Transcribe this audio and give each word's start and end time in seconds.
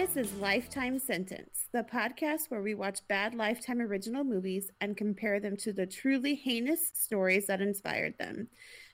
This 0.00 0.16
is 0.16 0.32
Lifetime 0.36 0.98
Sentence, 0.98 1.66
the 1.72 1.82
podcast 1.82 2.48
where 2.48 2.62
we 2.62 2.72
watch 2.74 3.00
bad 3.06 3.34
Lifetime 3.34 3.82
original 3.82 4.24
movies 4.24 4.70
and 4.80 4.96
compare 4.96 5.38
them 5.40 5.58
to 5.58 5.74
the 5.74 5.84
truly 5.84 6.34
heinous 6.34 6.90
stories 6.94 7.46
that 7.48 7.60
inspired 7.60 8.16
them. 8.16 8.48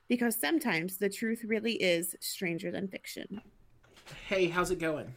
Because 0.08 0.34
sometimes 0.34 0.96
the 0.96 1.08
truth 1.08 1.44
really 1.44 1.74
is 1.74 2.16
stranger 2.18 2.72
than 2.72 2.88
fiction. 2.88 3.40
Hey, 4.26 4.48
how's 4.48 4.72
it 4.72 4.80
going? 4.80 5.14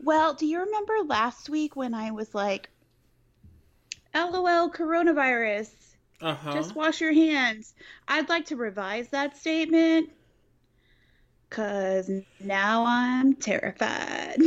Well, 0.00 0.32
do 0.32 0.46
you 0.46 0.60
remember 0.60 0.94
last 1.04 1.50
week 1.50 1.76
when 1.76 1.92
I 1.92 2.10
was 2.10 2.34
like, 2.34 2.70
LOL 4.14 4.70
coronavirus? 4.70 5.74
Uh-huh. 6.22 6.54
Just 6.54 6.74
wash 6.74 7.02
your 7.02 7.12
hands. 7.12 7.74
I'd 8.08 8.30
like 8.30 8.46
to 8.46 8.56
revise 8.56 9.08
that 9.08 9.36
statement 9.36 10.08
because 11.52 12.10
now 12.40 12.84
I'm 12.86 13.34
terrified. 13.34 14.36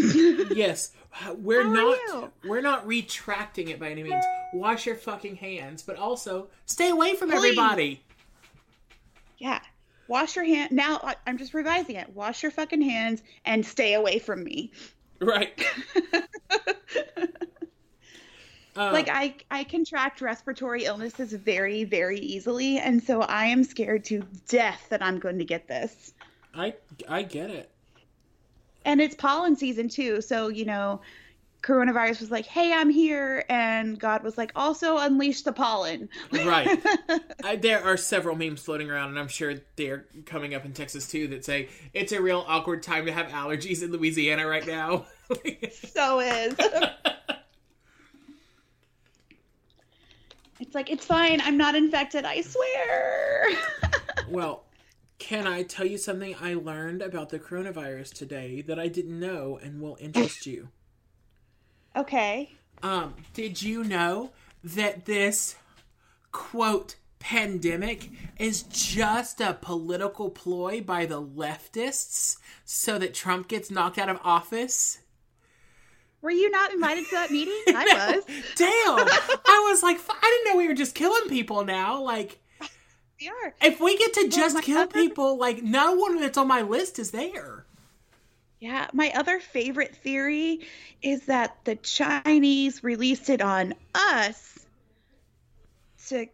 yes, 0.55 0.91
we're 1.37 1.63
How 1.63 1.69
not 1.69 2.31
we're 2.43 2.61
not 2.61 2.87
retracting 2.87 3.69
it 3.69 3.79
by 3.79 3.91
any 3.91 4.01
means. 4.01 4.25
Wash 4.53 4.87
your 4.87 4.95
fucking 4.95 5.35
hands, 5.35 5.83
but 5.83 5.97
also 5.97 6.47
stay 6.65 6.89
away 6.89 7.13
from 7.15 7.29
Please. 7.29 7.37
everybody. 7.37 8.03
yeah. 9.37 9.59
Wash 10.07 10.35
your 10.35 10.45
hand. 10.45 10.71
Now 10.71 11.13
I'm 11.27 11.37
just 11.37 11.53
revising 11.53 11.95
it. 11.95 12.09
Wash 12.15 12.41
your 12.41 12.51
fucking 12.51 12.81
hands 12.81 13.21
and 13.45 13.63
stay 13.63 13.93
away 13.93 14.19
from 14.19 14.43
me. 14.43 14.71
Right. 15.21 15.63
Uh, 18.77 18.91
like 18.91 19.07
I 19.07 19.35
I 19.49 19.63
contract 19.63 20.19
respiratory 20.19 20.83
illnesses 20.83 21.31
very 21.31 21.85
very 21.85 22.19
easily 22.19 22.77
and 22.77 23.01
so 23.01 23.21
I 23.21 23.45
am 23.45 23.63
scared 23.63 24.03
to 24.05 24.21
death 24.49 24.87
that 24.89 25.01
I'm 25.01 25.17
going 25.17 25.37
to 25.37 25.45
get 25.45 25.65
this. 25.69 26.13
I 26.55 26.73
I 27.07 27.23
get 27.23 27.49
it. 27.49 27.69
And 28.85 29.01
it's 29.01 29.15
pollen 29.15 29.55
season 29.55 29.89
too, 29.89 30.21
so 30.21 30.47
you 30.47 30.65
know 30.65 31.01
coronavirus 31.65 32.21
was 32.21 32.31
like, 32.31 32.45
"Hey, 32.45 32.71
I'm 32.71 32.89
here." 32.89 33.43
And 33.49 33.99
God 33.99 34.23
was 34.23 34.37
like, 34.37 34.51
"Also 34.55 34.97
unleash 34.97 35.41
the 35.41 35.51
pollen." 35.51 36.07
Right. 36.31 36.79
I, 37.43 37.55
there 37.55 37.83
are 37.83 37.97
several 37.97 38.35
memes 38.35 38.61
floating 38.61 38.89
around, 38.89 39.09
and 39.09 39.19
I'm 39.19 39.27
sure 39.27 39.55
they're 39.75 40.05
coming 40.25 40.53
up 40.53 40.63
in 40.65 40.73
Texas 40.73 41.07
too 41.07 41.27
that 41.29 41.43
say 41.43 41.69
it's 41.93 42.11
a 42.11 42.21
real 42.21 42.45
awkward 42.47 42.83
time 42.83 43.07
to 43.07 43.11
have 43.11 43.27
allergies 43.27 43.81
in 43.81 43.91
Louisiana 43.91 44.47
right 44.47 44.67
now. 44.67 45.07
so 45.71 46.19
is. 46.19 46.55
it's 50.59 50.75
like, 50.75 50.91
"It's 50.91 51.05
fine. 51.05 51.41
I'm 51.41 51.57
not 51.57 51.73
infected, 51.75 52.25
I 52.25 52.41
swear." 52.41 53.47
well, 54.29 54.64
can 55.17 55.47
I 55.47 55.63
tell 55.63 55.85
you 55.85 55.97
something 55.97 56.35
I 56.41 56.53
learned 56.53 57.01
about 57.01 57.29
the 57.29 57.39
coronavirus 57.39 58.13
today 58.13 58.61
that 58.61 58.79
I 58.79 58.87
didn't 58.87 59.19
know 59.19 59.59
and 59.61 59.81
will 59.81 59.97
interest 59.99 60.45
you? 60.45 60.69
okay. 61.95 62.51
Um, 62.83 63.15
did 63.33 63.61
you 63.61 63.83
know 63.83 64.31
that 64.63 65.05
this 65.05 65.55
quote 66.31 66.95
pandemic 67.19 68.09
is 68.37 68.63
just 68.63 69.41
a 69.41 69.57
political 69.59 70.29
ploy 70.29 70.81
by 70.81 71.05
the 71.05 71.21
leftists 71.21 72.37
so 72.65 72.99
that 72.99 73.13
Trump 73.13 73.47
gets 73.47 73.71
knocked 73.71 73.97
out 73.97 74.09
of 74.09 74.19
office? 74.23 74.99
Were 76.21 76.31
you 76.31 76.49
not 76.49 76.73
invited 76.73 77.05
to 77.05 77.11
that 77.11 77.31
meeting? 77.31 77.61
I 77.67 78.13
was. 78.15 78.25
Damn! 78.55 79.07
I 79.47 79.67
was 79.69 79.81
like, 79.81 79.99
I 80.09 80.41
didn't 80.43 80.53
know 80.53 80.57
we 80.57 80.67
were 80.67 80.73
just 80.73 80.95
killing 80.95 81.29
people 81.29 81.63
now. 81.63 82.01
Like, 82.01 82.39
We 83.19 83.29
are. 83.29 83.53
if 83.61 83.79
we 83.79 83.97
get 83.97 84.13
to 84.13 84.27
just 84.29 84.61
kill 84.63 84.79
other- 84.79 84.91
people, 84.91 85.37
like, 85.37 85.63
no 85.63 85.93
one 85.93 86.19
that's 86.19 86.37
on 86.37 86.47
my 86.47 86.61
list 86.61 86.99
is 86.99 87.11
there. 87.11 87.65
Yeah, 88.59 88.87
my 88.93 89.11
other 89.15 89.39
favorite 89.39 89.95
theory 89.95 90.61
is 91.01 91.25
that 91.27 91.57
the 91.65 91.75
Chinese 91.75 92.83
released 92.83 93.29
it 93.29 93.41
on 93.41 93.75
us 93.93 94.65
to 96.07 96.27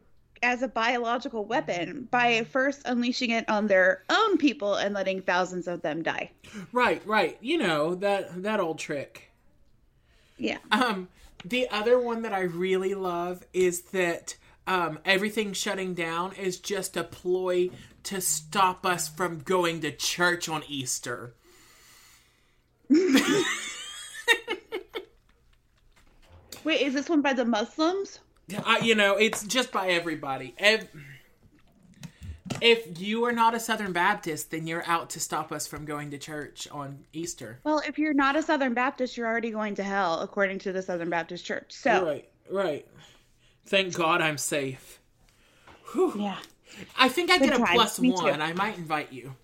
as 0.44 0.64
a 0.64 0.68
biological 0.68 1.46
weapon 1.46 2.08
by 2.10 2.44
first 2.46 2.82
unleashing 2.86 3.30
it 3.30 3.48
on 3.48 3.68
their 3.68 4.04
own 4.10 4.38
people 4.38 4.76
and 4.76 4.94
letting 4.96 5.22
thousands 5.22 5.68
of 5.68 5.82
them 5.82 6.02
die. 6.02 6.32
Right, 6.72 7.02
right. 7.06 7.38
You 7.42 7.58
know 7.60 7.96
that 7.96 8.42
that 8.44 8.60
old 8.60 8.80
trick. 8.80 9.32
Yeah. 10.38 10.58
Um, 10.72 11.10
the 11.46 11.70
other 11.70 12.00
one 12.00 12.24
that 12.24 12.34
I 12.34 12.42
really 12.42 12.96
love 12.96 13.46
is 13.54 13.82
that 13.92 14.36
um, 14.68 15.00
everything 15.06 15.54
shutting 15.54 15.94
down 15.94 16.34
is 16.34 16.60
just 16.60 16.96
a 16.98 17.04
ploy 17.04 17.70
to 18.04 18.22
stop 18.22 18.86
us 18.86 19.08
from 19.08 19.40
going 19.40 19.82
to 19.82 19.92
church 19.92 20.48
on 20.50 20.64
Easter. 20.68 21.34
Wait, 26.64 26.82
is 26.82 26.94
this 26.94 27.10
one 27.10 27.22
by 27.22 27.34
the 27.34 27.46
Muslims? 27.46 28.20
I, 28.66 28.80
you 28.80 28.96
know, 28.96 29.16
it's 29.16 29.44
just 29.44 29.72
by 29.72 29.90
everybody. 29.90 30.54
Ev- 30.58 30.88
if 32.60 33.00
you 33.00 33.26
are 33.26 33.32
not 33.32 33.56
a 33.56 33.60
Southern 33.60 33.94
Baptist, 33.94 34.52
then 34.52 34.68
you're 34.68 34.86
out 34.86 35.12
to 35.12 35.20
stop 35.20 35.52
us 35.52 35.66
from 35.68 35.86
going 35.86 36.12
to 36.12 36.18
church 36.18 36.68
on 36.72 37.00
Easter. 37.14 37.60
Well, 37.64 37.82
if 37.88 37.98
you're 37.98 38.14
not 38.14 38.36
a 38.36 38.44
Southern 38.44 38.74
Baptist, 38.74 39.18
you're 39.18 39.28
already 39.28 39.52
going 39.52 39.76
to 39.76 39.84
hell 39.84 40.20
according 40.20 40.60
to 40.60 40.72
the 40.72 40.82
Southern 40.82 41.10
Baptist 41.10 41.46
Church. 41.46 41.72
So, 41.72 42.06
Right, 42.06 42.30
right. 42.50 42.88
Thank 43.66 43.94
God 43.94 44.22
I'm 44.22 44.38
safe. 44.38 45.00
yeah. 45.96 46.38
I 46.98 47.10
think 47.10 47.30
I 47.30 47.38
Good 47.38 47.50
get 47.50 47.60
a 47.60 47.66
plus 47.66 48.00
one. 48.00 48.42
I 48.42 48.54
might 48.54 48.78
invite 48.78 49.12
you. 49.12 49.36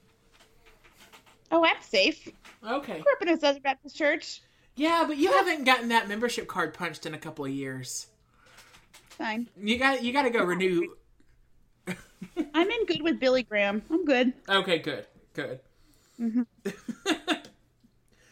Oh, 1.52 1.64
I'm 1.64 1.82
safe. 1.82 2.30
Okay. 2.68 3.00
Grew 3.02 3.14
up 3.14 3.22
in 3.22 3.30
a 3.30 3.40
Southern 3.40 3.62
Baptist 3.62 3.96
church. 3.96 4.42
Yeah, 4.76 5.06
but 5.08 5.18
you 5.18 5.32
haven't 5.32 5.64
gotten 5.64 5.90
that 5.90 6.08
membership 6.08 6.48
card 6.48 6.74
punched 6.74 7.06
in 7.06 7.14
a 7.14 7.18
couple 7.18 7.46
of 7.46 7.52
years. 7.52 8.08
Fine. 9.10 9.50
You 9.60 9.78
got 9.80 10.04
you 10.04 10.14
got 10.14 10.24
to 10.24 10.30
go 10.30 10.44
renew. 10.44 10.94
I'm 12.54 12.70
in 12.70 12.86
good 12.86 13.02
with 13.02 13.20
Billy 13.20 13.44
Graham. 13.44 13.82
I'm 13.90 14.06
good. 14.06 14.34
Okay, 14.48 14.80
good, 14.80 15.08
good. 15.34 15.60
Mm-hmm. 16.22 16.42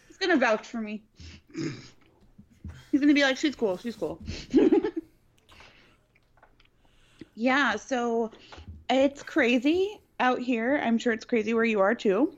He's 0.08 0.18
gonna 0.18 0.38
vouch 0.38 0.68
for 0.68 0.82
me. 0.82 1.04
He's 2.92 3.02
gonna 3.02 3.14
be 3.14 3.24
like, 3.24 3.38
she's 3.38 3.56
cool, 3.56 3.78
she's 3.78 3.96
cool. 3.96 4.22
yeah, 7.36 7.76
so 7.76 8.32
it's 8.90 9.22
crazy 9.24 10.00
out 10.20 10.40
here. 10.40 10.82
I'm 10.84 10.98
sure 10.98 11.14
it's 11.14 11.26
crazy 11.26 11.54
where 11.54 11.66
you 11.66 11.82
are 11.82 11.94
too. 11.94 12.34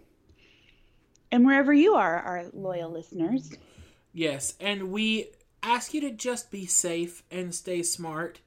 And 1.31 1.46
wherever 1.46 1.74
you 1.74 1.94
are, 1.96 2.19
our 2.19 2.46
loyal 2.53 2.91
listeners. 2.91 3.56
Yes, 4.13 4.56
and 4.59 4.91
we 4.91 5.28
ask 5.62 5.94
you 5.94 6.02
to 6.02 6.12
just 6.12 6.50
be 6.52 6.66
safe 6.66 7.24
and 7.30 7.53
stay 7.53 7.84
smart, 7.84 8.40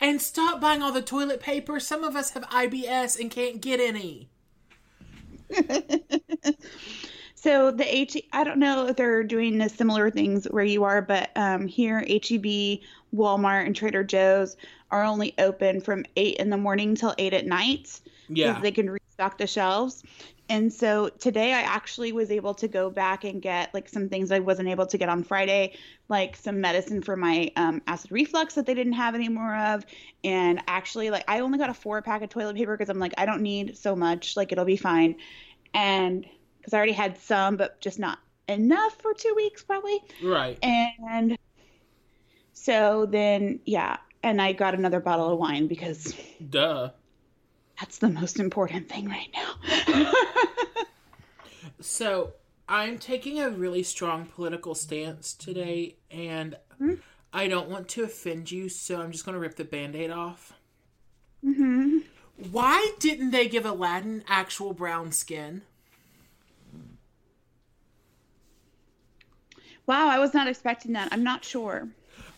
and 0.00 0.20
stop 0.20 0.60
buying 0.60 0.82
all 0.82 0.92
the 0.92 1.02
toilet 1.02 1.40
paper. 1.40 1.78
Some 1.78 2.02
of 2.04 2.16
us 2.16 2.30
have 2.30 2.44
IBS 2.44 3.20
and 3.20 3.30
can't 3.30 3.60
get 3.60 3.80
any. 3.80 4.28
So 7.42 7.72
the 7.72 7.92
H, 7.92 8.16
I 8.32 8.44
don't 8.44 8.60
know 8.60 8.86
if 8.86 8.94
they're 8.94 9.24
doing 9.24 9.58
the 9.58 9.68
similar 9.68 10.12
things 10.12 10.44
where 10.44 10.62
you 10.62 10.84
are, 10.84 11.02
but 11.02 11.30
um, 11.34 11.66
here 11.66 11.98
HEB, 11.98 12.78
Walmart, 13.12 13.66
and 13.66 13.74
Trader 13.74 14.04
Joe's 14.04 14.56
are 14.92 15.02
only 15.02 15.34
open 15.38 15.80
from 15.80 16.04
eight 16.16 16.36
in 16.36 16.50
the 16.50 16.56
morning 16.56 16.94
till 16.94 17.14
eight 17.18 17.32
at 17.32 17.46
night. 17.46 18.00
Yeah. 18.28 18.60
they 18.60 18.70
can 18.70 18.90
restock 18.90 19.38
the 19.38 19.46
shelves. 19.46 20.04
And 20.48 20.72
so 20.72 21.08
today 21.08 21.54
I 21.54 21.62
actually 21.62 22.12
was 22.12 22.30
able 22.30 22.52
to 22.54 22.68
go 22.68 22.90
back 22.90 23.24
and 23.24 23.40
get 23.40 23.72
like 23.72 23.88
some 23.88 24.08
things 24.08 24.30
I 24.30 24.40
wasn't 24.40 24.68
able 24.68 24.86
to 24.86 24.98
get 24.98 25.08
on 25.08 25.24
Friday, 25.24 25.78
like 26.08 26.36
some 26.36 26.60
medicine 26.60 27.00
for 27.00 27.16
my 27.16 27.50
um, 27.56 27.80
acid 27.86 28.12
reflux 28.12 28.54
that 28.54 28.66
they 28.66 28.74
didn't 28.74 28.92
have 28.92 29.14
any 29.14 29.30
more 29.30 29.56
of. 29.56 29.86
And 30.24 30.60
actually, 30.68 31.10
like 31.10 31.24
I 31.26 31.40
only 31.40 31.58
got 31.58 31.70
a 31.70 31.74
four 31.74 32.02
pack 32.02 32.22
of 32.22 32.28
toilet 32.28 32.56
paper 32.56 32.76
because 32.76 32.90
I'm 32.90 32.98
like, 32.98 33.14
I 33.16 33.24
don't 33.24 33.40
need 33.40 33.78
so 33.78 33.96
much, 33.96 34.36
like 34.36 34.52
it'll 34.52 34.66
be 34.66 34.76
fine. 34.76 35.16
And 35.72 36.26
because 36.58 36.74
I 36.74 36.76
already 36.76 36.92
had 36.92 37.18
some, 37.18 37.56
but 37.56 37.80
just 37.80 37.98
not 37.98 38.18
enough 38.46 39.00
for 39.00 39.14
two 39.14 39.32
weeks 39.34 39.62
probably. 39.62 40.00
Right. 40.22 40.58
And 40.62 41.38
so 42.52 43.06
then, 43.06 43.60
yeah. 43.64 43.96
And 44.22 44.40
I 44.40 44.52
got 44.52 44.74
another 44.74 45.00
bottle 45.00 45.32
of 45.32 45.38
wine 45.38 45.66
because 45.66 46.14
Duh. 46.50 46.90
that's 47.78 47.98
the 47.98 48.08
most 48.08 48.38
important 48.38 48.88
thing 48.88 49.08
right 49.08 49.28
now. 49.34 50.12
So 51.82 52.34
I'm 52.68 52.98
taking 52.98 53.40
a 53.40 53.50
really 53.50 53.82
strong 53.82 54.26
political 54.26 54.74
stance 54.74 55.34
today, 55.34 55.96
and 56.10 56.56
I 57.32 57.48
don't 57.48 57.68
want 57.68 57.88
to 57.88 58.04
offend 58.04 58.50
you, 58.50 58.68
so 58.68 59.00
I'm 59.00 59.10
just 59.10 59.24
going 59.24 59.34
to 59.34 59.40
rip 59.40 59.56
the 59.56 59.64
band 59.64 59.96
aid 59.96 60.10
off. 60.10 60.52
hmm 61.42 61.98
Why 62.50 62.92
didn't 63.00 63.30
they 63.32 63.48
give 63.48 63.66
Aladdin 63.66 64.22
actual 64.28 64.74
brown 64.74 65.10
skin? 65.12 65.62
Wow, 69.84 70.08
I 70.08 70.20
was 70.20 70.32
not 70.32 70.46
expecting 70.46 70.92
that. 70.92 71.08
I'm 71.10 71.24
not 71.24 71.44
sure. 71.44 71.88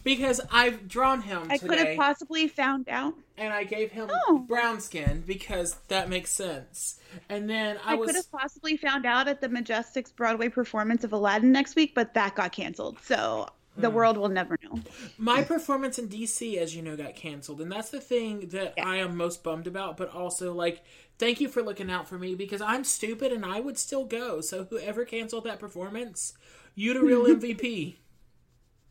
Because 0.04 0.40
I've 0.52 0.86
drawn 0.86 1.22
him 1.22 1.48
I 1.50 1.58
could 1.58 1.78
have 1.78 1.96
possibly 1.96 2.46
found 2.46 2.88
out. 2.88 3.14
and 3.36 3.52
I 3.52 3.64
gave 3.64 3.90
him 3.90 4.10
Oh. 4.28 4.38
brown 4.46 4.80
skin 4.80 5.24
because 5.26 5.74
that 5.88 6.08
makes 6.08 6.30
sense. 6.30 7.00
And 7.28 7.50
then 7.50 7.78
I, 7.84 7.92
I, 7.92 7.94
was 7.96 8.06
could 8.08 8.16
have 8.16 8.30
possibly 8.30 8.76
found 8.76 9.06
out 9.06 9.26
at 9.26 9.40
the 9.40 9.48
Majestics 9.48 10.14
Broadway 10.14 10.48
performance 10.48 11.02
of 11.04 11.12
Aladdin 11.12 11.50
next 11.50 11.74
week, 11.74 11.94
but 11.94 12.14
that 12.14 12.36
got 12.36 12.52
canceled. 12.52 12.98
So 13.02 13.48
the 13.76 13.88
Hmm. 13.90 13.94
world 13.96 14.16
will 14.16 14.28
never 14.28 14.56
know. 14.62 14.80
my 15.18 15.42
performance 15.42 15.98
in 15.98 16.08
DC, 16.08 16.56
as 16.58 16.76
you 16.76 16.82
know, 16.82 16.96
got 16.96 17.16
canceled, 17.16 17.60
and 17.60 17.72
that's 17.72 17.90
the 17.90 18.00
thing 18.00 18.48
that 18.50 18.74
I 18.80 18.98
am 18.98 19.16
most 19.16 19.42
bummed 19.42 19.66
about. 19.66 19.96
But 19.96 20.10
also, 20.10 20.54
like, 20.54 20.84
thank 21.18 21.40
you 21.40 21.48
for 21.48 21.60
looking 21.62 21.90
out 21.90 22.06
for 22.08 22.16
me 22.18 22.34
because 22.36 22.60
I'm 22.60 22.84
stupid 22.84 23.32
and 23.32 23.44
I 23.44 23.58
would 23.58 23.76
still 23.78 24.04
go. 24.04 24.40
So 24.40 24.64
whoever 24.64 25.04
canceled 25.04 25.42
that 25.44 25.58
performance, 25.58 26.34
you 26.76 26.94
the 26.94 27.02
real 27.02 27.24
MVP. 27.24 27.96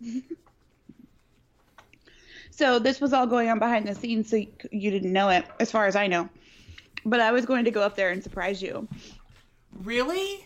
So 2.55 2.77
this 2.77 3.01
was 3.01 3.13
all 3.13 3.25
going 3.25 3.49
on 3.49 3.57
behind 3.57 3.87
the 3.87 3.95
scenes, 3.95 4.29
so 4.29 4.35
you, 4.35 4.91
didn't 4.91 5.11
know 5.11 5.29
it, 5.29 5.45
as 5.59 5.71
far 5.71 5.87
as 5.87 5.95
I 5.95 6.07
know. 6.07 6.29
But 7.03 7.19
I 7.19 7.31
was 7.31 7.45
going 7.45 7.65
to 7.65 7.71
go 7.71 7.81
up 7.81 7.95
there 7.95 8.11
and 8.11 8.23
surprise 8.23 8.61
you. 8.61 8.87
Really? 9.83 10.45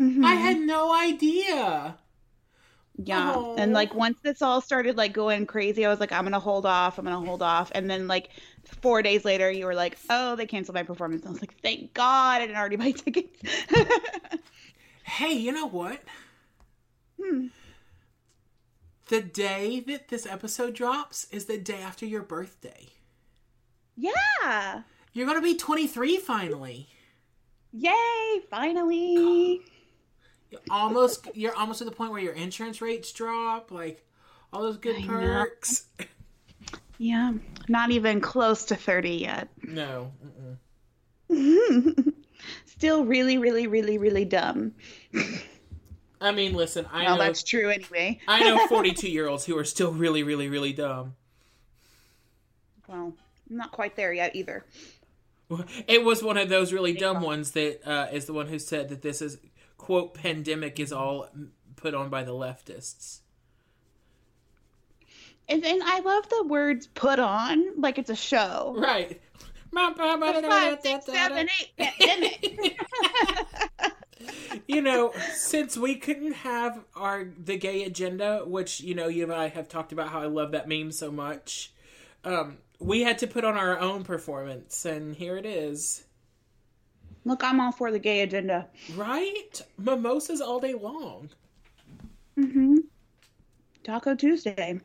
Mm-hmm. 0.00 0.24
I 0.24 0.34
had 0.34 0.58
no 0.58 0.92
idea. 0.92 1.96
Yeah. 2.96 3.32
Oh. 3.36 3.54
And 3.56 3.72
like 3.72 3.94
once 3.94 4.18
this 4.22 4.42
all 4.42 4.60
started 4.60 4.96
like 4.96 5.12
going 5.12 5.46
crazy, 5.46 5.86
I 5.86 5.88
was 5.88 6.00
like, 6.00 6.12
I'm 6.12 6.24
gonna 6.24 6.40
hold 6.40 6.66
off. 6.66 6.98
I'm 6.98 7.04
gonna 7.04 7.24
hold 7.24 7.42
off. 7.42 7.70
And 7.74 7.88
then 7.88 8.06
like 8.06 8.30
four 8.82 9.02
days 9.02 9.24
later, 9.24 9.50
you 9.50 9.66
were 9.66 9.74
like, 9.74 9.96
Oh, 10.10 10.36
they 10.36 10.46
canceled 10.46 10.74
my 10.74 10.82
performance. 10.82 11.22
And 11.22 11.28
I 11.28 11.32
was 11.32 11.40
like, 11.40 11.60
Thank 11.60 11.94
God, 11.94 12.40
I 12.42 12.46
didn't 12.46 12.56
already 12.56 12.76
buy 12.76 12.90
tickets. 12.92 13.40
Hey, 15.04 15.34
you 15.34 15.52
know 15.52 15.66
what? 15.66 16.00
Hmm. 17.20 17.48
The 19.06 19.20
day 19.20 19.80
that 19.80 20.08
this 20.08 20.26
episode 20.26 20.74
drops 20.74 21.26
is 21.30 21.44
the 21.44 21.58
day 21.58 21.80
after 21.82 22.06
your 22.06 22.22
birthday. 22.22 22.88
yeah. 23.96 24.82
You're 25.12 25.26
gonna 25.26 25.40
be 25.42 25.56
23 25.56 26.16
finally. 26.16 26.88
Yay! 27.72 28.40
Finally. 28.50 29.60
You're 30.50 30.60
almost 30.70 31.28
you're 31.34 31.54
almost 31.54 31.78
to 31.78 31.84
the 31.84 31.90
point 31.92 32.10
where 32.10 32.20
your 32.20 32.32
insurance 32.32 32.80
rates 32.80 33.12
drop, 33.12 33.70
like 33.70 34.04
all 34.52 34.62
those 34.62 34.76
good 34.78 34.96
I 34.96 35.00
know. 35.00 35.06
perks. 35.08 35.86
Yeah. 36.96 37.32
Not 37.68 37.90
even 37.90 38.20
close 38.20 38.64
to 38.66 38.76
30 38.76 39.10
yet. 39.10 39.48
No. 39.64 40.12
Still 42.66 43.04
really, 43.04 43.36
really, 43.36 43.66
really, 43.66 43.98
really 43.98 44.24
dumb. 44.24 44.72
I 46.20 46.32
mean, 46.32 46.54
listen, 46.54 46.86
I 46.92 47.04
Well, 47.04 47.16
know 47.16 47.24
that's 47.24 47.42
true 47.42 47.70
anyway. 47.70 48.20
I 48.28 48.40
know 48.40 48.66
42 48.68 49.10
year 49.10 49.28
olds 49.28 49.44
who 49.44 49.56
are 49.58 49.64
still 49.64 49.92
really, 49.92 50.22
really, 50.22 50.48
really 50.48 50.72
dumb. 50.72 51.14
Well, 52.88 53.14
I'm 53.50 53.56
not 53.56 53.72
quite 53.72 53.96
there 53.96 54.12
yet 54.12 54.34
either. 54.36 54.64
It 55.86 56.02
was 56.04 56.22
one 56.22 56.38
of 56.38 56.48
those 56.48 56.72
really 56.72 56.94
dumb 56.94 57.20
ones 57.22 57.50
that 57.52 57.86
uh, 57.86 58.08
is 58.12 58.24
the 58.24 58.32
one 58.32 58.48
who 58.48 58.58
said 58.58 58.88
that 58.88 59.02
this 59.02 59.20
is 59.20 59.38
quote 59.76 60.14
pandemic 60.14 60.80
is 60.80 60.92
all 60.92 61.28
put 61.76 61.94
on 61.94 62.08
by 62.08 62.24
the 62.24 62.32
leftists. 62.32 63.20
And, 65.48 65.64
and 65.64 65.82
I 65.84 66.00
love 66.00 66.28
the 66.30 66.44
words 66.44 66.86
put 66.86 67.18
on 67.18 67.78
like 67.80 67.98
it's 67.98 68.08
a 68.10 68.16
show. 68.16 68.74
Right. 68.78 69.20
Five, 70.50 70.80
six, 70.82 71.06
seven, 71.06 71.48
eight, 71.60 71.76
pandemic. 71.98 72.78
You 74.68 74.80
know, 74.80 75.12
since 75.34 75.76
we 75.76 75.96
couldn't 75.96 76.32
have 76.32 76.84
our 76.94 77.24
the 77.42 77.56
gay 77.56 77.84
agenda, 77.84 78.42
which 78.46 78.80
you 78.80 78.94
know 78.94 79.08
you 79.08 79.24
and 79.24 79.32
I 79.32 79.48
have 79.48 79.68
talked 79.68 79.92
about 79.92 80.08
how 80.08 80.20
I 80.20 80.26
love 80.26 80.52
that 80.52 80.68
meme 80.68 80.92
so 80.92 81.10
much, 81.10 81.72
um, 82.24 82.58
we 82.78 83.02
had 83.02 83.18
to 83.18 83.26
put 83.26 83.44
on 83.44 83.56
our 83.56 83.78
own 83.78 84.04
performance, 84.04 84.84
and 84.84 85.14
here 85.14 85.36
it 85.36 85.46
is. 85.46 86.04
Look, 87.24 87.42
I'm 87.42 87.58
all 87.60 87.72
for 87.72 87.90
the 87.90 87.98
gay 87.98 88.20
agenda. 88.20 88.68
Right? 88.94 89.62
Mimosas 89.78 90.40
all 90.40 90.60
day 90.60 90.74
long. 90.74 91.30
Mm-hmm. 92.38 92.76
Taco 93.82 94.14
Tuesday. 94.14 94.80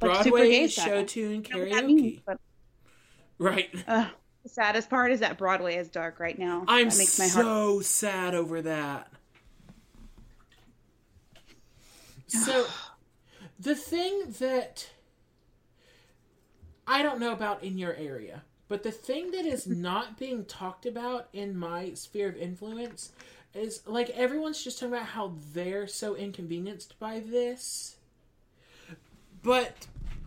Like 0.00 0.24
Broadway 0.24 0.66
show 0.68 1.04
tune 1.04 1.44
I 1.52 1.56
don't 1.56 1.58
know 1.58 1.58
what 1.58 1.70
that 1.72 1.86
means, 1.86 2.20
karaoke. 2.20 2.22
but, 2.24 2.40
Right. 3.38 3.68
uh, 3.86 4.08
the 4.42 4.48
saddest 4.48 4.88
part 4.88 5.12
is 5.12 5.20
that 5.20 5.38
Broadway 5.38 5.76
is 5.76 5.88
dark 5.88 6.20
right 6.20 6.38
now. 6.38 6.64
I'm 6.68 6.88
that 6.88 6.98
makes 6.98 7.18
my 7.18 7.28
heart. 7.28 7.44
so 7.44 7.80
sad 7.80 8.34
over 8.34 8.62
that. 8.62 9.10
So, 12.30 12.66
the 13.58 13.74
thing 13.74 14.34
that 14.38 14.90
I 16.86 17.02
don't 17.02 17.20
know 17.20 17.32
about 17.32 17.64
in 17.64 17.78
your 17.78 17.94
area, 17.94 18.42
but 18.68 18.82
the 18.82 18.90
thing 18.90 19.30
that 19.30 19.46
is 19.46 19.64
mm-hmm. 19.64 19.80
not 19.80 20.18
being 20.18 20.44
talked 20.44 20.84
about 20.84 21.28
in 21.32 21.56
my 21.58 21.94
sphere 21.94 22.28
of 22.28 22.36
influence 22.36 23.12
is 23.54 23.82
like 23.86 24.10
everyone's 24.10 24.62
just 24.62 24.78
talking 24.78 24.94
about 24.94 25.08
how 25.08 25.34
they're 25.52 25.86
so 25.86 26.14
inconvenienced 26.14 26.98
by 26.98 27.20
this. 27.20 27.96
But 29.42 29.86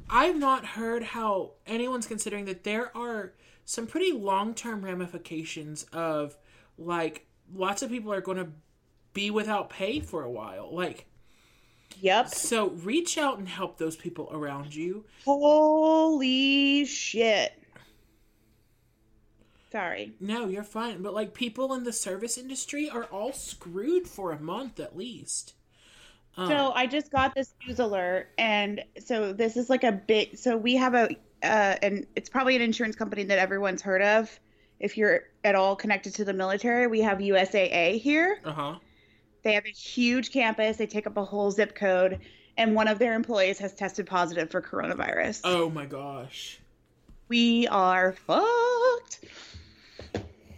I've 0.10 0.38
not 0.38 0.66
heard 0.66 1.04
how 1.04 1.52
anyone's 1.66 2.08
considering 2.08 2.46
that 2.46 2.64
there 2.64 2.96
are 2.96 3.34
some 3.66 3.88
pretty 3.88 4.12
long 4.12 4.54
term 4.54 4.84
ramifications 4.84 5.84
of 5.94 6.38
like 6.78 7.28
lots 7.54 7.82
of 7.82 7.90
people 7.90 8.12
are 8.14 8.22
going 8.22 8.38
to 8.38 8.48
be 9.14 9.30
without 9.32 9.70
pay 9.70 10.00
for 10.00 10.24
a 10.24 10.30
while. 10.32 10.74
Like, 10.74 11.06
Yep. 12.00 12.30
so 12.30 12.70
reach 12.70 13.18
out 13.18 13.38
and 13.38 13.48
help 13.48 13.78
those 13.78 13.96
people 13.98 14.30
around 14.32 14.74
you. 14.74 15.06
Holy 15.26 16.86
shit. 16.86 17.52
Sorry. 19.72 20.14
No, 20.20 20.48
you're 20.48 20.64
fine. 20.64 21.02
But 21.02 21.14
like 21.14 21.34
people 21.34 21.74
in 21.74 21.84
the 21.84 21.94
service 21.94 22.38
industry 22.38 22.90
are 22.90 23.06
all 23.06 23.32
screwed 23.34 24.08
for 24.08 24.32
a 24.32 24.40
month 24.40 24.80
at 24.80 24.98
least. 24.98 25.54
Um, 26.38 26.48
So 26.48 26.72
I 26.74 26.88
just 26.88 27.12
got 27.12 27.36
this 27.36 27.54
news 27.66 27.80
alert, 27.80 28.30
and 28.38 28.82
so 29.06 29.34
this 29.34 29.56
is 29.58 29.70
like 29.70 29.84
a 29.84 29.92
big. 29.92 30.38
So 30.38 30.58
we 30.58 30.76
have 30.76 30.94
a, 30.96 31.10
uh, 31.44 31.76
and 31.82 32.06
it's 32.16 32.30
probably 32.30 32.56
an 32.56 32.62
insurance 32.62 32.96
company 32.96 33.24
that 33.24 33.38
everyone's 33.40 33.82
heard 33.82 34.02
of. 34.02 34.40
If 34.80 34.98
you're 34.98 35.24
at 35.44 35.56
all 35.56 35.76
connected 35.76 36.14
to 36.16 36.26
the 36.26 36.34
military, 36.34 36.88
we 36.88 37.02
have 37.02 37.20
USAA 37.20 38.00
here. 38.00 38.40
uh 38.46 38.52
huh. 38.52 38.76
They 39.44 39.54
have 39.54 39.66
a 39.66 39.70
huge 39.70 40.32
campus. 40.32 40.78
They 40.78 40.86
take 40.88 41.08
up 41.08 41.18
a 41.18 41.24
whole 41.26 41.50
zip 41.52 41.74
code, 41.76 42.20
and 42.58 42.76
one 42.76 42.88
of 42.88 43.00
their 43.00 43.16
employees 43.16 43.58
has 43.60 43.74
tested 43.74 44.06
positive 44.08 44.50
for 44.52 44.62
coronavirus. 44.62 45.42
Oh 45.44 45.70
my 45.70 45.86
gosh. 45.86 46.60
We 47.28 47.68
are 47.70 48.14
fucked. 48.14 49.26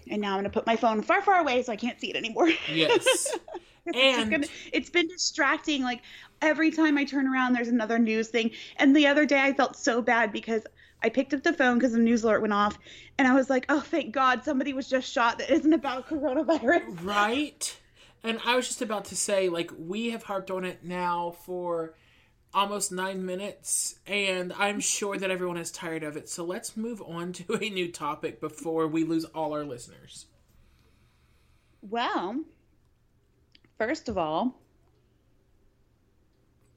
And 0.09 0.21
now 0.21 0.31
I'm 0.33 0.37
gonna 0.39 0.49
put 0.49 0.65
my 0.65 0.75
phone 0.75 1.01
far, 1.01 1.21
far 1.21 1.39
away 1.39 1.61
so 1.63 1.71
I 1.71 1.75
can't 1.75 1.99
see 1.99 2.09
it 2.09 2.15
anymore. 2.15 2.49
Yes. 2.71 3.37
It's 3.85 3.97
And- 4.21 4.31
gonna- 4.31 4.47
it's 4.71 4.89
been 4.89 5.09
distracting. 5.09 5.83
Like 5.83 6.01
every 6.43 6.69
time 6.69 6.97
I 6.97 7.05
turn 7.05 7.27
around, 7.27 7.53
there's 7.53 7.69
another 7.69 7.97
news 7.97 8.27
thing. 8.27 8.51
And 8.77 8.95
the 8.95 9.07
other 9.07 9.25
day, 9.25 9.39
I 9.39 9.53
felt 9.53 9.75
so 9.75 10.01
bad 10.01 10.31
because 10.31 10.63
I 11.01 11.09
picked 11.09 11.33
up 11.33 11.43
the 11.43 11.53
phone 11.53 11.79
because 11.79 11.93
the 11.93 11.99
news 11.99 12.23
alert 12.23 12.41
went 12.41 12.53
off, 12.53 12.77
and 13.17 13.27
I 13.27 13.33
was 13.33 13.49
like, 13.49 13.65
"Oh, 13.69 13.81
thank 13.81 14.13
God, 14.13 14.43
somebody 14.43 14.73
was 14.73 14.87
just 14.87 15.11
shot 15.11 15.39
that 15.39 15.49
isn't 15.49 15.73
about 15.73 16.07
coronavirus." 16.07 17.01
Right? 17.03 17.77
And 18.23 18.39
I 18.45 18.55
was 18.55 18.67
just 18.67 18.81
about 18.81 19.05
to 19.05 19.17
say, 19.17 19.49
like, 19.49 19.71
we 19.77 20.11
have 20.11 20.23
harped 20.23 20.49
on 20.49 20.63
it 20.63 20.83
now 20.83 21.35
for 21.45 21.93
almost 22.53 22.91
nine 22.91 23.25
minutes, 23.25 23.95
and 24.07 24.53
I'm 24.53 24.79
sure 24.79 25.17
that 25.17 25.29
everyone 25.29 25.57
is 25.57 25.71
tired 25.71 26.03
of 26.03 26.15
it. 26.15 26.29
So 26.29 26.45
let's 26.45 26.77
move 26.77 27.01
on 27.01 27.33
to 27.33 27.55
a 27.55 27.69
new 27.69 27.91
topic 27.91 28.39
before 28.39 28.87
we 28.87 29.03
lose 29.03 29.25
all 29.25 29.53
our 29.53 29.65
listeners. 29.65 30.27
Well, 31.81 32.45
first 33.77 34.07
of 34.07 34.17
all, 34.17 34.62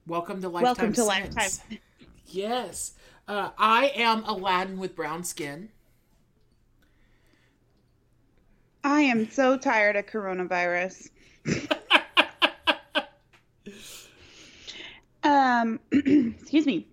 Welcome 0.06 0.40
to 0.42 0.48
Lifetime 0.48 0.64
welcome 0.64 0.92
to 0.92 1.02
Sins. 1.02 1.08
Lifetime. 1.36 1.78
Yes. 2.26 2.94
Uh, 3.26 3.50
I 3.58 3.88
am 3.96 4.22
Aladdin 4.24 4.78
with 4.78 4.94
brown 4.94 5.24
skin. 5.24 5.70
I 8.84 9.00
am 9.00 9.28
so 9.28 9.58
tired 9.58 9.96
of 9.96 10.06
coronavirus. 10.06 11.08
um, 15.24 15.80
excuse 15.90 16.66
me. 16.66 16.86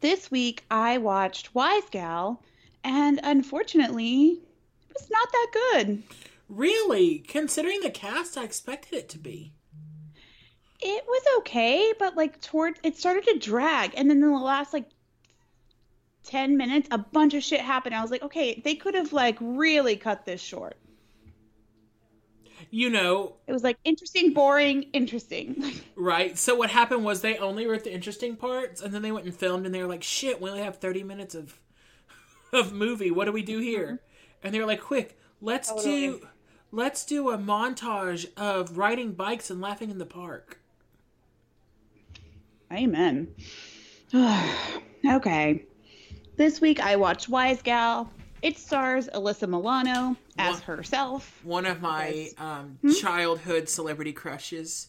This 0.00 0.30
week 0.30 0.64
I 0.70 0.96
watched 0.96 1.54
Wise 1.54 1.90
Gal, 1.90 2.42
and 2.82 3.20
unfortunately, 3.22 4.40
it 4.88 4.94
was 4.94 5.10
not 5.10 5.30
that 5.30 5.48
good. 5.52 6.02
Really? 6.48 7.18
Considering 7.18 7.82
the 7.82 7.90
cast, 7.90 8.38
I 8.38 8.44
expected 8.44 8.94
it 8.94 9.08
to 9.10 9.18
be. 9.18 9.52
It 10.82 11.04
was 11.06 11.22
okay, 11.38 11.94
but 11.98 12.14
like 12.16 12.40
toward 12.42 12.78
it 12.82 12.98
started 12.98 13.24
to 13.24 13.38
drag, 13.38 13.94
and 13.96 14.10
then 14.10 14.18
in 14.22 14.30
the 14.32 14.38
last 14.38 14.72
like 14.74 14.90
ten 16.24 16.56
minutes, 16.56 16.88
a 16.90 16.98
bunch 16.98 17.32
of 17.34 17.44
shit 17.44 17.60
happened. 17.60 17.94
I 17.94 18.02
was 18.02 18.10
like, 18.10 18.22
okay, 18.22 18.60
they 18.64 18.74
could 18.74 18.94
have 18.94 19.12
like 19.12 19.38
really 19.40 19.96
cut 19.96 20.24
this 20.26 20.40
short. 20.40 20.76
you 22.70 22.90
know, 22.90 23.36
It 23.46 23.52
was 23.52 23.62
like 23.62 23.78
interesting, 23.84 24.32
boring, 24.32 24.84
interesting. 24.92 25.80
right? 25.96 26.38
So 26.38 26.54
what 26.54 26.70
happened 26.70 27.04
was 27.04 27.20
they 27.20 27.36
only 27.38 27.66
wrote 27.66 27.84
the 27.84 27.92
interesting 27.92 28.36
parts, 28.36 28.80
and 28.80 28.92
then 28.94 29.02
they 29.02 29.12
went 29.12 29.26
and 29.26 29.34
filmed, 29.34 29.66
and 29.66 29.74
they 29.74 29.80
were 29.82 29.88
like, 29.88 30.02
"Shit, 30.02 30.40
we 30.40 30.50
only 30.50 30.62
have 30.62 30.76
thirty 30.78 31.02
minutes 31.02 31.34
of 31.34 31.60
of 32.52 32.72
movie. 32.72 33.10
What 33.10 33.26
do 33.26 33.32
we 33.32 33.42
do 33.42 33.58
here?" 33.60 33.86
Mm-hmm. 33.86 34.46
And 34.46 34.54
they 34.54 34.60
were 34.60 34.66
like, 34.66 34.80
"Quick, 34.80 35.18
let's 35.40 35.68
Totally. 35.68 36.18
do 36.18 36.28
let's 36.70 37.04
do 37.04 37.30
a 37.30 37.38
montage 37.38 38.26
of 38.36 38.78
riding 38.78 39.12
bikes 39.12 39.50
and 39.50 39.60
laughing 39.60 39.90
in 39.90 39.98
the 39.98 40.06
park." 40.06 40.61
Amen. 42.72 43.28
okay. 45.06 45.64
This 46.36 46.60
week 46.60 46.80
I 46.80 46.96
watched 46.96 47.28
Wise 47.28 47.62
Gal. 47.62 48.10
It 48.40 48.58
stars 48.58 49.08
Alyssa 49.14 49.48
Milano 49.48 50.16
as 50.38 50.56
What? 50.56 50.64
herself. 50.64 51.40
One 51.44 51.66
of 51.66 51.80
my 51.80 52.30
um, 52.38 52.78
childhood 53.00 53.68
celebrity 53.68 54.12
crushes. 54.12 54.88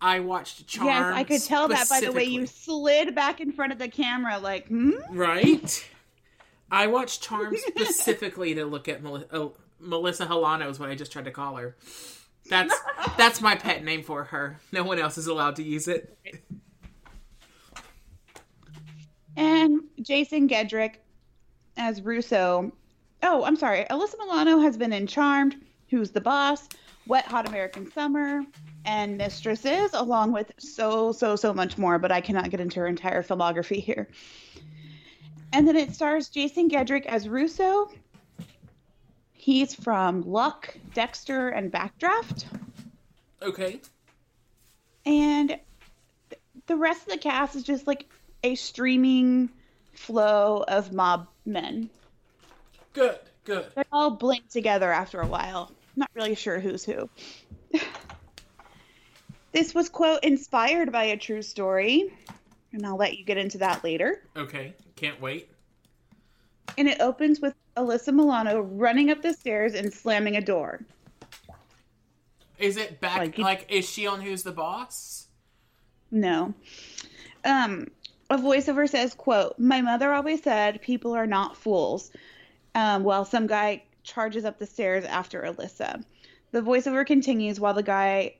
I 0.00 0.20
watched 0.20 0.66
Charmed. 0.66 0.90
yes, 0.90 1.14
I 1.14 1.24
could 1.24 1.42
tell 1.42 1.68
that 1.68 1.88
by 1.88 2.00
the 2.00 2.12
way 2.12 2.24
you 2.24 2.46
slid 2.46 3.14
back 3.14 3.40
in 3.40 3.52
front 3.52 3.72
of 3.72 3.78
the 3.78 3.88
camera, 3.88 4.38
like, 4.38 4.68
hmm? 4.68 4.92
Right? 5.10 5.88
I 6.70 6.86
watched 6.86 7.22
Charm 7.22 7.54
specifically 7.66 8.54
to 8.54 8.64
look 8.66 8.88
at 8.88 9.02
Mel- 9.02 9.24
uh, 9.30 9.48
Melissa 9.80 10.26
Hilano 10.26 10.70
is 10.70 10.78
what 10.78 10.88
I 10.90 10.94
just 10.94 11.12
tried 11.12 11.26
to 11.26 11.30
call 11.30 11.56
her. 11.56 11.76
That's 12.48 12.74
that's 13.16 13.40
my 13.40 13.56
pet 13.56 13.82
name 13.84 14.02
for 14.02 14.24
her. 14.24 14.60
No 14.72 14.84
one 14.84 14.98
else 14.98 15.18
is 15.18 15.26
allowed 15.26 15.56
to 15.56 15.62
use 15.62 15.88
it. 15.88 16.16
And 19.36 19.82
Jason 20.00 20.48
Gedrick 20.48 20.96
as 21.76 22.02
Russo. 22.02 22.72
Oh, 23.22 23.44
I'm 23.44 23.56
sorry. 23.56 23.84
Alyssa 23.90 24.14
Milano 24.18 24.60
has 24.60 24.76
been 24.76 24.92
in 24.92 25.06
Charmed, 25.06 25.56
Who's 25.90 26.10
the 26.10 26.20
Boss, 26.20 26.68
Wet 27.06 27.26
Hot 27.26 27.48
American 27.48 27.90
Summer, 27.92 28.42
and 28.84 29.18
Mistresses, 29.18 29.90
along 29.92 30.32
with 30.32 30.52
so, 30.58 31.12
so, 31.12 31.36
so 31.36 31.52
much 31.52 31.76
more, 31.76 31.98
but 31.98 32.12
I 32.12 32.20
cannot 32.20 32.50
get 32.50 32.60
into 32.60 32.80
her 32.80 32.86
entire 32.86 33.22
filmography 33.22 33.82
here. 33.82 34.08
And 35.52 35.66
then 35.66 35.76
it 35.76 35.94
stars 35.94 36.28
Jason 36.28 36.68
Gedrick 36.68 37.06
as 37.06 37.28
Russo. 37.28 37.90
He's 39.32 39.74
from 39.74 40.22
Luck, 40.22 40.76
Dexter, 40.94 41.50
and 41.50 41.70
Backdraft. 41.70 42.46
Okay. 43.42 43.80
And 45.04 45.48
th- 46.30 46.42
the 46.66 46.76
rest 46.76 47.02
of 47.02 47.12
the 47.12 47.18
cast 47.18 47.54
is 47.54 47.62
just 47.62 47.86
like 47.86 48.08
a 48.42 48.54
streaming 48.54 49.50
flow 49.92 50.64
of 50.66 50.92
mob 50.92 51.28
men. 51.44 51.90
Good. 52.92 53.18
Good. 53.44 53.66
They 53.74 53.84
all 53.92 54.10
blend 54.10 54.50
together 54.50 54.92
after 54.92 55.20
a 55.20 55.26
while. 55.26 55.70
Not 55.94 56.10
really 56.14 56.34
sure 56.34 56.58
who's 56.58 56.84
who. 56.84 57.08
this 59.52 59.74
was, 59.74 59.88
quote, 59.88 60.24
inspired 60.24 60.92
by 60.92 61.04
a 61.04 61.16
true 61.16 61.42
story. 61.42 62.12
And 62.72 62.84
I'll 62.84 62.96
let 62.96 63.16
you 63.16 63.24
get 63.24 63.38
into 63.38 63.58
that 63.58 63.84
later. 63.84 64.22
Okay. 64.36 64.74
Can't 64.96 65.20
wait. 65.20 65.48
And 66.76 66.88
it 66.88 67.00
opens 67.00 67.40
with 67.40 67.54
Alyssa 67.76 68.12
Milano 68.12 68.60
running 68.60 69.10
up 69.10 69.22
the 69.22 69.32
stairs 69.32 69.74
and 69.74 69.92
slamming 69.92 70.36
a 70.36 70.40
door. 70.40 70.80
Is 72.58 72.76
it 72.76 73.00
back 73.00 73.18
Like 73.18 73.38
like, 73.38 73.66
is 73.68 73.88
she 73.88 74.06
on 74.06 74.22
Who's 74.22 74.42
the 74.42 74.52
Boss? 74.52 75.28
No. 76.10 76.54
Um, 77.44 77.88
a 78.28 78.36
voiceover 78.36 78.88
says, 78.88 79.14
quote, 79.14 79.58
My 79.58 79.80
mother 79.80 80.12
always 80.12 80.42
said 80.42 80.82
people 80.82 81.14
are 81.14 81.26
not 81.26 81.56
fools. 81.56 82.10
Um, 82.74 83.04
while 83.04 83.24
some 83.24 83.46
guy 83.46 83.84
charges 84.02 84.44
up 84.44 84.58
the 84.58 84.66
stairs 84.66 85.04
after 85.04 85.42
Alyssa. 85.42 86.04
The 86.52 86.60
voiceover 86.60 87.06
continues 87.06 87.58
while 87.58 87.74
the 87.74 87.82
guy 87.82 88.36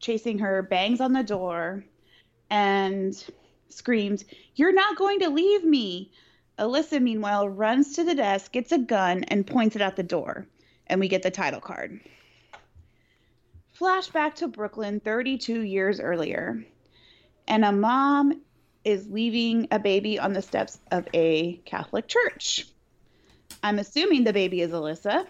chasing 0.00 0.38
her 0.38 0.62
bangs 0.62 1.00
on 1.00 1.12
the 1.12 1.22
door 1.22 1.84
and 2.50 3.14
screams, 3.68 4.24
You're 4.56 4.72
not 4.72 4.96
going 4.96 5.20
to 5.20 5.30
leave 5.30 5.64
me. 5.64 6.10
Alyssa, 6.58 7.00
meanwhile, 7.00 7.48
runs 7.48 7.94
to 7.96 8.04
the 8.04 8.14
desk, 8.14 8.52
gets 8.52 8.72
a 8.72 8.78
gun, 8.78 9.24
and 9.24 9.46
points 9.46 9.76
it 9.76 9.82
at 9.82 9.96
the 9.96 10.02
door. 10.02 10.46
And 10.86 11.00
we 11.00 11.08
get 11.08 11.22
the 11.22 11.30
title 11.30 11.60
card. 11.60 12.00
Flashback 13.78 14.34
to 14.36 14.48
Brooklyn 14.48 15.00
32 15.00 15.62
years 15.62 15.98
earlier 15.98 16.64
and 17.46 17.64
a 17.64 17.72
mom 17.72 18.40
is 18.84 19.08
leaving 19.08 19.68
a 19.70 19.78
baby 19.78 20.18
on 20.18 20.32
the 20.32 20.42
steps 20.42 20.78
of 20.90 21.08
a 21.14 21.54
Catholic 21.64 22.06
church. 22.06 22.66
I'm 23.62 23.78
assuming 23.78 24.24
the 24.24 24.32
baby 24.32 24.60
is 24.60 24.72
Alyssa. 24.72 25.26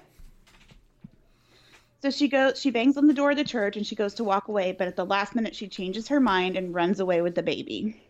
So 2.02 2.10
she 2.10 2.28
goes 2.28 2.60
she 2.60 2.70
bangs 2.70 2.96
on 2.96 3.06
the 3.06 3.14
door 3.14 3.30
of 3.30 3.36
the 3.36 3.44
church 3.44 3.76
and 3.76 3.86
she 3.86 3.94
goes 3.94 4.14
to 4.14 4.24
walk 4.24 4.48
away, 4.48 4.72
but 4.72 4.88
at 4.88 4.96
the 4.96 5.06
last 5.06 5.34
minute 5.34 5.54
she 5.54 5.68
changes 5.68 6.08
her 6.08 6.20
mind 6.20 6.56
and 6.56 6.74
runs 6.74 7.00
away 7.00 7.22
with 7.22 7.34
the 7.34 7.42
baby. 7.42 8.02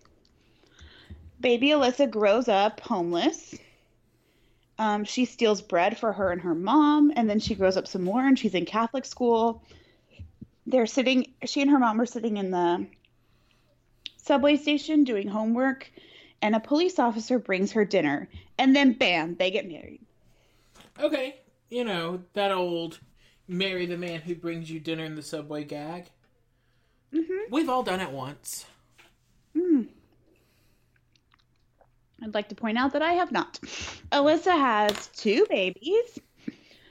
Baby 1.41 1.69
Alyssa 1.69 2.11
grows 2.11 2.49
up 2.49 2.81
homeless. 2.81 3.55
Um, 4.79 5.05
she 5.05 5.27
steals 5.27 5.63
bread 5.63 5.97
for 5.97 6.13
her 6.13 6.33
and 6.33 6.41
her 6.41 6.55
mom, 6.55 7.13
and 7.15 7.31
then 7.31 7.39
she 7.39 7.55
grows 7.55 7.77
up 7.77 7.87
some 7.87 8.03
more 8.03 8.27
and 8.27 8.37
she's 8.37 8.55
in 8.55 8.65
Catholic 8.65 9.05
school. 9.05 9.63
They're 10.67 10.87
sitting, 10.87 11.33
she 11.45 11.61
and 11.61 11.71
her 11.71 11.79
mom 11.79 12.01
are 12.01 12.07
sitting 12.07 12.39
in 12.39 12.51
the 12.51 12.87
subway 14.25 14.57
station 14.57 15.05
doing 15.05 15.29
homework, 15.29 15.91
and 16.43 16.55
a 16.55 16.61
police 16.61 16.99
officer 16.99 17.39
brings 17.39 17.73
her 17.73 17.85
dinner. 17.85 18.29
And 18.59 18.75
then, 18.75 18.93
bam, 18.93 19.37
they 19.37 19.51
get 19.51 19.69
married. 19.69 20.01
Okay. 21.01 21.37
You 21.71 21.85
know, 21.85 22.23
that 22.35 22.51
old 22.51 22.99
marry 23.49 23.87
the 23.87 23.97
man 23.97 24.21
who 24.21 24.35
brings 24.35 24.71
you 24.71 24.81
dinner 24.81 25.05
in 25.05 25.15
the 25.15 25.23
subway 25.23 25.65
gag. 25.65 26.07
Mm-hmm. 27.13 27.51
We've 27.51 27.69
all 27.69 27.83
done 27.83 28.01
it 28.01 28.11
once. 28.11 28.67
I'd 32.25 32.35
like 32.35 32.49
to 32.49 32.55
point 32.55 32.79
out 32.79 32.93
that 32.95 33.03
I 33.03 33.13
have 33.13 33.31
not. 33.31 33.61
Alyssa 34.13 34.53
has 34.53 35.09
two 35.09 35.47
babies. 35.51 36.19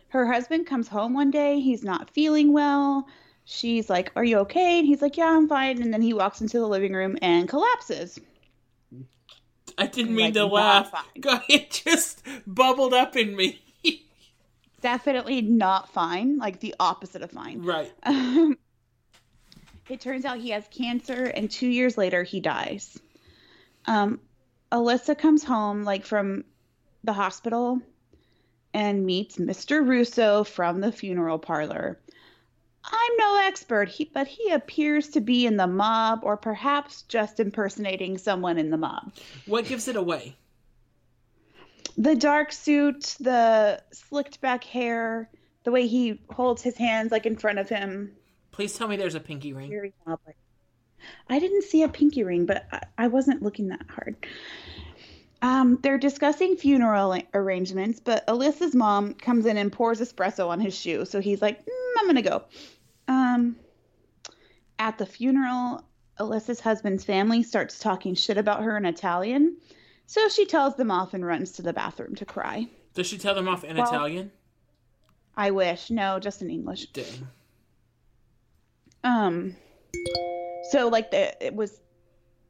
Her 0.10 0.32
husband 0.32 0.68
comes 0.68 0.88
home 0.88 1.14
one 1.14 1.32
day. 1.32 1.60
He's 1.60 1.84
not 1.84 2.12
feeling 2.12 2.54
well. 2.54 3.08
She's 3.46 3.90
like, 3.90 4.12
Are 4.16 4.24
you 4.24 4.40
okay? 4.40 4.80
And 4.80 4.88
he's 4.88 5.02
like, 5.02 5.18
Yeah, 5.18 5.36
I'm 5.36 5.48
fine. 5.48 5.82
And 5.82 5.94
then 5.94 6.02
he 6.02 6.14
walks 6.14 6.42
into 6.42 6.60
the 6.60 6.68
living 6.68 6.94
room 6.94 7.18
and 7.22 7.48
collapses. 7.48 8.20
I 9.78 9.88
didn't 9.88 10.16
mean 10.16 10.26
Like, 10.28 10.34
to 10.36 10.46
laugh. 10.46 10.92
God, 11.20 11.42
It 11.50 11.82
just 11.86 12.26
bubbled 12.46 12.94
up 12.94 13.16
in 13.16 13.36
me. 13.36 13.60
Definitely 14.82 15.42
not 15.42 15.90
fine, 15.94 16.38
like 16.38 16.60
the 16.60 16.76
opposite 16.80 17.22
of 17.22 17.32
fine. 17.32 17.62
right. 17.62 17.92
Um, 18.04 18.58
it 19.90 20.02
turns 20.02 20.26
out 20.26 20.40
he 20.40 20.50
has 20.50 20.66
cancer, 20.70 21.24
and 21.24 21.50
two 21.50 21.68
years 21.70 21.98
later, 21.98 22.24
he 22.24 22.42
dies. 22.42 23.00
Um, 23.86 24.20
Alyssa 24.74 25.18
comes 25.18 25.42
home, 25.44 25.84
like 25.86 26.06
from 26.06 26.44
the 27.06 27.14
hospital, 27.14 27.80
and 28.74 29.06
meets 29.06 29.38
Mr. 29.38 29.88
Russo 29.88 30.44
from 30.44 30.82
the 30.82 30.92
funeral 30.92 31.40
parlor. 31.40 31.98
I'm 32.86 33.18
no 33.18 33.42
expert, 33.46 33.88
he, 33.90 34.06
but 34.14 34.28
he 34.28 34.52
appears 34.52 35.10
to 35.10 35.22
be 35.22 35.46
in 35.46 35.58
the 35.58 35.68
mob, 35.68 36.20
or 36.24 36.36
perhaps 36.36 37.04
just 37.04 37.40
impersonating 37.40 38.18
someone 38.18 38.58
in 38.58 38.70
the 38.70 38.78
mob. 38.78 39.14
What 39.46 39.66
gives 39.66 39.88
it 39.88 39.96
away? 39.96 40.36
The 41.98 42.16
dark 42.16 42.52
suit, 42.52 43.16
the 43.20 43.82
slicked 43.92 44.42
back 44.42 44.64
hair, 44.64 45.30
the 45.64 45.72
way 45.72 45.88
he 45.88 46.20
holds 46.30 46.62
his 46.62 46.76
hands 46.76 47.12
like 47.12 47.26
in 47.26 47.36
front 47.38 47.60
of 47.60 47.70
him, 47.70 48.12
Please 48.52 48.78
tell 48.78 48.88
me 48.88 48.96
there's 48.98 49.16
a 49.16 49.20
pinky 49.20 49.52
ring. 49.54 49.70
very 49.70 49.94
mob-like. 50.06 50.36
I 51.28 51.40
didn't 51.40 51.64
see 51.64 51.82
a 51.84 51.90
pinky 51.90 52.24
ring, 52.24 52.46
but 52.46 52.66
I, 52.72 52.82
I 52.98 53.08
wasn't 53.08 53.42
looking 53.42 53.70
that 53.70 53.86
hard. 53.90 54.16
Um, 55.42 55.80
they're 55.82 55.98
discussing 55.98 56.56
funeral 56.56 57.18
arrangements, 57.34 58.00
but 58.00 58.26
Alyssa's 58.28 58.76
mom 58.76 59.14
comes 59.16 59.46
in 59.46 59.58
and 59.58 59.72
pours 59.72 60.00
espresso 60.00 60.48
on 60.50 60.60
his 60.60 60.78
shoe, 60.78 61.04
so 61.06 61.20
he's 61.20 61.42
like, 61.42 61.66
mm, 61.66 61.70
"I'm 62.00 62.06
gonna 62.08 62.22
go." 62.22 62.44
Um, 63.08 63.56
at 64.80 64.98
the 64.98 65.06
funeral, 65.06 65.84
Alyssa's 66.20 66.60
husband's 66.60 67.04
family 67.04 67.44
starts 67.44 67.80
talking 67.80 68.16
shit 68.16 68.38
about 68.38 68.64
her 68.64 68.78
in 68.78 68.86
Italian, 68.86 69.58
so 70.06 70.30
she 70.30 70.46
tells 70.46 70.76
them 70.76 70.92
off 70.92 71.14
and 71.14 71.26
runs 71.26 71.54
to 71.54 71.62
the 71.62 71.74
bathroom 71.74 72.16
to 72.16 72.26
cry. 72.26 72.68
Does 72.94 73.08
she 73.08 73.18
tell 73.18 73.36
them 73.36 73.48
off 73.48 73.64
in 73.64 73.78
Well- 73.78 73.88
Italian? 73.88 74.32
I 75.36 75.50
wish, 75.52 75.90
no, 75.90 76.20
just 76.20 76.44
in 76.44 76.50
English. 76.52 76.86
Dang. 76.88 77.28
Um, 79.04 79.56
so 80.72 80.88
like 80.90 81.12
the 81.12 81.44
it 81.46 81.56
was, 81.56 81.80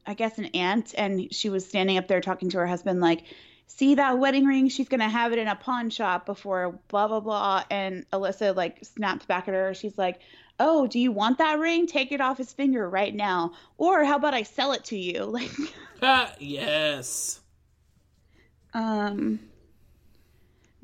I 0.06 0.14
guess 0.14 0.38
an 0.38 0.46
aunt, 0.46 0.94
and 0.96 1.32
she 1.32 1.48
was 1.48 1.66
standing 1.66 1.96
up 1.96 2.08
there 2.08 2.20
talking 2.20 2.50
to 2.50 2.58
her 2.58 2.66
husband, 2.66 3.00
like, 3.00 3.22
"See 3.66 3.94
that 3.94 4.18
wedding 4.18 4.44
ring? 4.44 4.68
She's 4.68 4.88
gonna 4.88 5.08
have 5.08 5.32
it 5.32 5.38
in 5.38 5.48
a 5.48 5.56
pawn 5.56 5.88
shop 5.90 6.26
before 6.26 6.78
blah 6.88 7.08
blah 7.08 7.20
blah." 7.20 7.64
And 7.70 8.04
Alyssa 8.12 8.54
like 8.54 8.84
snapped 8.84 9.26
back 9.26 9.48
at 9.48 9.54
her. 9.54 9.72
She's 9.72 9.96
like, 9.96 10.20
"Oh, 10.60 10.86
do 10.86 10.98
you 10.98 11.10
want 11.12 11.38
that 11.38 11.58
ring? 11.58 11.86
Take 11.86 12.12
it 12.12 12.20
off 12.20 12.38
his 12.38 12.52
finger 12.52 12.88
right 12.88 13.14
now, 13.14 13.52
or 13.78 14.04
how 14.04 14.16
about 14.16 14.34
I 14.34 14.42
sell 14.42 14.72
it 14.72 14.84
to 14.84 14.96
you?" 14.96 15.24
Like, 15.24 15.50
Ah, 16.02 16.32
yes. 16.38 17.40
um. 18.72 19.40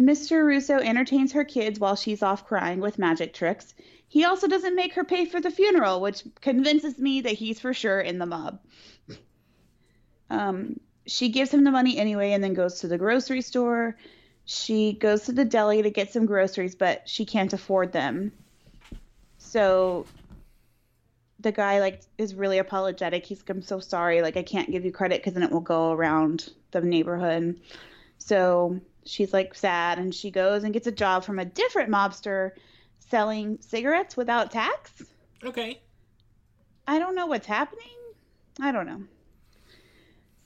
Mr. 0.01 0.47
Russo 0.47 0.79
entertains 0.79 1.33
her 1.33 1.45
kids 1.45 1.79
while 1.79 1.95
she's 1.95 2.23
off 2.23 2.47
crying 2.47 2.81
with 2.81 2.99
magic 2.99 3.35
tricks. 3.35 3.75
He 4.09 4.25
also 4.25 4.49
doesn't 4.49 4.75
make 4.75 4.95
her 4.95 5.05
pay 5.05 5.27
for 5.27 5.41
the 5.43 5.51
funeral, 5.51 6.01
which 6.01 6.25
convinces 6.41 6.99
me 6.99 7.21
that 7.21 7.35
he's 7.35 7.61
for 7.61 7.75
sure 7.75 8.01
in 8.01 8.19
the 8.19 8.25
mob. 8.25 8.61
Um, 10.31 10.81
she 11.07 11.29
gives 11.29 11.53
him 11.53 11.65
the 11.65 11.71
money 11.71 11.99
anyway 11.99 12.33
and 12.33 12.43
then 12.43 12.55
goes 12.55 12.81
to 12.81 12.89
the 12.89 12.97
grocery 12.97 13.43
store. 13.43 13.97
She 14.47 14.95
goes 14.95 15.25
to 15.25 15.33
the 15.33 15.45
deli 15.45 15.83
to 15.83 15.91
get 15.91 16.13
some 16.13 16.25
groceries, 16.25 16.75
but 16.75 17.09
she 17.09 17.27
can't 17.27 17.53
afford 17.53 17.93
them. 17.93 18.33
So 19.51 20.07
the 21.41 21.51
guy 21.51 21.81
like 21.81 22.03
is 22.19 22.37
really 22.37 22.59
apologetic. 22.59 23.27
He's 23.27 23.41
like, 23.41 23.51
I'm 23.51 23.63
so 23.63 23.81
sorry. 23.81 24.23
Like 24.23 24.37
I 24.37 24.45
can't 24.45 24.71
give 24.71 24.85
you 24.85 24.93
credit 24.93 25.19
because 25.19 25.35
then 25.35 25.43
it 25.43 25.51
will 25.51 25.59
go 25.59 25.91
around 25.91 26.51
the 26.71 26.81
neighborhood. 26.81 27.59
So 28.19 28.81
she's 29.05 29.33
like 29.33 29.57
sad 29.57 29.99
and 29.99 30.15
she 30.15 30.31
goes 30.31 30.63
and 30.63 30.73
gets 30.73 30.87
a 30.87 30.93
job 30.93 31.25
from 31.25 31.41
a 31.41 31.45
different 31.45 31.91
mobster 31.91 32.53
selling 33.09 33.59
cigarettes 33.61 34.17
without 34.17 34.53
tax. 34.53 35.03
Okay. 35.43 35.81
I 36.87 37.01
don't 37.01 37.17
know 37.17 37.27
what's 37.27 37.47
happening. 37.47 37.89
I 38.61 38.71
don't 38.71 38.87
know. 38.87 39.03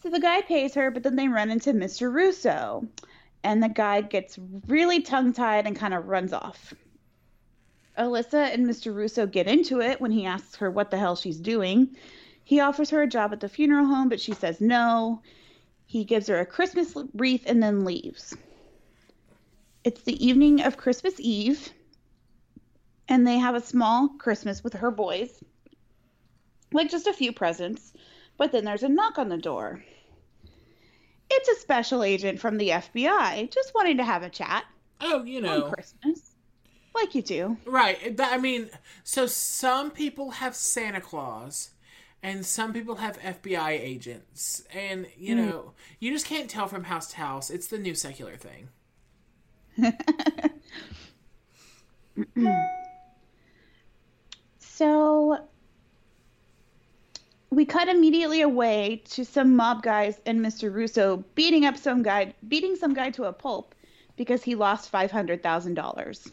So 0.03 0.09
the 0.09 0.21
guy 0.21 0.41
pays 0.41 0.73
her, 0.77 0.91
but 0.91 1.03
then 1.03 1.17
they 1.17 1.29
run 1.29 1.51
into 1.51 1.75
Mr. 1.75 2.11
Russo. 2.11 2.87
And 3.43 3.63
the 3.63 3.69
guy 3.69 4.01
gets 4.01 4.39
really 4.67 5.03
tongue 5.03 5.35
tied 5.35 5.67
and 5.67 5.77
kind 5.77 5.93
of 5.93 6.07
runs 6.07 6.33
off. 6.33 6.73
Alyssa 7.99 8.53
and 8.53 8.67
Mr. 8.67 8.95
Russo 8.95 9.27
get 9.27 9.47
into 9.47 9.81
it 9.81 10.01
when 10.01 10.11
he 10.11 10.27
asks 10.27 10.57
her 10.57 10.71
what 10.71 10.91
the 10.91 10.99
hell 10.99 11.17
she's 11.17 11.39
doing. 11.39 11.97
He 12.43 12.61
offers 12.61 12.91
her 12.91 13.03
a 13.03 13.07
job 13.09 13.33
at 13.33 13.41
the 13.41 13.49
funeral 13.49 13.87
home, 13.87 14.09
but 14.09 14.21
she 14.21 14.35
says 14.35 14.61
no. 14.61 15.23
He 15.87 16.05
gives 16.05 16.27
her 16.27 16.41
a 16.41 16.47
Christmas 16.47 16.95
wreath 17.15 17.45
and 17.47 17.63
then 17.63 17.85
leaves. 17.85 18.37
It's 19.85 20.03
the 20.03 20.25
evening 20.25 20.63
of 20.63 20.77
Christmas 20.77 21.15
Eve, 21.19 21.73
and 23.09 23.27
they 23.27 23.39
have 23.39 23.55
a 23.55 23.61
small 23.61 24.09
Christmas 24.19 24.65
with 24.65 24.73
her 24.75 24.91
boys. 24.91 25.43
Like 26.73 26.91
just 26.91 27.07
a 27.07 27.13
few 27.13 27.33
presents, 27.33 27.93
but 28.37 28.51
then 28.51 28.65
there's 28.65 28.83
a 28.83 28.89
knock 28.89 29.19
on 29.19 29.29
the 29.29 29.37
door. 29.37 29.85
It's 31.31 31.49
a 31.49 31.61
special 31.61 32.03
agent 32.03 32.41
from 32.41 32.57
the 32.57 32.71
FBI, 32.71 33.51
just 33.51 33.75
wanting 33.75 33.99
to 33.99 34.05
have 34.05 34.23
a 34.23 34.31
chat. 34.31 34.65
Oh, 35.01 35.23
you 35.23 35.41
know. 35.41 35.65
On 35.65 35.73
Christmas. 35.73 36.34
Like 36.95 37.15
you 37.15 37.23
do. 37.23 37.57
Right. 37.67 38.19
I 38.21 38.39
mean, 38.39 38.71
so 39.03 39.27
some 39.27 39.91
people 39.91 40.31
have 40.33 40.55
Santa 40.55 41.01
Claus 41.01 41.71
and 42.23 42.47
some 42.47 42.73
people 42.73 42.95
have 42.97 43.21
FBI 43.21 43.71
agents. 43.71 44.63
And, 44.73 45.07
you 45.19 45.35
mm. 45.35 45.47
know, 45.47 45.73
you 45.99 46.13
just 46.13 46.27
can't 46.27 46.49
tell 46.49 46.69
from 46.69 46.85
house 46.85 47.09
to 47.09 47.17
house. 47.17 47.51
It's 47.51 47.67
the 47.67 47.79
new 47.79 47.95
secular 47.95 48.37
thing. 48.37 48.69
so 54.59 55.39
we 57.51 57.65
cut 57.67 57.89
immediately 57.89 58.41
away 58.41 59.03
to 59.11 59.25
some 59.25 59.57
mob 59.57 59.83
guys 59.83 60.21
and 60.27 60.41
Mr. 60.41 60.73
Russo 60.73 61.25
beating 61.35 61.67
up 61.67 61.77
some 61.77 62.03
guy, 62.03 62.35
beating 62.49 62.77
some 62.77 62.95
guy 62.95 63.11
to 63.11 63.25
a 63.25 63.33
pulp 63.33 63.75
because 64.17 64.43
he 64.43 64.55
lost 64.55 64.91
five 64.91 65.11
hundred 65.11 65.43
thousand 65.43 65.75
dollars. 65.75 66.31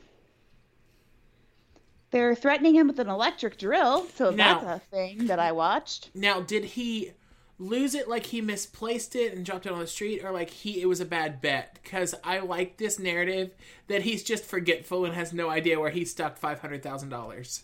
They're 2.12 2.36
threatening 2.36 2.76
him 2.76 2.88
with 2.88 3.00
an 3.00 3.08
electric 3.10 3.58
drill, 3.58 4.06
so 4.16 4.32
now, 4.32 4.60
that's 4.60 4.84
a 4.84 4.88
thing 4.90 5.28
that 5.28 5.40
I 5.40 5.54
watched. 5.54 6.10
Now, 6.14 6.42
did 6.42 6.66
he 6.66 7.14
lose 7.58 7.96
it 7.96 8.10
like 8.10 8.26
he 8.26 8.42
misplaced 8.42 9.16
it 9.16 9.34
and 9.34 9.46
dropped 9.46 9.66
it 9.66 9.72
on 9.72 9.80
the 9.80 9.88
street, 9.88 10.22
or 10.24 10.32
like 10.32 10.50
he 10.50 10.82
it 10.82 10.88
was 10.88 11.00
a 11.00 11.06
bad 11.06 11.42
bet? 11.42 11.80
Because 11.82 12.14
I 12.24 12.40
like 12.40 12.78
this 12.78 13.00
narrative 13.00 13.52
that 13.88 14.02
he's 14.02 14.24
just 14.24 14.44
forgetful 14.44 15.06
and 15.06 15.16
has 15.16 15.32
no 15.32 15.50
idea 15.50 15.80
where 15.80 15.90
he 15.90 16.04
stuck 16.04 16.38
five 16.38 16.60
hundred 16.60 16.84
thousand 16.84 17.10
dollars. 17.10 17.64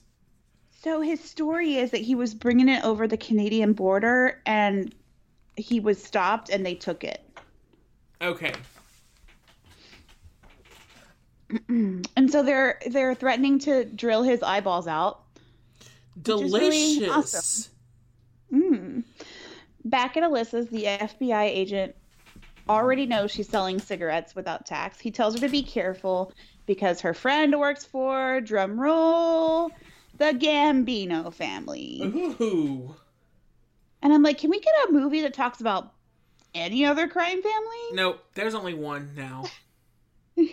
So 0.82 1.02
his 1.02 1.20
story 1.20 1.76
is 1.76 1.92
that 1.92 2.02
he 2.02 2.16
was 2.16 2.34
bringing 2.34 2.70
it 2.70 2.86
over 2.86 3.08
the 3.08 3.18
Canadian 3.18 3.74
border 3.74 4.42
and 4.46 4.94
he 5.58 5.80
was 5.80 6.02
stopped 6.02 6.50
and 6.50 6.66
they 6.66 6.76
took 6.76 7.04
it. 7.04 7.22
Okay. 8.22 8.54
and 11.70 12.32
so 12.32 12.44
they're 12.44 12.80
they're 12.90 13.16
threatening 13.16 13.60
to 13.60 13.86
drill 13.86 14.24
his 14.24 14.44
eyeballs 14.44 14.88
out. 14.88 15.24
Delicious. 16.22 17.00
Really 17.00 17.10
awesome. 17.10 17.72
mm. 18.54 19.04
Back 19.86 20.18
at 20.18 20.24
Alyssa's, 20.24 20.68
the 20.68 20.84
FBI 20.84 21.44
agent 21.44 21.96
already 22.68 23.06
knows 23.06 23.32
she's 23.32 23.48
selling 23.48 23.80
cigarettes 23.80 24.36
without 24.36 24.66
tax. 24.66 25.00
He 25.00 25.12
tells 25.12 25.36
her 25.36 25.40
to 25.42 25.50
be 25.50 25.64
careful 25.64 26.34
because 26.66 27.00
her 27.02 27.14
friend 27.14 27.58
works 27.58 27.86
for 27.86 28.42
drum 28.42 28.80
roll 28.80 29.72
the 30.18 30.34
Gambino 30.34 31.34
family. 31.34 32.02
Ooh. 32.04 32.96
And 34.02 34.14
I'm 34.14 34.24
like, 34.24 34.38
can 34.40 34.50
we 34.50 34.60
get 34.60 34.74
a 34.90 34.92
movie 34.92 35.22
that 35.22 35.34
talks 35.34 35.62
about 35.62 35.94
any 36.54 36.86
other 36.86 37.08
crime 37.08 37.42
family? 37.42 37.78
Nope, 37.94 38.24
there's 38.34 38.56
only 38.56 38.74
one 38.74 39.12
now. 39.16 39.46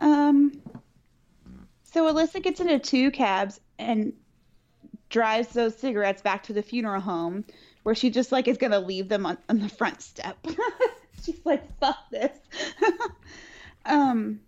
um. 0.00 0.52
So 1.84 2.12
Alyssa 2.12 2.42
gets 2.42 2.60
into 2.60 2.78
two 2.78 3.10
cabs 3.10 3.60
and 3.78 4.12
drives 5.08 5.48
those 5.48 5.76
cigarettes 5.76 6.20
back 6.22 6.44
to 6.44 6.52
the 6.52 6.62
funeral 6.62 7.00
home, 7.00 7.44
where 7.82 7.94
she 7.94 8.10
just 8.10 8.30
like 8.30 8.46
is 8.46 8.58
gonna 8.58 8.80
leave 8.80 9.08
them 9.08 9.26
on, 9.26 9.38
on 9.48 9.58
the 9.58 9.68
front 9.68 10.02
step. 10.02 10.36
She's 11.24 11.40
like, 11.44 11.62
"Fuck 11.80 11.96
this." 12.10 12.36
um 13.86 14.40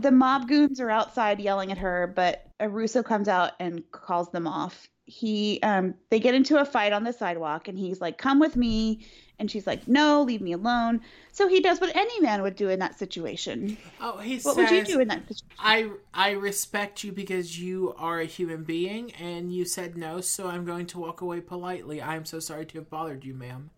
the 0.00 0.10
mob 0.10 0.48
goons 0.48 0.80
are 0.80 0.90
outside 0.90 1.40
yelling 1.40 1.70
at 1.70 1.78
her, 1.78 2.12
but 2.14 2.46
Russo 2.60 3.02
comes 3.02 3.28
out 3.28 3.52
and 3.60 3.82
calls 3.90 4.30
them 4.30 4.46
off. 4.46 4.88
He 5.06 5.60
um 5.62 5.94
they 6.10 6.18
get 6.18 6.34
into 6.34 6.60
a 6.60 6.64
fight 6.64 6.92
on 6.92 7.04
the 7.04 7.12
sidewalk 7.12 7.68
and 7.68 7.78
he's 7.78 8.00
like, 8.00 8.18
Come 8.18 8.40
with 8.40 8.56
me 8.56 9.06
and 9.38 9.50
she's 9.50 9.66
like, 9.66 9.86
No, 9.86 10.22
leave 10.22 10.40
me 10.40 10.52
alone. 10.52 11.00
So 11.32 11.48
he 11.48 11.60
does 11.60 11.80
what 11.80 11.94
any 11.94 12.20
man 12.20 12.42
would 12.42 12.56
do 12.56 12.68
in 12.68 12.78
that 12.78 12.98
situation. 12.98 13.76
Oh, 14.00 14.18
he 14.18 14.38
what 14.38 14.54
says, 14.54 14.70
would 14.70 14.70
you 14.70 14.84
do 14.84 15.00
in 15.00 15.08
that 15.08 15.28
situation? 15.28 15.46
I 15.58 15.90
I 16.14 16.30
respect 16.32 17.04
you 17.04 17.12
because 17.12 17.58
you 17.58 17.94
are 17.98 18.20
a 18.20 18.24
human 18.24 18.64
being 18.64 19.12
and 19.12 19.52
you 19.52 19.64
said 19.64 19.96
no, 19.96 20.20
so 20.20 20.48
I'm 20.48 20.64
going 20.64 20.86
to 20.86 20.98
walk 20.98 21.20
away 21.20 21.40
politely. 21.40 22.00
I 22.00 22.16
am 22.16 22.24
so 22.24 22.38
sorry 22.38 22.66
to 22.66 22.78
have 22.78 22.88
bothered 22.88 23.24
you, 23.24 23.34
ma'am. 23.34 23.70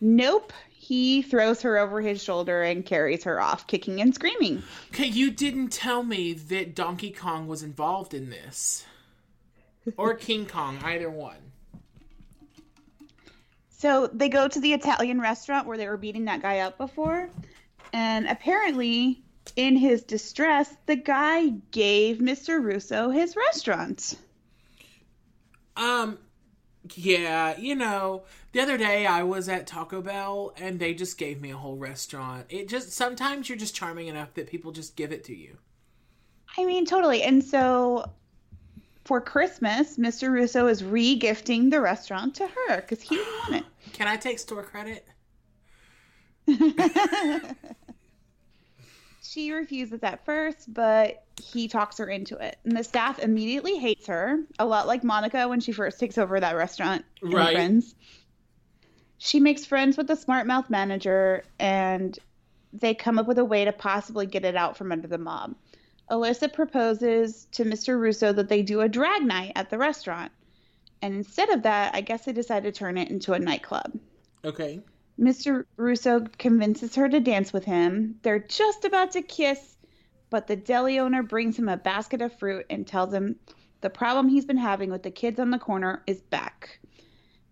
Nope. 0.00 0.52
He 0.70 1.20
throws 1.22 1.60
her 1.62 1.76
over 1.76 2.00
his 2.00 2.22
shoulder 2.22 2.62
and 2.62 2.86
carries 2.86 3.24
her 3.24 3.38
off, 3.38 3.66
kicking 3.66 4.00
and 4.00 4.14
screaming. 4.14 4.62
Okay, 4.88 5.06
you 5.06 5.30
didn't 5.30 5.68
tell 5.68 6.02
me 6.02 6.32
that 6.32 6.74
Donkey 6.74 7.10
Kong 7.10 7.46
was 7.46 7.62
involved 7.62 8.14
in 8.14 8.30
this. 8.30 8.86
Or 9.96 10.14
King 10.14 10.46
Kong, 10.46 10.78
either 10.84 11.10
one. 11.10 11.36
So 13.70 14.08
they 14.12 14.28
go 14.28 14.46
to 14.46 14.60
the 14.60 14.74
Italian 14.74 15.20
restaurant 15.20 15.66
where 15.66 15.78
they 15.78 15.88
were 15.88 15.96
beating 15.96 16.26
that 16.26 16.42
guy 16.42 16.58
up 16.58 16.76
before. 16.76 17.30
And 17.92 18.28
apparently, 18.28 19.22
in 19.56 19.76
his 19.76 20.02
distress, 20.02 20.74
the 20.86 20.96
guy 20.96 21.48
gave 21.70 22.18
Mr. 22.18 22.62
Russo 22.62 23.08
his 23.08 23.34
restaurant. 23.36 24.16
Um, 25.76 26.18
yeah, 26.94 27.56
you 27.58 27.74
know, 27.74 28.24
the 28.52 28.60
other 28.60 28.76
day 28.76 29.06
I 29.06 29.22
was 29.22 29.48
at 29.48 29.66
Taco 29.66 30.02
Bell 30.02 30.52
and 30.58 30.78
they 30.78 30.92
just 30.92 31.16
gave 31.16 31.40
me 31.40 31.50
a 31.50 31.56
whole 31.56 31.76
restaurant. 31.76 32.46
It 32.48 32.68
just 32.68 32.92
sometimes 32.92 33.48
you're 33.48 33.58
just 33.58 33.74
charming 33.74 34.08
enough 34.08 34.34
that 34.34 34.46
people 34.46 34.72
just 34.72 34.96
give 34.96 35.12
it 35.12 35.24
to 35.24 35.34
you. 35.34 35.56
I 36.58 36.64
mean, 36.64 36.84
totally. 36.84 37.22
And 37.22 37.42
so 37.42 38.10
for 39.10 39.20
Christmas, 39.20 39.96
Mr. 39.96 40.30
Russo 40.30 40.68
is 40.68 40.84
re-gifting 40.84 41.68
the 41.68 41.80
restaurant 41.80 42.36
to 42.36 42.46
her 42.46 42.76
because 42.76 43.02
he 43.02 43.16
didn't 43.16 43.32
want 43.40 43.54
it. 43.56 43.64
Can 43.92 44.06
I 44.06 44.16
take 44.16 44.38
store 44.38 44.62
credit? 44.62 45.04
she 49.20 49.50
refuses 49.50 50.04
at 50.04 50.24
first, 50.24 50.72
but 50.72 51.24
he 51.42 51.66
talks 51.66 51.98
her 51.98 52.08
into 52.08 52.36
it. 52.36 52.56
And 52.62 52.76
the 52.76 52.84
staff 52.84 53.18
immediately 53.18 53.78
hates 53.78 54.06
her, 54.06 54.38
a 54.60 54.64
lot 54.64 54.86
like 54.86 55.02
Monica 55.02 55.48
when 55.48 55.58
she 55.58 55.72
first 55.72 55.98
takes 55.98 56.16
over 56.16 56.38
that 56.38 56.54
restaurant 56.54 57.04
right. 57.20 57.56
Friends. 57.56 57.96
She 59.18 59.40
makes 59.40 59.64
friends 59.64 59.96
with 59.96 60.06
the 60.06 60.14
smart 60.14 60.46
mouth 60.46 60.70
manager 60.70 61.42
and 61.58 62.16
they 62.72 62.94
come 62.94 63.18
up 63.18 63.26
with 63.26 63.38
a 63.38 63.44
way 63.44 63.64
to 63.64 63.72
possibly 63.72 64.26
get 64.26 64.44
it 64.44 64.54
out 64.54 64.76
from 64.76 64.92
under 64.92 65.08
the 65.08 65.18
mob. 65.18 65.56
Alyssa 66.10 66.52
proposes 66.52 67.46
to 67.52 67.64
Mr. 67.64 67.98
Russo 67.98 68.32
that 68.32 68.48
they 68.48 68.62
do 68.62 68.80
a 68.80 68.88
drag 68.88 69.22
night 69.22 69.52
at 69.54 69.70
the 69.70 69.78
restaurant. 69.78 70.32
And 71.02 71.14
instead 71.14 71.50
of 71.50 71.62
that, 71.62 71.94
I 71.94 72.00
guess 72.00 72.24
they 72.24 72.32
decide 72.32 72.64
to 72.64 72.72
turn 72.72 72.98
it 72.98 73.10
into 73.10 73.32
a 73.32 73.38
nightclub. 73.38 73.98
Okay. 74.44 74.80
Mr. 75.18 75.64
Russo 75.76 76.26
convinces 76.38 76.94
her 76.94 77.08
to 77.08 77.20
dance 77.20 77.52
with 77.52 77.64
him. 77.64 78.16
They're 78.22 78.38
just 78.38 78.84
about 78.84 79.12
to 79.12 79.22
kiss, 79.22 79.76
but 80.30 80.46
the 80.46 80.56
deli 80.56 80.98
owner 80.98 81.22
brings 81.22 81.58
him 81.58 81.68
a 81.68 81.76
basket 81.76 82.22
of 82.22 82.38
fruit 82.38 82.66
and 82.70 82.86
tells 82.86 83.12
him 83.12 83.36
the 83.80 83.90
problem 83.90 84.28
he's 84.28 84.44
been 84.44 84.56
having 84.56 84.90
with 84.90 85.02
the 85.02 85.10
kids 85.10 85.38
on 85.38 85.50
the 85.50 85.58
corner 85.58 86.02
is 86.06 86.20
back. 86.20 86.80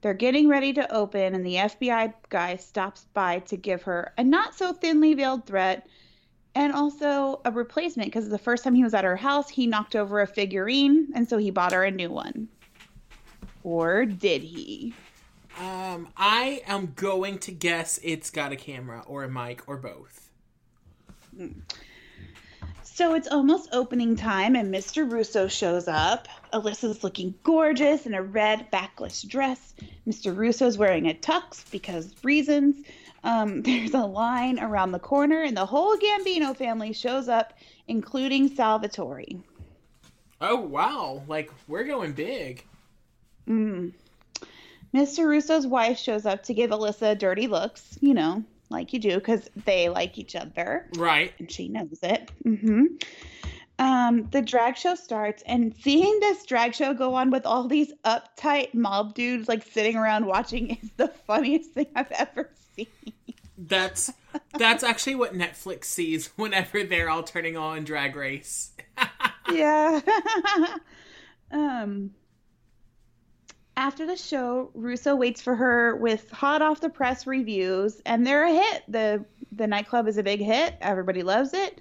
They're 0.00 0.14
getting 0.14 0.48
ready 0.48 0.72
to 0.74 0.94
open, 0.94 1.34
and 1.34 1.44
the 1.44 1.56
FBI 1.56 2.14
guy 2.28 2.56
stops 2.56 3.06
by 3.14 3.40
to 3.40 3.56
give 3.56 3.82
her 3.82 4.12
a 4.16 4.24
not 4.24 4.54
so 4.54 4.72
thinly 4.72 5.14
veiled 5.14 5.46
threat 5.46 5.86
and 6.58 6.72
also 6.72 7.40
a 7.44 7.52
replacement 7.52 8.08
because 8.08 8.28
the 8.28 8.36
first 8.36 8.64
time 8.64 8.74
he 8.74 8.82
was 8.82 8.92
at 8.92 9.04
her 9.04 9.14
house, 9.14 9.48
he 9.48 9.68
knocked 9.68 9.94
over 9.94 10.20
a 10.20 10.26
figurine, 10.26 11.06
and 11.14 11.28
so 11.28 11.38
he 11.38 11.52
bought 11.52 11.72
her 11.72 11.84
a 11.84 11.90
new 11.90 12.10
one. 12.10 12.48
Or 13.62 14.04
did 14.04 14.42
he? 14.42 14.92
Um, 15.60 16.08
I 16.16 16.62
am 16.66 16.94
going 16.96 17.38
to 17.40 17.52
guess 17.52 18.00
it's 18.02 18.30
got 18.30 18.50
a 18.50 18.56
camera 18.56 19.04
or 19.06 19.22
a 19.22 19.28
mic 19.28 19.68
or 19.68 19.76
both. 19.76 20.30
So 22.82 23.14
it's 23.14 23.28
almost 23.28 23.68
opening 23.72 24.16
time, 24.16 24.56
and 24.56 24.74
Mr. 24.74 25.08
Russo 25.08 25.46
shows 25.46 25.86
up. 25.86 26.26
Alyssa's 26.52 27.04
looking 27.04 27.34
gorgeous 27.44 28.04
in 28.04 28.14
a 28.14 28.22
red 28.22 28.68
backless 28.72 29.22
dress. 29.22 29.74
Mr. 30.08 30.36
Russo's 30.36 30.76
wearing 30.76 31.06
a 31.06 31.14
tux 31.14 31.70
because 31.70 32.12
reasons. 32.24 32.84
Um, 33.24 33.62
there's 33.62 33.94
a 33.94 34.04
line 34.04 34.58
around 34.58 34.92
the 34.92 34.98
corner, 34.98 35.42
and 35.42 35.56
the 35.56 35.66
whole 35.66 35.96
Gambino 35.96 36.56
family 36.56 36.92
shows 36.92 37.28
up, 37.28 37.54
including 37.86 38.48
Salvatore. 38.48 39.42
Oh, 40.40 40.56
wow. 40.56 41.22
Like, 41.26 41.50
we're 41.66 41.84
going 41.84 42.12
big. 42.12 42.64
Mm. 43.48 43.92
Mr. 44.94 45.28
Russo's 45.28 45.66
wife 45.66 45.98
shows 45.98 46.26
up 46.26 46.42
to 46.44 46.54
give 46.54 46.70
Alyssa 46.70 47.18
dirty 47.18 47.46
looks, 47.46 47.98
you 48.00 48.14
know, 48.14 48.42
like 48.70 48.92
you 48.92 48.98
do, 48.98 49.14
because 49.14 49.48
they 49.64 49.88
like 49.88 50.16
each 50.18 50.34
other. 50.34 50.86
Right. 50.96 51.34
And 51.38 51.50
she 51.50 51.68
knows 51.68 51.98
it. 52.02 52.30
Mm-hmm. 52.44 52.84
Um, 53.80 54.28
the 54.32 54.42
drag 54.42 54.76
show 54.76 54.96
starts, 54.96 55.42
and 55.46 55.74
seeing 55.76 56.18
this 56.18 56.44
drag 56.44 56.74
show 56.74 56.94
go 56.94 57.14
on 57.14 57.30
with 57.30 57.46
all 57.46 57.68
these 57.68 57.92
uptight 58.04 58.74
mob 58.74 59.14
dudes 59.14 59.46
like 59.46 59.62
sitting 59.62 59.96
around 59.96 60.26
watching 60.26 60.70
is 60.82 60.90
the 60.96 61.08
funniest 61.08 61.72
thing 61.72 61.86
I've 61.94 62.10
ever 62.12 62.50
seen. 62.54 62.67
That's 63.58 64.12
that's 64.56 64.84
actually 64.84 65.16
what 65.16 65.34
Netflix 65.34 65.84
sees 65.86 66.28
whenever 66.36 66.84
they're 66.84 67.10
all 67.10 67.24
turning 67.24 67.56
on 67.56 67.84
Drag 67.84 68.14
Race. 68.14 68.70
yeah. 69.52 70.00
um 71.50 72.12
after 73.76 74.06
the 74.06 74.16
show, 74.16 74.70
Russo 74.74 75.14
waits 75.14 75.40
for 75.40 75.54
her 75.54 75.94
with 75.96 76.30
hot 76.30 76.62
off 76.62 76.80
the 76.80 76.88
press 76.88 77.28
reviews, 77.28 78.02
and 78.04 78.26
they're 78.26 78.44
a 78.44 78.52
hit. 78.52 78.82
the 78.88 79.24
The 79.52 79.68
nightclub 79.68 80.08
is 80.08 80.18
a 80.18 80.22
big 80.22 80.40
hit. 80.40 80.74
Everybody 80.80 81.22
loves 81.22 81.54
it. 81.54 81.80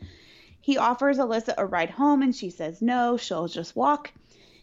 He 0.62 0.78
offers 0.78 1.18
Alyssa 1.18 1.56
a 1.58 1.66
ride 1.66 1.90
home, 1.90 2.22
and 2.22 2.36
she 2.36 2.50
says 2.52 2.82
no. 2.82 3.18
She'll 3.18 3.48
just 3.48 3.76
walk. 3.76 4.12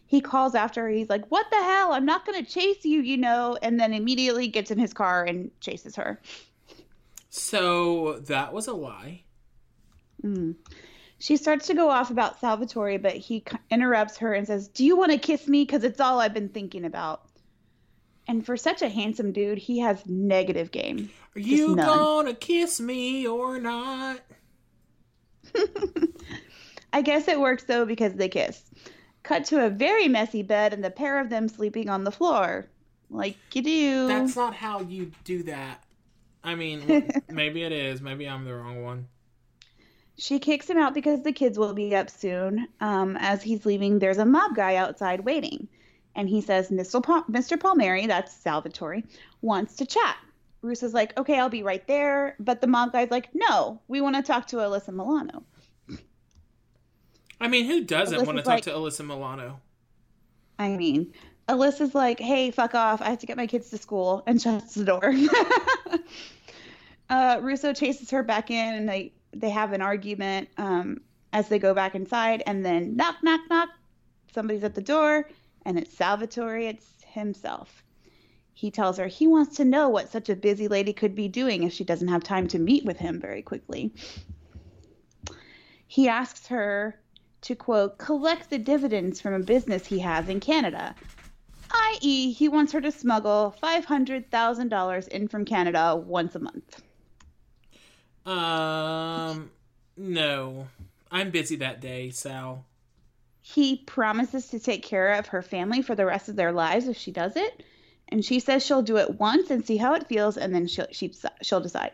He 0.07 0.21
calls 0.21 0.55
after 0.55 0.83
her. 0.83 0.89
He's 0.89 1.09
like, 1.09 1.25
"What 1.31 1.47
the 1.49 1.63
hell? 1.63 1.93
I'm 1.93 2.05
not 2.05 2.25
gonna 2.25 2.43
chase 2.43 2.85
you, 2.85 3.01
you 3.01 3.17
know." 3.17 3.57
And 3.61 3.79
then 3.79 3.93
immediately 3.93 4.47
gets 4.47 4.71
in 4.71 4.77
his 4.77 4.93
car 4.93 5.23
and 5.23 5.51
chases 5.61 5.95
her. 5.95 6.21
So 7.29 8.19
that 8.19 8.53
was 8.53 8.67
a 8.67 8.73
lie. 8.73 9.23
Mm. 10.23 10.55
She 11.19 11.37
starts 11.37 11.67
to 11.67 11.73
go 11.73 11.89
off 11.89 12.11
about 12.11 12.39
Salvatore, 12.39 12.97
but 12.97 13.13
he 13.13 13.43
interrupts 13.69 14.17
her 14.17 14.33
and 14.33 14.45
says, 14.45 14.67
Do 14.67 14.85
you 14.85 14.95
want 14.95 15.11
to 15.11 15.17
kiss 15.17 15.47
me? 15.47 15.63
Because 15.63 15.83
it's 15.83 15.99
all 15.99 16.19
I've 16.19 16.33
been 16.33 16.49
thinking 16.49 16.85
about. 16.85 17.23
And 18.27 18.45
for 18.45 18.57
such 18.57 18.81
a 18.81 18.89
handsome 18.89 19.31
dude, 19.31 19.57
he 19.57 19.79
has 19.79 20.05
negative 20.05 20.71
game. 20.71 21.09
Are 21.35 21.39
you 21.39 21.75
gonna 21.75 22.33
kiss 22.33 22.79
me 22.79 23.27
or 23.27 23.59
not? 23.59 24.21
I 26.93 27.01
guess 27.01 27.27
it 27.27 27.39
works 27.39 27.65
though 27.65 27.85
because 27.85 28.13
they 28.13 28.29
kiss. 28.29 28.63
Cut 29.25 29.45
to 29.45 29.65
a 29.65 29.71
very 29.71 30.07
messy 30.07 30.43
bed 30.43 30.71
and 30.71 30.83
the 30.83 30.91
pair 30.91 31.19
of 31.19 31.31
them 31.31 31.47
sleeping 31.47 31.89
on 31.89 32.03
the 32.03 32.11
floor. 32.11 32.67
Like 33.09 33.35
you 33.53 33.63
do. 33.63 34.07
That's 34.07 34.35
not 34.35 34.53
how 34.53 34.81
you 34.81 35.11
do 35.23 35.41
that. 35.43 35.83
I 36.43 36.53
mean, 36.53 37.11
maybe 37.29 37.63
it 37.63 37.71
is. 37.71 38.01
Maybe 38.01 38.29
I'm 38.29 38.45
the 38.45 38.53
wrong 38.53 38.83
one. 38.83 39.07
She 40.17 40.37
kicks 40.37 40.69
him 40.69 40.77
out 40.77 40.93
because 40.93 41.23
the 41.23 41.31
kids 41.31 41.57
will 41.57 41.73
be 41.73 41.95
up 41.95 42.11
soon. 42.11 42.67
Um, 42.79 43.17
as 43.19 43.41
he's 43.41 43.65
leaving, 43.65 43.97
there's 43.97 44.19
a 44.19 44.25
mob 44.25 44.55
guy 44.55 44.75
outside 44.75 45.21
waiting. 45.21 45.67
And 46.15 46.29
he 46.29 46.39
says, 46.41 46.69
Mr. 46.69 47.01
Mr. 47.27 47.59
Palmieri, 47.59 48.05
that's 48.05 48.31
Salvatore, 48.31 49.01
wants 49.41 49.75
to 49.77 49.87
chat. 49.87 50.17
Bruce 50.61 50.83
is 50.83 50.93
like, 50.93 51.17
okay, 51.17 51.39
I'll 51.39 51.49
be 51.49 51.63
right 51.63 51.85
there. 51.87 52.35
But 52.39 52.61
the 52.61 52.67
mob 52.67 52.93
guy's 52.93 53.11
like, 53.11 53.29
no, 53.33 53.81
we 53.87 54.01
want 54.01 54.15
to 54.17 54.21
talk 54.21 54.47
to 54.47 54.57
Alyssa 54.57 54.93
Milano. 54.93 55.43
I 57.39 57.47
mean, 57.47 57.65
who 57.65 57.83
doesn't 57.83 58.25
want 58.25 58.37
to 58.37 58.43
talk 58.43 58.55
like, 58.55 58.63
to 58.63 58.71
Alyssa 58.71 59.05
Milano? 59.05 59.59
I 60.57 60.69
mean, 60.69 61.13
Alyssa's 61.47 61.93
like, 61.93 62.19
hey, 62.19 62.51
fuck 62.51 62.73
off. 62.73 63.01
I 63.01 63.09
have 63.09 63.19
to 63.19 63.25
get 63.25 63.37
my 63.37 63.47
kids 63.47 63.69
to 63.69 63.77
school 63.77 64.23
and 64.25 64.41
shuts 64.41 64.75
the 64.75 64.85
door. 64.85 65.13
uh, 67.09 67.39
Russo 67.41 67.73
chases 67.73 68.09
her 68.11 68.23
back 68.23 68.49
in 68.51 68.73
and 68.73 68.89
they 68.89 69.11
they 69.33 69.49
have 69.49 69.73
an 69.73 69.81
argument 69.81 70.47
um, 70.57 71.01
as 71.33 71.49
they 71.49 71.59
go 71.59 71.73
back 71.73 71.93
inside, 71.93 72.41
and 72.47 72.65
then 72.65 72.95
knock, 72.95 73.17
knock, 73.21 73.41
knock. 73.49 73.69
Somebody's 74.33 74.63
at 74.63 74.75
the 74.75 74.81
door, 74.81 75.29
and 75.65 75.77
it's 75.77 75.93
Salvatore. 75.93 76.59
It's 76.59 77.03
himself. 77.05 77.83
He 78.53 78.71
tells 78.71 78.97
her 78.97 79.07
he 79.07 79.27
wants 79.27 79.57
to 79.57 79.65
know 79.65 79.89
what 79.89 80.09
such 80.09 80.29
a 80.29 80.35
busy 80.35 80.69
lady 80.69 80.93
could 80.93 81.13
be 81.13 81.27
doing 81.27 81.63
if 81.63 81.73
she 81.73 81.83
doesn't 81.83 82.07
have 82.07 82.23
time 82.23 82.47
to 82.47 82.59
meet 82.59 82.85
with 82.85 82.97
him 82.97 83.19
very 83.19 83.41
quickly. 83.41 83.93
He 85.87 86.07
asks 86.07 86.47
her 86.47 86.97
to, 87.45 87.55
quote, 87.55 87.97
collect 87.97 88.49
the 88.49 88.57
dividends 88.57 89.21
from 89.21 89.33
a 89.33 89.39
business 89.39 89.85
he 89.85 89.99
has 89.99 90.29
in 90.29 90.39
Canada, 90.39 90.95
i.e., 91.71 92.31
he 92.31 92.49
wants 92.49 92.71
her 92.71 92.81
to 92.81 92.91
smuggle 92.91 93.55
$500,000 93.61 95.07
in 95.09 95.27
from 95.27 95.45
Canada 95.45 95.95
once 95.95 96.35
a 96.35 96.39
month. 96.39 96.81
Um, 98.25 99.51
no. 99.95 100.67
I'm 101.11 101.29
busy 101.29 101.57
that 101.57 101.81
day, 101.81 102.09
Sal. 102.09 102.65
He 103.41 103.77
promises 103.77 104.47
to 104.47 104.59
take 104.59 104.81
care 104.81 105.13
of 105.13 105.27
her 105.27 105.43
family 105.43 105.83
for 105.83 105.93
the 105.93 106.05
rest 106.05 106.29
of 106.29 106.35
their 106.35 106.51
lives 106.51 106.87
if 106.87 106.97
she 106.97 107.11
does 107.11 107.35
it. 107.35 107.63
And 108.09 108.25
she 108.25 108.39
says 108.39 108.65
she'll 108.65 108.81
do 108.81 108.97
it 108.97 109.19
once 109.19 109.51
and 109.51 109.65
see 109.65 109.77
how 109.77 109.93
it 109.93 110.07
feels, 110.07 110.37
and 110.37 110.53
then 110.53 110.67
she'll 110.67 110.87
she, 110.91 111.13
she'll 111.41 111.59
decide. 111.59 111.91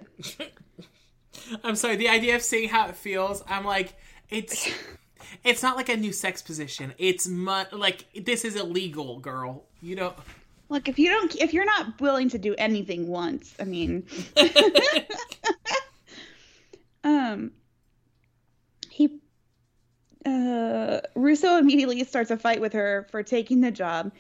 I'm 1.64 1.76
sorry. 1.76 1.96
The 1.96 2.10
idea 2.10 2.36
of 2.36 2.42
seeing 2.42 2.70
how 2.70 2.88
it 2.88 2.96
feels, 2.96 3.44
I'm 3.48 3.64
like, 3.66 3.96
it's 4.30 4.70
it's 5.44 5.64
not 5.64 5.78
like 5.78 5.90
a 5.90 5.98
new 5.98 6.12
sex 6.12 6.42
position. 6.42 6.94
It's 6.98 7.28
mu- 7.28 7.64
like 7.72 8.06
this 8.14 8.46
is 8.46 8.56
illegal, 8.56 9.20
girl. 9.20 9.66
You 9.82 9.96
know. 9.96 10.14
Look, 10.70 10.88
if 10.88 10.98
you 10.98 11.10
don't, 11.10 11.36
if 11.36 11.54
you're 11.54 11.66
not 11.66 12.00
willing 12.00 12.30
to 12.30 12.38
do 12.38 12.56
anything 12.58 13.08
once, 13.08 13.54
I 13.60 13.66
mean, 13.66 14.06
Um, 17.04 17.52
he 18.90 19.20
uh, 20.26 21.02
Russo 21.16 21.58
immediately 21.58 22.04
starts 22.04 22.30
a 22.30 22.38
fight 22.38 22.62
with 22.62 22.74
her 22.74 23.08
for 23.10 23.24
taking 23.24 23.62
the 23.62 23.72
job. 23.72 24.12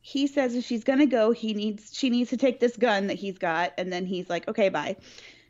He 0.00 0.26
says 0.26 0.54
if 0.54 0.64
she's 0.64 0.84
gonna 0.84 1.06
go, 1.06 1.32
he 1.32 1.54
needs 1.54 1.90
she 1.92 2.08
needs 2.10 2.30
to 2.30 2.36
take 2.36 2.60
this 2.60 2.76
gun 2.76 3.08
that 3.08 3.18
he's 3.18 3.38
got, 3.38 3.72
and 3.76 3.92
then 3.92 4.06
he's 4.06 4.30
like, 4.30 4.46
okay, 4.48 4.68
bye. 4.68 4.96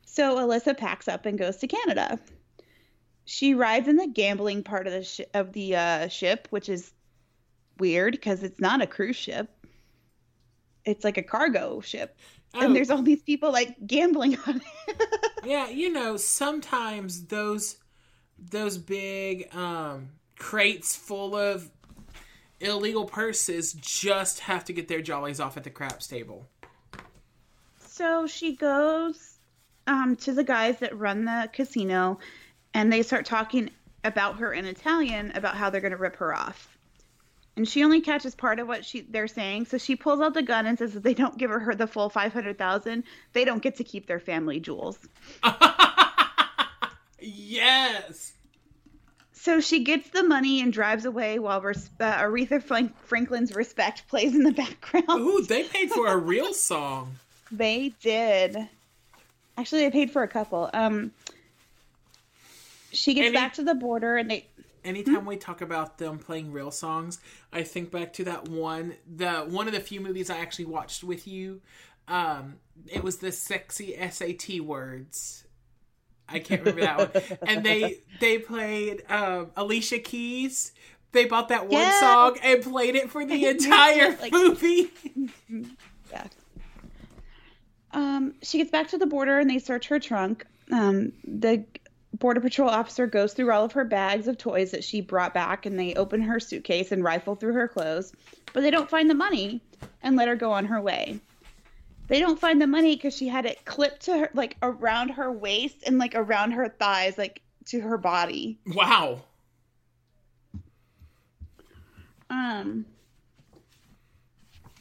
So 0.04 0.36
Alyssa 0.36 0.76
packs 0.76 1.06
up 1.06 1.26
and 1.26 1.38
goes 1.38 1.58
to 1.58 1.68
Canada. 1.68 2.18
She 3.30 3.54
rides 3.54 3.86
in 3.86 3.94
the 3.94 4.08
gambling 4.08 4.64
part 4.64 4.88
of 4.88 4.92
the 4.92 5.04
sh- 5.04 5.20
of 5.34 5.52
the 5.52 5.76
uh, 5.76 6.08
ship, 6.08 6.48
which 6.50 6.68
is 6.68 6.92
weird 7.78 8.14
because 8.14 8.42
it's 8.42 8.58
not 8.58 8.82
a 8.82 8.88
cruise 8.88 9.14
ship. 9.14 9.48
It's 10.84 11.04
like 11.04 11.16
a 11.16 11.22
cargo 11.22 11.80
ship. 11.80 12.18
Oh. 12.54 12.60
And 12.60 12.74
there's 12.74 12.90
all 12.90 13.02
these 13.02 13.22
people 13.22 13.52
like 13.52 13.76
gambling 13.86 14.36
on 14.48 14.60
it. 14.88 15.08
yeah, 15.44 15.68
you 15.68 15.92
know, 15.92 16.16
sometimes 16.16 17.26
those 17.26 17.76
those 18.36 18.76
big 18.76 19.54
um 19.54 20.08
crates 20.36 20.96
full 20.96 21.36
of 21.36 21.70
illegal 22.58 23.04
purses 23.04 23.74
just 23.74 24.40
have 24.40 24.64
to 24.64 24.72
get 24.72 24.88
their 24.88 25.02
jollies 25.02 25.38
off 25.38 25.56
at 25.56 25.62
the 25.62 25.70
craps 25.70 26.08
table. 26.08 26.48
So 27.78 28.26
she 28.26 28.56
goes 28.56 29.38
um, 29.86 30.16
to 30.16 30.32
the 30.32 30.42
guys 30.42 30.80
that 30.80 30.98
run 30.98 31.26
the 31.26 31.48
casino 31.52 32.18
and 32.74 32.92
they 32.92 33.02
start 33.02 33.26
talking 33.26 33.70
about 34.04 34.38
her 34.38 34.52
in 34.52 34.64
Italian 34.64 35.32
about 35.34 35.56
how 35.56 35.70
they're 35.70 35.80
going 35.80 35.90
to 35.92 35.96
rip 35.96 36.16
her 36.16 36.34
off 36.34 36.70
and 37.56 37.68
she 37.68 37.84
only 37.84 38.00
catches 38.00 38.34
part 38.34 38.58
of 38.58 38.68
what 38.68 38.84
she 38.84 39.02
they're 39.02 39.28
saying. 39.28 39.66
So 39.66 39.76
she 39.78 39.96
pulls 39.96 40.20
out 40.20 40.34
the 40.34 40.42
gun 40.42 40.66
and 40.66 40.78
says 40.78 40.94
that 40.94 41.02
they 41.02 41.14
don't 41.14 41.36
give 41.36 41.50
her 41.50 41.74
the 41.74 41.86
full 41.86 42.08
five 42.08 42.32
hundred 42.32 42.56
thousand, 42.58 43.04
they 43.32 43.44
don't 43.44 43.62
get 43.62 43.76
to 43.76 43.84
keep 43.84 44.06
their 44.06 44.20
family 44.20 44.60
jewels. 44.60 44.98
yes. 47.20 48.32
So 49.32 49.60
she 49.60 49.84
gets 49.84 50.10
the 50.10 50.22
money 50.22 50.60
and 50.60 50.72
drives 50.72 51.04
away 51.06 51.38
while 51.38 51.58
uh, 51.58 51.72
Aretha 52.00 52.62
Franklin's 53.04 53.54
"Respect" 53.54 54.08
plays 54.08 54.34
in 54.34 54.42
the 54.42 54.52
background. 54.52 55.20
Ooh, 55.20 55.42
they 55.42 55.64
paid 55.64 55.90
for 55.90 56.06
a 56.06 56.16
real 56.32 56.54
song. 56.54 57.16
they 57.50 57.92
did. 58.00 58.56
Actually, 59.58 59.82
they 59.82 59.90
paid 59.90 60.10
for 60.10 60.22
a 60.22 60.28
couple. 60.28 60.70
Um, 60.72 61.12
she 62.92 63.14
gets 63.14 63.32
back 63.32 63.54
to 63.54 63.62
the 63.62 63.74
border 63.74 64.16
and 64.16 64.30
they 64.30 64.46
anytime 64.84 65.26
we 65.26 65.36
talk 65.36 65.60
about 65.60 65.98
them 65.98 66.18
playing 66.18 66.52
real 66.52 66.70
songs, 66.70 67.18
I 67.52 67.62
think 67.62 67.90
back 67.90 68.12
to 68.14 68.24
that 68.24 68.48
one 68.48 68.94
the 69.12 69.40
one 69.40 69.66
of 69.66 69.74
the 69.74 69.80
few 69.80 70.00
movies 70.00 70.30
I 70.30 70.38
actually 70.38 70.66
watched 70.66 71.04
with 71.04 71.26
you. 71.26 71.60
Um, 72.08 72.56
it 72.86 73.04
was 73.04 73.18
the 73.18 73.30
sexy 73.30 73.94
SAT 74.10 74.60
words. 74.60 75.44
I 76.28 76.38
can't 76.38 76.60
remember 76.60 76.80
that 76.82 77.14
one. 77.14 77.38
And 77.48 77.64
they 77.64 77.98
they 78.20 78.38
played 78.38 79.02
um, 79.08 79.50
Alicia 79.56 79.98
Keys. 79.98 80.72
They 81.12 81.24
bought 81.24 81.48
that 81.48 81.64
one 81.64 81.72
Yeah. 81.80 82.00
song 82.00 82.38
and 82.42 82.62
played 82.62 82.94
it 82.94 83.10
for 83.10 83.24
the 83.24 83.46
entire 83.48 84.16
Like- 84.16 84.32
movie. 84.32 84.90
Yeah. 86.10 86.26
Um, 87.92 88.34
she 88.42 88.58
gets 88.58 88.70
back 88.70 88.88
to 88.88 88.98
the 88.98 89.06
border 89.06 89.38
and 89.38 89.50
they 89.50 89.58
search 89.58 89.88
her 89.88 89.98
trunk. 89.98 90.46
Um, 90.70 91.12
the 91.24 91.64
border 92.14 92.40
patrol 92.40 92.68
officer 92.68 93.06
goes 93.06 93.32
through 93.32 93.52
all 93.52 93.64
of 93.64 93.72
her 93.72 93.84
bags 93.84 94.28
of 94.28 94.36
toys 94.36 94.72
that 94.72 94.84
she 94.84 95.00
brought 95.00 95.34
back 95.34 95.66
and 95.66 95.78
they 95.78 95.94
open 95.94 96.20
her 96.22 96.40
suitcase 96.40 96.92
and 96.92 97.04
rifle 97.04 97.34
through 97.34 97.54
her 97.54 97.68
clothes, 97.68 98.12
but 98.52 98.62
they 98.62 98.70
don't 98.70 98.90
find 98.90 99.08
the 99.08 99.14
money 99.14 99.62
and 100.02 100.16
let 100.16 100.28
her 100.28 100.36
go 100.36 100.52
on 100.52 100.66
her 100.66 100.80
way. 100.80 101.20
They 102.08 102.18
don't 102.18 102.40
find 102.40 102.60
the 102.60 102.66
money 102.66 102.96
because 102.96 103.16
she 103.16 103.28
had 103.28 103.46
it 103.46 103.64
clipped 103.64 104.06
to 104.06 104.18
her, 104.18 104.30
like 104.34 104.56
around 104.62 105.10
her 105.10 105.30
waist 105.30 105.84
and 105.86 105.96
like 105.96 106.14
around 106.16 106.50
her 106.52 106.68
thighs, 106.68 107.16
like 107.16 107.40
to 107.66 107.80
her 107.80 107.96
body. 107.96 108.58
Wow. 108.66 109.22
Um. 112.28 112.84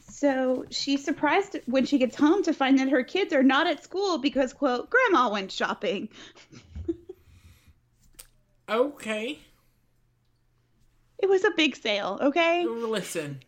So 0.08 0.66
she's 0.70 1.04
surprised 1.04 1.56
when 1.66 1.86
she 1.86 1.98
gets 1.98 2.16
home 2.16 2.42
to 2.42 2.52
find 2.52 2.78
that 2.80 2.90
her 2.90 3.04
kids 3.04 3.32
are 3.32 3.44
not 3.44 3.68
at 3.68 3.82
school 3.82 4.18
because, 4.18 4.52
quote, 4.52 4.90
grandma 4.90 5.30
went 5.30 5.52
shopping. 5.52 6.08
Okay. 8.70 9.38
It 11.18 11.28
was 11.28 11.44
a 11.44 11.50
big 11.56 11.76
sale, 11.76 12.18
okay? 12.22 12.64
Listen. 12.64 13.40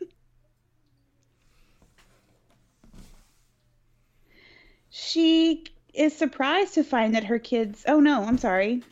She 4.91 5.65
is 5.95 6.15
surprised 6.17 6.75
to 6.75 6.85
find 6.85 7.15
that 7.15 7.25
her 7.25 7.39
kids. 7.39 7.85
Oh 7.87 8.01
no, 8.01 8.25
I'm 8.25 8.37
sorry. 8.37 8.83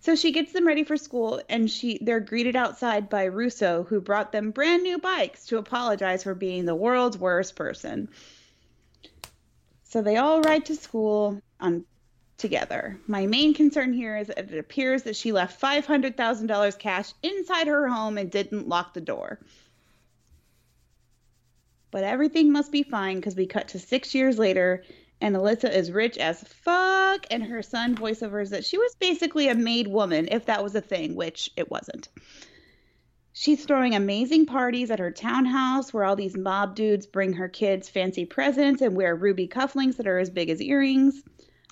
So 0.00 0.16
she 0.16 0.32
gets 0.32 0.52
them 0.52 0.66
ready 0.66 0.84
for 0.84 0.96
school, 0.96 1.42
and 1.48 1.70
she 1.70 1.98
they're 2.00 2.18
greeted 2.18 2.56
outside 2.56 3.08
by 3.08 3.24
Russo, 3.24 3.84
who 3.84 4.00
brought 4.00 4.32
them 4.32 4.52
brand 4.52 4.82
new 4.82 4.98
bikes 4.98 5.46
to 5.46 5.58
apologize 5.58 6.22
for 6.22 6.34
being 6.34 6.64
the 6.64 6.74
world's 6.74 7.18
worst 7.18 7.56
person. 7.56 8.08
So 9.84 10.02
they 10.02 10.16
all 10.16 10.40
ride 10.40 10.64
to 10.66 10.76
school 10.76 11.40
on 11.60 11.84
together. 12.38 12.98
My 13.06 13.26
main 13.26 13.52
concern 13.52 13.92
here 13.92 14.16
is 14.16 14.28
that 14.28 14.38
it 14.38 14.58
appears 14.58 15.02
that 15.02 15.16
she 15.16 15.32
left 15.32 15.60
five 15.60 15.84
hundred 15.84 16.16
thousand 16.16 16.46
dollars 16.46 16.76
cash 16.76 17.12
inside 17.22 17.66
her 17.66 17.88
home 17.88 18.16
and 18.16 18.30
didn't 18.30 18.68
lock 18.68 18.94
the 18.94 19.00
door. 19.00 19.38
But 21.90 22.04
everything 22.04 22.52
must 22.52 22.72
be 22.72 22.82
fine 22.82 23.16
because 23.16 23.34
we 23.34 23.46
cut 23.46 23.68
to 23.68 23.78
six 23.78 24.14
years 24.14 24.38
later 24.38 24.84
and 25.20 25.34
Alyssa 25.34 25.72
is 25.72 25.90
rich 25.90 26.16
as 26.16 26.42
fuck, 26.42 27.26
and 27.30 27.42
her 27.42 27.62
son 27.62 27.96
voiceovers 27.96 28.50
that 28.50 28.64
she 28.64 28.78
was 28.78 28.94
basically 29.00 29.48
a 29.48 29.54
made 29.54 29.88
woman, 29.88 30.28
if 30.30 30.46
that 30.46 30.62
was 30.62 30.74
a 30.74 30.80
thing, 30.80 31.16
which 31.16 31.50
it 31.56 31.70
wasn't. 31.70 32.08
She's 33.32 33.64
throwing 33.64 33.94
amazing 33.94 34.46
parties 34.46 34.90
at 34.90 34.98
her 34.98 35.10
townhouse 35.10 35.92
where 35.92 36.04
all 36.04 36.16
these 36.16 36.36
mob 36.36 36.74
dudes 36.74 37.06
bring 37.06 37.32
her 37.34 37.48
kids 37.48 37.88
fancy 37.88 38.24
presents 38.24 38.82
and 38.82 38.96
wear 38.96 39.14
ruby 39.14 39.48
cufflinks 39.48 39.96
that 39.96 40.06
are 40.08 40.18
as 40.18 40.30
big 40.30 40.50
as 40.50 40.60
earrings. 40.60 41.22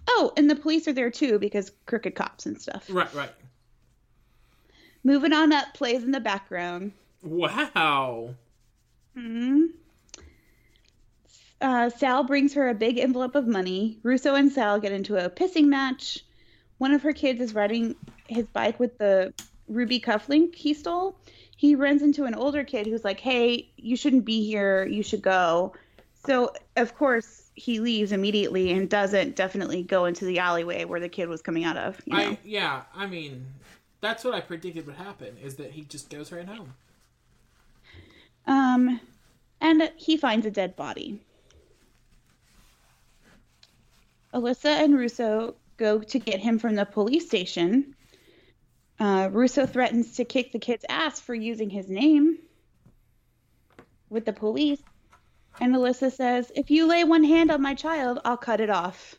Oh, 0.09 0.33
and 0.37 0.49
the 0.49 0.57
police 0.57 0.87
are 0.89 0.93
there 0.93 1.11
too 1.11 1.39
because 1.39 1.73
crooked 1.87 2.15
cops 2.15 2.47
and 2.47 2.61
stuff. 2.61 2.87
Right, 2.91 3.13
right. 3.15 3.33
Moving 5.05 5.33
on 5.33 5.53
up 5.53 5.75
plays 5.75 6.03
in 6.03 6.11
the 6.11 6.21
background. 6.21 6.93
Wow. 7.23 8.35
hmm 9.15 9.65
Uh, 11.61 11.91
Sal 11.91 12.25
brings 12.25 12.55
her 12.55 12.69
a 12.69 12.75
big 12.75 12.99
envelope 12.99 13.35
of 13.35 13.47
money. 13.47 13.99
Russo 14.03 14.35
and 14.35 14.53
Sal 14.53 14.79
get 14.79 14.93
into 14.93 15.17
a 15.17 15.31
pissing 15.31 15.67
match. 15.67 16.25
One 16.79 16.93
of 16.93 17.03
her 17.03 17.13
kids 17.13 17.41
is 17.41 17.55
riding 17.55 17.95
his 18.29 18.47
bike 18.47 18.79
with 18.79 18.99
the 18.99 19.33
ruby 19.69 19.99
cufflink 20.01 20.55
he 20.55 20.75
stole. 20.75 21.17
He 21.57 21.75
runs 21.75 22.03
into 22.03 22.25
an 22.25 22.35
older 22.35 22.65
kid 22.65 22.87
who's 22.87 23.05
like, 23.05 23.19
"Hey, 23.19 23.71
you 23.77 23.97
shouldn't 23.97 24.27
be 24.27 24.45
here. 24.47 24.85
You 24.87 25.03
should 25.03 25.23
go." 25.23 25.73
So 26.27 26.53
of 26.77 26.95
course 26.97 27.51
he 27.55 27.81
leaves 27.81 28.13
immediately 28.13 28.73
and 28.73 28.89
doesn't 28.89 29.37
definitely 29.37 29.83
go 29.83 30.05
into 30.05 30.25
the 30.25 30.39
alleyway 30.39 30.85
where 30.85 31.01
the 31.01 31.09
kid 31.09 31.29
was 31.29 31.41
coming 31.41 31.65
out 31.65 31.77
of. 31.77 32.01
You 32.05 32.17
know? 32.17 32.31
I 32.31 32.39
yeah, 32.45 32.83
I 32.95 33.07
mean 33.07 33.47
that's 34.01 34.25
what 34.25 34.35
I 34.35 34.41
predicted 34.41 34.87
would 34.87 34.97
happen 34.97 35.37
is 35.43 35.57
that 35.57 35.71
he 35.71 35.83
just 35.83 36.11
goes 36.11 36.33
right 36.33 36.47
home. 36.47 36.75
Um, 38.47 39.01
and 39.61 39.91
he 39.97 40.17
finds 40.17 40.47
a 40.47 40.51
dead 40.51 40.77
body. 40.77 41.21
Alyssa 44.33 44.85
and 44.85 44.97
Russo 44.97 45.55
go 45.77 46.01
to 46.01 46.19
get 46.19 46.41
him 46.41 46.59
from 46.59 46.75
the 46.75 46.85
police 46.85 47.27
station. 47.27 47.95
Uh, 49.01 49.29
Russo 49.33 49.67
threatens 49.67 50.17
to 50.17 50.25
kick 50.25 50.53
the 50.53 50.59
kid's 50.59 50.85
ass 50.89 51.21
for 51.21 51.35
using 51.35 51.71
his 51.71 51.89
name 51.89 52.39
with 54.09 54.25
the 54.25 54.33
police. 54.33 54.81
And 55.61 55.75
Alyssa 55.75 56.13
says, 56.13 56.53
If 56.55 56.71
you 56.71 56.87
lay 56.87 57.05
one 57.05 57.25
hand 57.25 57.51
on 57.51 57.63
my 57.63 57.75
child, 57.75 58.21
I'll 58.25 58.37
cut 58.37 58.61
it 58.61 58.71
off. 58.71 59.17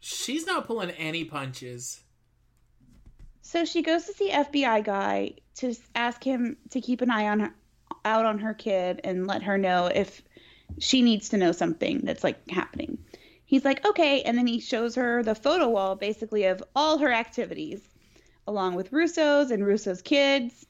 She's 0.00 0.46
not 0.46 0.66
pulling 0.66 0.90
any 0.90 1.24
punches. 1.24 2.00
So 3.42 3.64
she 3.64 3.82
goes 3.82 4.04
to 4.04 4.12
see 4.12 4.30
FBI 4.30 4.84
guy 4.84 5.34
to 5.56 5.74
ask 5.94 6.24
him 6.24 6.56
to 6.70 6.80
keep 6.80 7.02
an 7.02 7.10
eye 7.10 7.28
on 7.28 7.40
her, 7.40 7.54
out 8.04 8.26
on 8.26 8.38
her 8.38 8.54
kid 8.54 9.00
and 9.04 9.26
let 9.26 9.42
her 9.42 9.58
know 9.58 9.86
if 9.86 10.22
she 10.78 11.02
needs 11.02 11.28
to 11.30 11.36
know 11.36 11.52
something 11.52 12.00
that's 12.02 12.24
like 12.24 12.50
happening. 12.50 12.98
He's 13.44 13.64
like, 13.64 13.84
okay, 13.86 14.22
and 14.22 14.36
then 14.36 14.46
he 14.46 14.60
shows 14.60 14.94
her 14.94 15.22
the 15.22 15.34
photo 15.34 15.68
wall 15.68 15.94
basically 15.94 16.44
of 16.44 16.64
all 16.74 16.98
her 16.98 17.12
activities, 17.12 17.80
along 18.46 18.74
with 18.74 18.92
Russo's 18.92 19.50
and 19.50 19.66
Russo's 19.66 20.02
kids, 20.02 20.66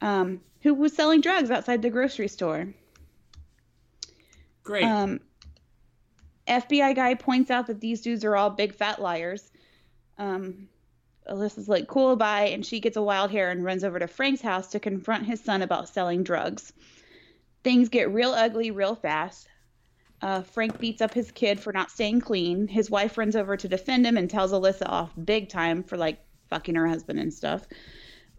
um, 0.00 0.40
who 0.62 0.74
was 0.74 0.92
selling 0.92 1.20
drugs 1.20 1.50
outside 1.50 1.82
the 1.82 1.90
grocery 1.90 2.28
store. 2.28 2.72
Great. 4.62 4.84
Um, 4.84 5.20
FBI 6.46 6.94
guy 6.94 7.14
points 7.14 7.50
out 7.50 7.66
that 7.68 7.80
these 7.80 8.00
dudes 8.00 8.24
are 8.24 8.36
all 8.36 8.50
big 8.50 8.74
fat 8.74 9.00
liars. 9.00 9.50
Um, 10.18 10.68
Alyssa's 11.28 11.68
like, 11.68 11.86
cool, 11.86 12.16
bye. 12.16 12.48
And 12.48 12.64
she 12.64 12.80
gets 12.80 12.96
a 12.96 13.02
wild 13.02 13.30
hair 13.30 13.50
and 13.50 13.64
runs 13.64 13.84
over 13.84 13.98
to 13.98 14.06
Frank's 14.06 14.40
house 14.40 14.68
to 14.68 14.80
confront 14.80 15.26
his 15.26 15.40
son 15.40 15.62
about 15.62 15.88
selling 15.88 16.22
drugs. 16.24 16.72
Things 17.62 17.88
get 17.88 18.10
real 18.10 18.32
ugly 18.32 18.70
real 18.70 18.94
fast. 18.94 19.48
Uh, 20.20 20.42
Frank 20.42 20.78
beats 20.78 21.02
up 21.02 21.12
his 21.12 21.32
kid 21.32 21.58
for 21.58 21.72
not 21.72 21.90
staying 21.90 22.20
clean. 22.20 22.68
His 22.68 22.90
wife 22.90 23.18
runs 23.18 23.34
over 23.34 23.56
to 23.56 23.68
defend 23.68 24.06
him 24.06 24.16
and 24.16 24.30
tells 24.30 24.52
Alyssa 24.52 24.88
off 24.88 25.10
big 25.24 25.48
time 25.48 25.82
for 25.82 25.96
like 25.96 26.18
fucking 26.48 26.76
her 26.76 26.86
husband 26.86 27.18
and 27.18 27.34
stuff. 27.34 27.66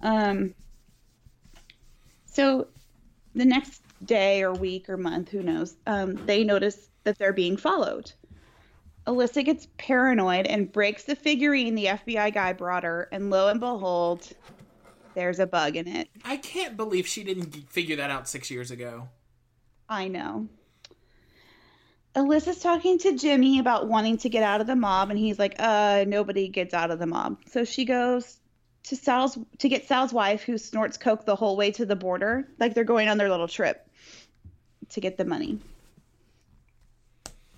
Um, 0.01 0.53
so 2.25 2.67
the 3.35 3.45
next 3.45 3.82
day 4.05 4.43
or 4.43 4.53
week 4.53 4.89
or 4.89 4.97
month, 4.97 5.29
who 5.29 5.43
knows, 5.43 5.75
um, 5.87 6.15
they 6.25 6.43
notice 6.43 6.89
that 7.03 7.17
they're 7.17 7.33
being 7.33 7.57
followed. 7.57 8.11
Alyssa 9.05 9.43
gets 9.43 9.67
paranoid 9.77 10.45
and 10.45 10.71
breaks 10.71 11.03
the 11.03 11.15
figurine 11.15 11.75
the 11.75 11.85
FBI 11.85 12.33
guy 12.33 12.53
brought 12.53 12.83
her, 12.83 13.09
and 13.11 13.29
lo 13.29 13.49
and 13.49 13.59
behold, 13.59 14.29
there's 15.13 15.39
a 15.39 15.47
bug 15.47 15.75
in 15.75 15.87
it. 15.87 16.09
I 16.23 16.37
can't 16.37 16.77
believe 16.77 17.05
she 17.05 17.23
didn't 17.23 17.69
figure 17.69 17.97
that 17.97 18.09
out 18.09 18.29
six 18.29 18.49
years 18.49 18.71
ago. 18.71 19.09
I 19.89 20.07
know. 20.07 20.47
Alyssa's 22.15 22.59
talking 22.59 22.99
to 22.99 23.17
Jimmy 23.17 23.59
about 23.59 23.87
wanting 23.87 24.17
to 24.19 24.29
get 24.29 24.43
out 24.43 24.61
of 24.61 24.67
the 24.67 24.75
mob, 24.75 25.09
and 25.09 25.19
he's 25.19 25.39
like, 25.39 25.55
"Uh, 25.59 26.05
nobody 26.07 26.47
gets 26.47 26.73
out 26.73 26.91
of 26.91 26.99
the 26.99 27.07
mob." 27.07 27.37
So 27.47 27.65
she 27.65 27.85
goes 27.85 28.39
to 28.83 28.95
Sal's 28.95 29.37
to 29.57 29.69
get 29.69 29.87
Sal's 29.87 30.13
wife, 30.13 30.43
who 30.43 30.57
snorts 30.57 30.97
coke 30.97 31.25
the 31.25 31.35
whole 31.35 31.57
way 31.57 31.71
to 31.71 31.85
the 31.85 31.95
border, 31.95 32.47
like 32.59 32.73
they're 32.73 32.83
going 32.83 33.09
on 33.09 33.17
their 33.17 33.29
little 33.29 33.47
trip 33.47 33.82
to 34.93 35.01
get 35.01 35.17
the 35.17 35.25
money. 35.25 35.59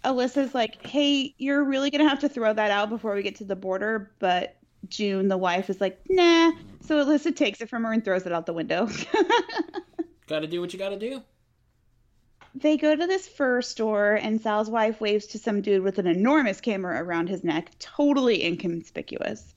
Alyssa's 0.04 0.54
like, 0.54 0.86
"Hey, 0.86 1.34
you're 1.38 1.64
really 1.64 1.90
gonna 1.90 2.08
have 2.08 2.20
to 2.20 2.30
throw 2.30 2.54
that 2.54 2.72
out 2.72 2.90
before 2.90 3.16
we 3.16 3.24
get 3.24 3.36
to 3.38 3.44
the 3.44 3.56
border," 3.56 4.12
but 4.20 4.56
June, 4.88 5.28
the 5.28 5.38
wife, 5.38 5.70
is 5.70 5.82
like, 5.82 6.00
"Nah." 6.10 6.52
So 6.82 7.04
Alyssa 7.04 7.36
takes 7.36 7.62
it 7.62 7.70
from 7.70 7.84
her 7.84 7.92
and 7.92 8.06
throws 8.06 8.26
it 8.26 8.32
out 8.32 8.46
the 8.46 8.54
window. 8.54 8.88
Gotta 10.28 10.48
do 10.48 10.62
what 10.62 10.74
you 10.74 10.80
gotta 10.80 10.98
do. 10.98 11.22
They 12.56 12.78
go 12.78 12.96
to 12.96 13.06
this 13.06 13.28
fur 13.28 13.62
store, 13.62 14.16
and 14.16 14.40
Sal's 14.40 14.70
wife 14.70 15.02
waves 15.02 15.28
to 15.28 15.40
some 15.40 15.62
dude 15.62 15.84
with 15.84 16.00
an 16.00 16.08
enormous 16.08 16.62
camera 16.62 17.04
around 17.04 17.28
his 17.28 17.44
neck, 17.44 17.72
totally 17.80 18.44
inconspicuous. 18.46 19.54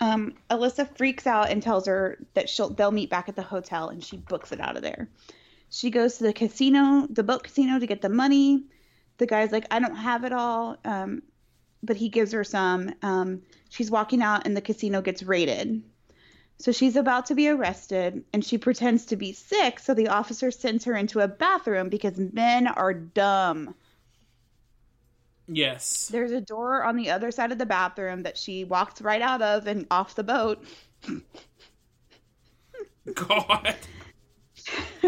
Um, 0.00 0.34
Alyssa 0.50 0.96
freaks 0.96 1.26
out 1.26 1.50
and 1.50 1.62
tells 1.62 1.86
her 1.86 2.18
that 2.34 2.48
she'll 2.48 2.70
they'll 2.70 2.90
meet 2.90 3.10
back 3.10 3.28
at 3.28 3.36
the 3.36 3.42
hotel, 3.42 3.88
and 3.88 4.02
she 4.04 4.16
books 4.16 4.52
it 4.52 4.60
out 4.60 4.76
of 4.76 4.82
there. 4.82 5.08
She 5.70 5.90
goes 5.90 6.18
to 6.18 6.24
the 6.24 6.32
casino, 6.32 7.06
the 7.08 7.22
boat 7.22 7.44
casino, 7.44 7.78
to 7.78 7.86
get 7.86 8.02
the 8.02 8.08
money. 8.08 8.64
The 9.18 9.26
guy's 9.26 9.52
like, 9.52 9.66
"I 9.70 9.78
don't 9.78 9.96
have 9.96 10.24
it 10.24 10.32
all," 10.32 10.76
um, 10.84 11.22
but 11.82 11.96
he 11.96 12.08
gives 12.08 12.32
her 12.32 12.44
some. 12.44 12.92
Um, 13.02 13.42
she's 13.68 13.90
walking 13.90 14.22
out, 14.22 14.46
and 14.46 14.56
the 14.56 14.60
casino 14.60 15.00
gets 15.00 15.22
raided. 15.22 15.82
So 16.60 16.72
she's 16.72 16.96
about 16.96 17.24
to 17.26 17.34
be 17.34 17.48
arrested 17.48 18.22
and 18.34 18.44
she 18.44 18.58
pretends 18.58 19.06
to 19.06 19.16
be 19.16 19.32
sick. 19.32 19.78
So 19.78 19.94
the 19.94 20.08
officer 20.08 20.50
sends 20.50 20.84
her 20.84 20.94
into 20.94 21.20
a 21.20 21.26
bathroom 21.26 21.88
because 21.88 22.18
men 22.18 22.66
are 22.66 22.92
dumb. 22.92 23.74
Yes. 25.48 26.08
There's 26.08 26.32
a 26.32 26.42
door 26.42 26.84
on 26.84 26.96
the 26.96 27.10
other 27.10 27.30
side 27.30 27.50
of 27.50 27.56
the 27.56 27.64
bathroom 27.64 28.24
that 28.24 28.36
she 28.36 28.64
walks 28.64 29.00
right 29.00 29.22
out 29.22 29.40
of 29.40 29.66
and 29.66 29.86
off 29.90 30.14
the 30.14 30.22
boat. 30.22 30.62
God. 33.14 33.74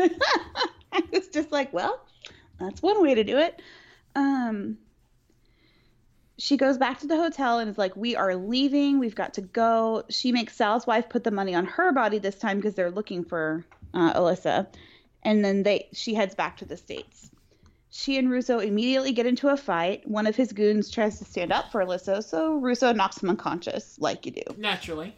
I 0.92 1.02
was 1.12 1.28
just 1.28 1.52
like, 1.52 1.72
well, 1.72 2.00
that's 2.58 2.82
one 2.82 3.02
way 3.02 3.14
to 3.14 3.24
do 3.24 3.38
it. 3.38 3.60
Um, 4.14 4.78
she 6.38 6.56
goes 6.56 6.76
back 6.76 6.98
to 7.00 7.06
the 7.06 7.16
hotel 7.16 7.58
and 7.58 7.70
is 7.70 7.78
like, 7.78 7.94
We 7.96 8.16
are 8.16 8.34
leaving. 8.34 8.98
We've 8.98 9.14
got 9.14 9.34
to 9.34 9.42
go. 9.42 10.04
She 10.10 10.32
makes 10.32 10.56
Sal's 10.56 10.86
wife 10.86 11.08
put 11.08 11.24
the 11.24 11.30
money 11.30 11.54
on 11.54 11.66
her 11.66 11.92
body 11.92 12.18
this 12.18 12.36
time 12.36 12.56
because 12.56 12.74
they're 12.74 12.90
looking 12.90 13.24
for 13.24 13.64
uh, 13.94 14.12
Alyssa. 14.14 14.66
And 15.22 15.44
then 15.44 15.62
they 15.62 15.88
she 15.92 16.14
heads 16.14 16.34
back 16.34 16.56
to 16.58 16.64
the 16.64 16.76
States. 16.76 17.30
She 17.90 18.16
and 18.18 18.30
Russo 18.30 18.58
immediately 18.58 19.12
get 19.12 19.26
into 19.26 19.48
a 19.48 19.56
fight. 19.56 20.08
One 20.08 20.26
of 20.26 20.34
his 20.34 20.52
goons 20.52 20.90
tries 20.90 21.18
to 21.18 21.26
stand 21.26 21.52
up 21.52 21.70
for 21.70 21.84
Alyssa, 21.84 22.24
so 22.24 22.54
Russo 22.54 22.92
knocks 22.92 23.22
him 23.22 23.28
unconscious, 23.28 23.98
like 24.00 24.24
you 24.24 24.32
do. 24.32 24.42
Naturally. 24.56 25.14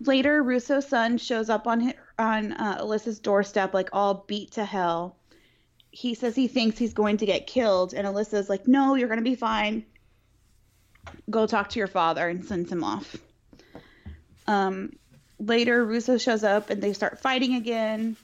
Later, 0.00 0.42
Russo's 0.42 0.88
son 0.88 1.18
shows 1.18 1.50
up 1.50 1.66
on 1.66 1.94
on 2.18 2.52
uh, 2.52 2.78
Alyssa's 2.80 3.18
doorstep, 3.18 3.74
like 3.74 3.90
all 3.92 4.24
beat 4.26 4.52
to 4.52 4.64
hell. 4.64 5.16
He 5.90 6.14
says 6.14 6.34
he 6.34 6.48
thinks 6.48 6.78
he's 6.78 6.94
going 6.94 7.18
to 7.18 7.26
get 7.26 7.46
killed, 7.46 7.94
and 7.94 8.06
Alyssa's 8.06 8.48
like, 8.48 8.66
"No, 8.66 8.94
you're 8.94 9.08
going 9.08 9.20
to 9.20 9.24
be 9.24 9.36
fine. 9.36 9.84
Go 11.30 11.46
talk 11.46 11.70
to 11.70 11.78
your 11.78 11.88
father," 11.88 12.28
and 12.28 12.44
sends 12.44 12.70
him 12.70 12.82
off. 12.82 13.16
Um, 14.46 14.92
later, 15.38 15.84
Russo 15.84 16.18
shows 16.18 16.44
up, 16.44 16.70
and 16.70 16.82
they 16.82 16.92
start 16.92 17.20
fighting 17.20 17.54
again. 17.54 18.16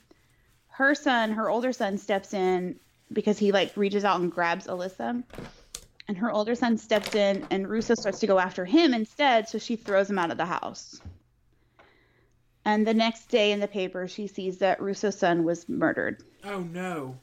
Her 0.68 0.94
son, 0.94 1.32
her 1.32 1.48
older 1.48 1.72
son, 1.72 1.98
steps 1.98 2.34
in 2.34 2.80
because 3.12 3.38
he 3.38 3.52
like 3.52 3.76
reaches 3.76 4.04
out 4.04 4.20
and 4.20 4.30
grabs 4.30 4.66
Alyssa. 4.66 5.22
And 6.08 6.18
her 6.18 6.32
older 6.32 6.56
son 6.56 6.76
steps 6.76 7.14
in, 7.14 7.46
and 7.50 7.68
Russo 7.68 7.94
starts 7.94 8.18
to 8.20 8.26
go 8.26 8.38
after 8.38 8.64
him 8.64 8.94
instead, 8.94 9.48
so 9.48 9.58
she 9.58 9.76
throws 9.76 10.10
him 10.10 10.18
out 10.18 10.32
of 10.32 10.36
the 10.36 10.46
house. 10.46 11.00
And 12.64 12.86
the 12.86 12.94
next 12.94 13.26
day 13.26 13.52
in 13.52 13.60
the 13.60 13.68
paper, 13.68 14.06
she 14.06 14.26
sees 14.26 14.58
that 14.58 14.80
Russo's 14.80 15.18
son 15.18 15.44
was 15.44 15.68
murdered. 15.68 16.22
Oh 16.44 16.60
no. 16.60 17.16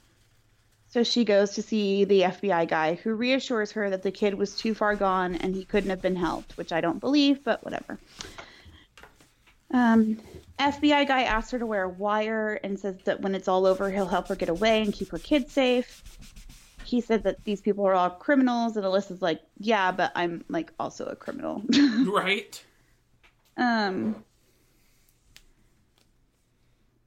So 0.89 1.03
she 1.03 1.25
goes 1.25 1.51
to 1.51 1.61
see 1.61 2.05
the 2.05 2.21
FBI 2.21 2.67
guy 2.67 2.95
who 2.95 3.13
reassures 3.13 3.71
her 3.73 3.89
that 3.89 4.03
the 4.03 4.11
kid 4.11 4.33
was 4.35 4.55
too 4.55 4.73
far 4.73 4.95
gone 4.95 5.35
and 5.35 5.53
he 5.53 5.65
couldn't 5.65 5.89
have 5.89 6.01
been 6.01 6.15
helped, 6.15 6.57
which 6.57 6.71
I 6.71 6.81
don't 6.81 6.99
believe, 6.99 7.43
but 7.43 7.63
whatever. 7.63 7.99
Um, 9.71 10.17
FBI 10.59 11.07
guy 11.07 11.23
asks 11.23 11.51
her 11.51 11.59
to 11.59 11.65
wear 11.65 11.83
a 11.83 11.89
wire 11.89 12.59
and 12.63 12.79
says 12.79 12.95
that 13.03 13.21
when 13.21 13.35
it's 13.35 13.47
all 13.47 13.65
over, 13.65 13.91
he'll 13.91 14.07
help 14.07 14.29
her 14.29 14.35
get 14.35 14.49
away 14.49 14.81
and 14.81 14.93
keep 14.93 15.09
her 15.09 15.19
kids 15.19 15.51
safe. 15.51 16.03
He 16.83 17.01
said 17.01 17.23
that 17.23 17.43
these 17.43 17.59
people 17.59 17.85
are 17.85 17.93
all 17.93 18.09
criminals, 18.09 18.77
and 18.77 18.85
Alyssa's 18.85 19.21
like, 19.21 19.41
"Yeah, 19.59 19.91
but 19.91 20.13
I'm 20.15 20.45
like 20.47 20.71
also 20.79 21.05
a 21.05 21.17
criminal." 21.17 21.61
right. 22.07 22.63
Um, 23.57 24.23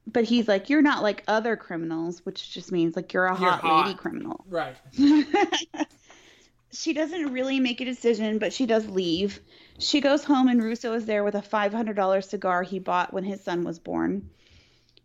but 0.07 0.23
he's 0.25 0.47
like, 0.47 0.69
"You're 0.69 0.81
not 0.81 1.03
like 1.03 1.23
other 1.27 1.55
criminals," 1.55 2.25
which 2.25 2.51
just 2.51 2.71
means 2.71 2.95
like 2.95 3.13
you're 3.13 3.25
a 3.25 3.29
You're 3.39 3.49
hot, 3.51 3.61
hot. 3.61 3.85
lady 3.85 3.97
criminal. 3.97 4.45
Right. 4.49 4.75
she 6.71 6.93
doesn't 6.93 7.31
really 7.33 7.59
make 7.59 7.81
a 7.81 7.85
decision, 7.85 8.39
but 8.39 8.53
she 8.53 8.65
does 8.65 8.87
leave. 8.87 9.39
She 9.79 10.01
goes 10.01 10.23
home, 10.23 10.47
and 10.47 10.61
Russo 10.63 10.93
is 10.93 11.05
there 11.05 11.23
with 11.23 11.35
a 11.35 11.41
$500 11.41 12.23
cigar 12.23 12.63
he 12.63 12.79
bought 12.79 13.13
when 13.13 13.23
his 13.23 13.43
son 13.43 13.63
was 13.63 13.79
born. 13.79 14.29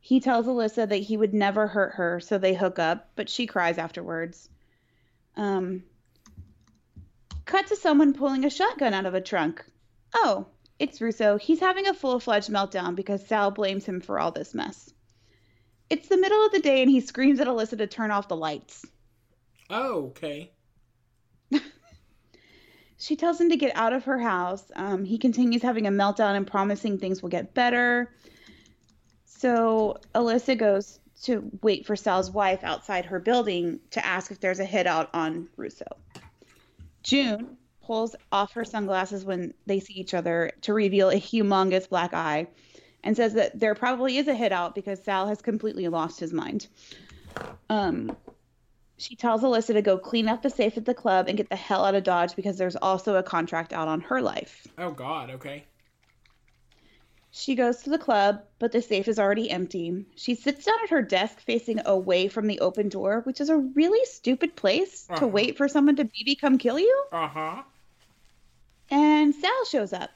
He 0.01 0.21
tells 0.21 0.47
Alyssa 0.47 0.89
that 0.89 0.97
he 0.97 1.17
would 1.17 1.35
never 1.35 1.67
hurt 1.67 1.95
her, 1.95 2.21
so 2.21 2.39
they 2.39 2.55
hook 2.55 2.79
up, 2.79 3.09
but 3.17 3.29
she 3.29 3.47
cries 3.47 3.79
afterwards. 3.79 4.49
Um, 5.37 5.83
cut 7.45 7.67
to 7.69 7.77
someone 7.77 8.15
pulling 8.15 8.45
a 8.45 8.51
shotgun 8.51 8.95
out 8.95 9.07
of 9.07 9.15
a 9.15 9.21
trunk. 9.21 9.65
Oh, 10.15 10.47
it's 10.79 11.01
Russo. 11.01 11.39
He's 11.39 11.61
having 11.61 11.87
a 11.87 11.95
full 11.95 12.21
fledged 12.21 12.51
meltdown 12.51 12.95
because 12.97 13.27
Sal 13.27 13.51
blames 13.51 13.85
him 13.85 14.01
for 14.01 14.19
all 14.19 14.31
this 14.31 14.55
mess. 14.55 14.93
It's 15.89 16.09
the 16.09 16.19
middle 16.19 16.45
of 16.45 16.53
the 16.53 16.61
day, 16.61 16.83
and 16.83 16.91
he 16.91 17.01
screams 17.01 17.41
at 17.41 17.47
Alyssa 17.47 17.79
to 17.79 17.87
turn 17.87 18.11
off 18.11 18.29
the 18.29 18.37
lights. 18.37 18.85
Oh, 19.71 20.07
okay. 20.07 20.51
She 22.99 23.17
tells 23.17 23.39
him 23.39 23.51
to 23.51 23.57
get 23.57 23.77
out 23.77 23.93
of 23.93 24.05
her 24.05 24.19
house. 24.19 24.65
Um, 24.75 25.05
he 25.05 25.19
continues 25.19 25.63
having 25.63 25.87
a 25.87 25.91
meltdown 25.91 26.35
and 26.35 26.47
promising 26.47 26.99
things 26.99 27.21
will 27.21 27.29
get 27.29 27.53
better. 27.53 28.11
So 29.27 29.99
Alyssa 30.15 30.57
goes 30.57 30.99
to 31.25 31.51
wait 31.63 31.87
for 31.87 31.95
Sal's 31.95 32.31
wife 32.31 32.65
outside 32.65 33.05
her 33.07 33.21
building 33.21 33.81
to 33.91 34.05
ask 34.05 34.31
if 34.31 34.41
there's 34.41 34.61
a 34.61 34.65
hit 34.65 34.87
out 34.87 35.11
on 35.13 35.49
Russo. 35.57 35.85
June 37.03 37.59
pulls 37.87 38.17
off 38.33 38.53
her 38.55 38.65
sunglasses 38.65 39.25
when 39.25 39.55
they 39.67 39.79
see 39.81 39.95
each 39.95 40.13
other 40.15 40.51
to 40.63 40.73
reveal 40.75 41.11
a 41.11 41.15
humongous 41.15 41.89
black 41.89 42.13
eye 42.13 42.49
and 43.05 43.17
says 43.17 43.35
that 43.35 43.59
there 43.59 43.75
probably 43.75 44.17
is 44.17 44.27
a 44.27 44.35
hit 44.35 44.51
out 44.51 44.75
because 44.75 45.03
Sal 45.05 45.29
has 45.29 45.41
completely 45.41 45.87
lost 45.87 46.19
his 46.19 46.33
mind. 46.33 46.67
Um, 47.71 48.17
she 48.99 49.15
tells 49.15 49.43
Alyssa 49.43 49.75
to 49.75 49.83
go 49.83 49.99
clean 49.99 50.27
up 50.27 50.43
the 50.43 50.51
safe 50.51 50.77
at 50.77 50.85
the 50.85 50.95
club 50.95 51.29
and 51.29 51.37
get 51.37 51.49
the 51.49 51.57
hell 51.57 51.85
out 51.85 51.95
of 51.95 52.03
Dodge 52.03 52.35
because 52.35 52.59
there's 52.59 52.77
also 52.77 53.15
a 53.17 53.23
contract 53.23 53.73
out 53.73 53.87
on 53.89 54.01
her 54.01 54.21
life. 54.21 54.67
Oh 54.79 54.91
God. 54.91 55.31
Okay. 55.31 55.65
She 57.31 57.55
goes 57.55 57.83
to 57.83 57.91
the 57.91 57.99
club, 57.99 58.41
but 58.59 58.73
the 58.73 58.81
safe 58.81 59.09
is 59.09 59.19
already 59.19 59.51
empty. 59.51 60.07
She 60.17 60.35
sits 60.35 60.65
down 60.65 60.77
at 60.85 60.89
her 60.91 61.03
desk 61.03 61.39
facing 61.41 61.81
away 61.85 62.29
from 62.29 62.47
the 62.47 62.61
open 62.61 62.89
door, 62.89 63.21
which 63.25 63.43
is 63.43 63.51
a 63.51 63.59
really 63.59 64.03
stupid 64.07 64.57
place 64.57 65.07
Uh-huh. 65.11 65.21
to 65.21 65.27
wait 65.27 65.59
for 65.59 65.69
someone 65.69 65.97
to 65.97 66.07
BB 66.07 66.41
come 66.41 66.57
kill 66.57 66.79
you. 66.79 67.05
Uh 67.13 67.29
huh. 67.29 67.63
And 68.91 69.35
Sal 69.35 69.65
shows 69.65 69.93
up. 69.93 70.11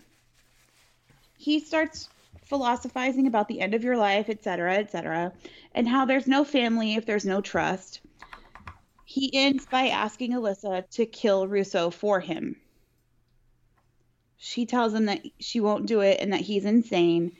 He 1.36 1.60
starts 1.60 2.08
philosophizing 2.44 3.26
about 3.26 3.48
the 3.48 3.60
end 3.60 3.74
of 3.74 3.84
your 3.84 3.96
life, 3.96 4.28
etc., 4.28 4.76
etc., 4.78 5.32
and 5.74 5.88
how 5.88 6.04
there's 6.04 6.26
no 6.26 6.44
family 6.44 6.94
if 6.94 7.06
there's 7.06 7.24
no 7.24 7.40
trust. 7.40 8.00
He 9.04 9.30
ends 9.32 9.66
by 9.66 9.88
asking 9.88 10.32
Alyssa 10.32 10.88
to 10.90 11.06
kill 11.06 11.48
Russo 11.48 11.90
for 11.90 12.20
him. 12.20 12.56
She 14.36 14.66
tells 14.66 14.94
him 14.94 15.06
that 15.06 15.24
she 15.38 15.60
won't 15.60 15.86
do 15.86 16.00
it 16.00 16.18
and 16.20 16.32
that 16.32 16.40
he's 16.40 16.64
insane. 16.64 17.36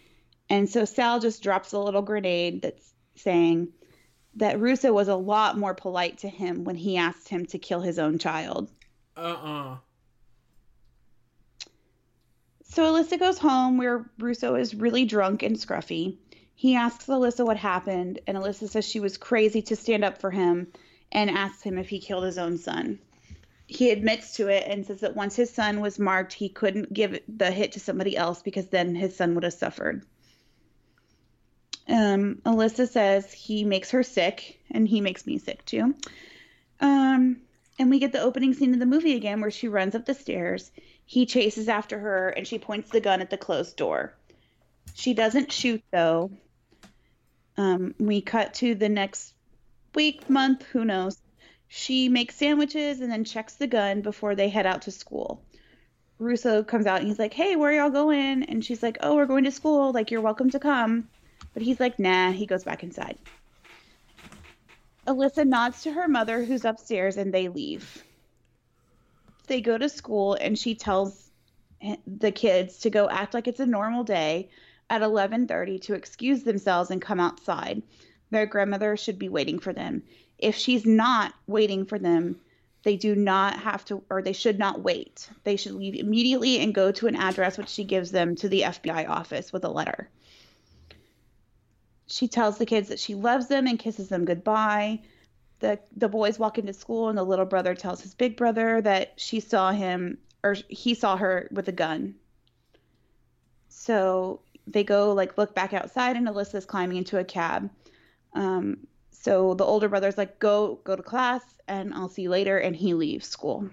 And 0.48 0.68
so 0.68 0.84
Sal 0.84 1.20
just 1.20 1.42
drops 1.42 1.72
a 1.72 1.78
little 1.78 2.02
grenade 2.02 2.62
that's 2.62 2.92
saying 3.14 3.68
that 4.34 4.60
Russo 4.60 4.92
was 4.92 5.08
a 5.08 5.14
lot 5.14 5.58
more 5.58 5.74
polite 5.74 6.18
to 6.18 6.28
him 6.28 6.64
when 6.64 6.76
he 6.76 6.96
asked 6.96 7.28
him 7.28 7.46
to 7.46 7.58
kill 7.58 7.80
his 7.80 7.98
own 7.98 8.18
child. 8.18 8.70
Uh 9.16 9.20
uh 9.20 9.76
So 12.70 12.84
Alyssa 12.84 13.18
goes 13.18 13.38
home 13.38 13.78
where 13.78 14.08
Russo 14.18 14.54
is 14.54 14.76
really 14.76 15.04
drunk 15.04 15.42
and 15.42 15.56
scruffy. 15.56 16.18
He 16.54 16.76
asks 16.76 17.06
Alyssa 17.06 17.44
what 17.44 17.56
happened, 17.56 18.20
and 18.28 18.38
Alyssa 18.38 18.68
says 18.68 18.84
she 18.84 19.00
was 19.00 19.18
crazy 19.18 19.60
to 19.62 19.74
stand 19.74 20.04
up 20.04 20.20
for 20.20 20.30
him 20.30 20.68
and 21.10 21.30
asks 21.30 21.62
him 21.62 21.78
if 21.78 21.88
he 21.88 21.98
killed 21.98 22.22
his 22.22 22.38
own 22.38 22.58
son. 22.58 23.00
He 23.66 23.90
admits 23.90 24.36
to 24.36 24.46
it 24.46 24.68
and 24.68 24.86
says 24.86 25.00
that 25.00 25.16
once 25.16 25.34
his 25.34 25.52
son 25.52 25.80
was 25.80 25.98
marked, 25.98 26.32
he 26.32 26.48
couldn't 26.48 26.92
give 26.92 27.18
the 27.26 27.50
hit 27.50 27.72
to 27.72 27.80
somebody 27.80 28.16
else 28.16 28.40
because 28.40 28.68
then 28.68 28.94
his 28.94 29.16
son 29.16 29.34
would 29.34 29.44
have 29.44 29.52
suffered. 29.52 30.04
Um, 31.88 32.36
Alyssa 32.46 32.88
says 32.88 33.32
he 33.32 33.64
makes 33.64 33.90
her 33.90 34.04
sick, 34.04 34.60
and 34.70 34.86
he 34.86 35.00
makes 35.00 35.26
me 35.26 35.38
sick 35.38 35.64
too. 35.64 35.96
Um, 36.80 37.38
and 37.80 37.90
we 37.90 37.98
get 37.98 38.12
the 38.12 38.20
opening 38.20 38.54
scene 38.54 38.74
of 38.74 38.78
the 38.78 38.86
movie 38.86 39.16
again 39.16 39.40
where 39.40 39.50
she 39.50 39.66
runs 39.66 39.96
up 39.96 40.04
the 40.04 40.14
stairs. 40.14 40.70
He 41.10 41.26
chases 41.26 41.68
after 41.68 41.98
her 41.98 42.28
and 42.28 42.46
she 42.46 42.60
points 42.60 42.90
the 42.90 43.00
gun 43.00 43.20
at 43.20 43.30
the 43.30 43.36
closed 43.36 43.76
door. 43.76 44.14
She 44.94 45.12
doesn't 45.12 45.50
shoot 45.50 45.82
though. 45.90 46.30
Um, 47.56 47.96
we 47.98 48.20
cut 48.20 48.54
to 48.54 48.76
the 48.76 48.88
next 48.88 49.34
week, 49.92 50.30
month, 50.30 50.62
who 50.66 50.84
knows. 50.84 51.18
She 51.66 52.08
makes 52.08 52.36
sandwiches 52.36 53.00
and 53.00 53.10
then 53.10 53.24
checks 53.24 53.56
the 53.56 53.66
gun 53.66 54.02
before 54.02 54.36
they 54.36 54.48
head 54.50 54.66
out 54.66 54.82
to 54.82 54.92
school. 54.92 55.42
Russo 56.20 56.62
comes 56.62 56.86
out 56.86 57.00
and 57.00 57.08
he's 57.08 57.18
like, 57.18 57.34
Hey, 57.34 57.56
where 57.56 57.72
y'all 57.72 57.90
going? 57.90 58.44
And 58.44 58.64
she's 58.64 58.80
like, 58.80 58.98
Oh, 59.00 59.16
we're 59.16 59.26
going 59.26 59.42
to 59.42 59.50
school. 59.50 59.90
Like, 59.90 60.12
you're 60.12 60.20
welcome 60.20 60.50
to 60.50 60.60
come. 60.60 61.08
But 61.54 61.64
he's 61.64 61.80
like, 61.80 61.98
Nah, 61.98 62.30
he 62.30 62.46
goes 62.46 62.62
back 62.62 62.84
inside. 62.84 63.18
Alyssa 65.08 65.44
nods 65.44 65.82
to 65.82 65.92
her 65.92 66.06
mother, 66.06 66.44
who's 66.44 66.64
upstairs, 66.64 67.16
and 67.16 67.34
they 67.34 67.48
leave. 67.48 68.04
They 69.50 69.60
go 69.60 69.76
to 69.76 69.88
school, 69.88 70.34
and 70.34 70.56
she 70.56 70.76
tells 70.76 71.32
the 72.06 72.30
kids 72.30 72.78
to 72.78 72.88
go 72.88 73.10
act 73.10 73.34
like 73.34 73.48
it's 73.48 73.58
a 73.58 73.66
normal 73.66 74.04
day 74.04 74.48
at 74.88 75.02
11:30 75.02 75.80
to 75.82 75.94
excuse 75.94 76.44
themselves 76.44 76.88
and 76.88 77.02
come 77.02 77.18
outside. 77.18 77.82
Their 78.30 78.46
grandmother 78.46 78.96
should 78.96 79.18
be 79.18 79.28
waiting 79.28 79.58
for 79.58 79.72
them. 79.72 80.04
If 80.38 80.54
she's 80.54 80.86
not 80.86 81.34
waiting 81.48 81.84
for 81.84 81.98
them, 81.98 82.38
they 82.84 82.96
do 82.96 83.16
not 83.16 83.58
have 83.58 83.84
to, 83.86 84.04
or 84.08 84.22
they 84.22 84.32
should 84.32 84.56
not 84.60 84.82
wait. 84.82 85.28
They 85.42 85.56
should 85.56 85.72
leave 85.74 85.96
immediately 85.96 86.60
and 86.60 86.72
go 86.72 86.92
to 86.92 87.08
an 87.08 87.16
address 87.16 87.58
which 87.58 87.70
she 87.70 87.82
gives 87.82 88.12
them 88.12 88.36
to 88.36 88.48
the 88.48 88.62
FBI 88.62 89.08
office 89.08 89.52
with 89.52 89.64
a 89.64 89.68
letter. 89.68 90.08
She 92.06 92.28
tells 92.28 92.58
the 92.58 92.66
kids 92.66 92.86
that 92.88 93.00
she 93.00 93.16
loves 93.16 93.48
them 93.48 93.66
and 93.66 93.80
kisses 93.80 94.10
them 94.10 94.24
goodbye. 94.24 95.00
The 95.60 95.78
the 95.96 96.08
boys 96.08 96.38
walk 96.38 96.58
into 96.58 96.72
school 96.72 97.08
and 97.08 97.16
the 97.16 97.22
little 97.22 97.44
brother 97.44 97.74
tells 97.74 98.00
his 98.00 98.14
big 98.14 98.36
brother 98.36 98.80
that 98.82 99.14
she 99.16 99.40
saw 99.40 99.72
him 99.72 100.18
or 100.42 100.56
he 100.68 100.94
saw 100.94 101.16
her 101.16 101.48
with 101.52 101.68
a 101.68 101.72
gun. 101.72 102.14
So 103.68 104.40
they 104.66 104.84
go 104.84 105.12
like 105.12 105.38
look 105.38 105.54
back 105.54 105.72
outside 105.72 106.16
and 106.16 106.26
Alyssa's 106.26 106.64
climbing 106.64 106.96
into 106.96 107.18
a 107.18 107.24
cab. 107.24 107.70
Um, 108.34 108.86
so 109.10 109.54
the 109.54 109.64
older 109.64 109.88
brother's 109.88 110.16
like, 110.16 110.38
go 110.38 110.80
go 110.84 110.96
to 110.96 111.02
class 111.02 111.42
and 111.68 111.92
I'll 111.94 112.08
see 112.08 112.22
you 112.22 112.30
later, 112.30 112.58
and 112.58 112.74
he 112.74 112.94
leaves 112.94 113.28
school. 113.28 113.70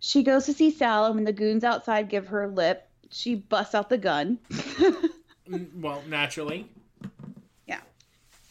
She 0.00 0.22
goes 0.22 0.44
to 0.46 0.52
see 0.52 0.70
Sal, 0.70 1.06
and 1.06 1.14
when 1.14 1.24
the 1.24 1.32
goons 1.32 1.64
outside 1.64 2.10
give 2.10 2.26
her 2.28 2.46
lip, 2.46 2.86
she 3.10 3.36
busts 3.36 3.74
out 3.74 3.88
the 3.88 3.98
gun. 3.98 4.38
Mm, 5.46 5.80
well, 5.80 6.02
naturally. 6.08 6.66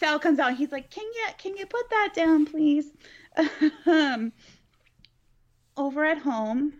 Sal 0.04 0.20
comes 0.20 0.38
out. 0.38 0.58
He's 0.58 0.72
like, 0.72 0.89
"Can 0.89 1.06
you 1.06 1.28
can 1.38 1.56
you 1.56 1.66
put 1.66 1.89
that 1.89 2.10
down, 2.14 2.45
please?" 2.45 2.91
um, 3.86 4.34
over 5.78 6.04
at 6.04 6.18
home, 6.18 6.74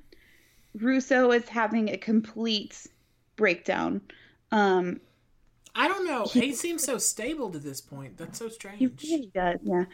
Russo 0.76 1.32
is 1.32 1.48
having 1.48 1.90
a 1.90 1.98
complete 1.98 2.86
breakdown. 3.38 4.02
Um, 4.52 5.00
I 5.74 5.88
don't 5.88 6.06
know. 6.06 6.26
He, 6.26 6.42
he 6.42 6.54
seems 6.54 6.84
so 6.84 6.98
stable 6.98 7.50
to 7.52 7.60
this 7.60 7.80
point. 7.80 8.18
That's 8.18 8.38
so 8.38 8.50
strange. 8.50 8.80
He 8.80 8.88
really 9.10 9.32
does. 9.34 9.60
Yeah. 9.64 9.86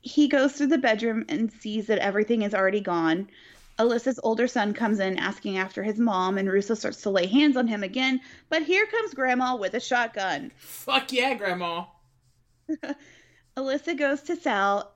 He 0.00 0.28
goes 0.28 0.54
through 0.54 0.68
the 0.68 0.78
bedroom 0.78 1.26
and 1.28 1.52
sees 1.52 1.86
that 1.88 1.98
everything 1.98 2.42
is 2.42 2.54
already 2.54 2.80
gone. 2.80 3.28
Alyssa's 3.78 4.20
older 4.22 4.46
son 4.48 4.72
comes 4.72 5.00
in 5.00 5.18
asking 5.18 5.58
after 5.58 5.82
his 5.82 5.98
mom, 5.98 6.38
and 6.38 6.50
Russo 6.50 6.74
starts 6.74 7.02
to 7.02 7.10
lay 7.10 7.26
hands 7.26 7.56
on 7.56 7.66
him 7.66 7.82
again. 7.82 8.20
But 8.48 8.62
here 8.62 8.86
comes 8.86 9.12
Grandma 9.12 9.56
with 9.56 9.74
a 9.74 9.80
shotgun. 9.80 10.50
Fuck 10.56 11.12
yeah, 11.12 11.34
Grandma. 11.34 11.84
Alyssa 13.56 13.96
goes 13.96 14.22
to 14.22 14.36
Sal 14.36 14.92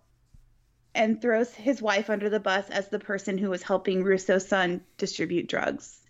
and 0.95 1.21
throws 1.21 1.55
his 1.55 1.81
wife 1.81 2.11
under 2.11 2.29
the 2.29 2.41
bus 2.41 2.69
as 2.71 2.89
the 2.89 2.99
person 2.99 3.39
who 3.39 3.51
was 3.51 3.63
helping 3.63 4.03
Russo's 4.03 4.49
son 4.49 4.81
distribute 4.97 5.49
drugs. 5.49 6.01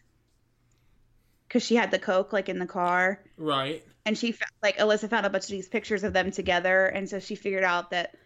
Because 1.47 1.63
she 1.63 1.77
had 1.77 1.91
the 1.91 1.99
coke 1.99 2.33
like 2.33 2.49
in 2.49 2.59
the 2.59 2.67
car, 2.67 3.23
right? 3.37 3.85
And 4.05 4.17
she 4.17 4.35
like 4.63 4.79
Alyssa 4.79 5.09
found 5.09 5.27
a 5.27 5.31
bunch 5.31 5.45
of 5.45 5.51
these 5.51 5.69
pictures 5.69 6.05
of 6.05 6.13
them 6.13 6.31
together, 6.31 6.87
and 6.87 7.09
so 7.09 7.21
she 7.21 7.35
figured 7.35 7.65
out 7.65 7.91
that 7.91 8.17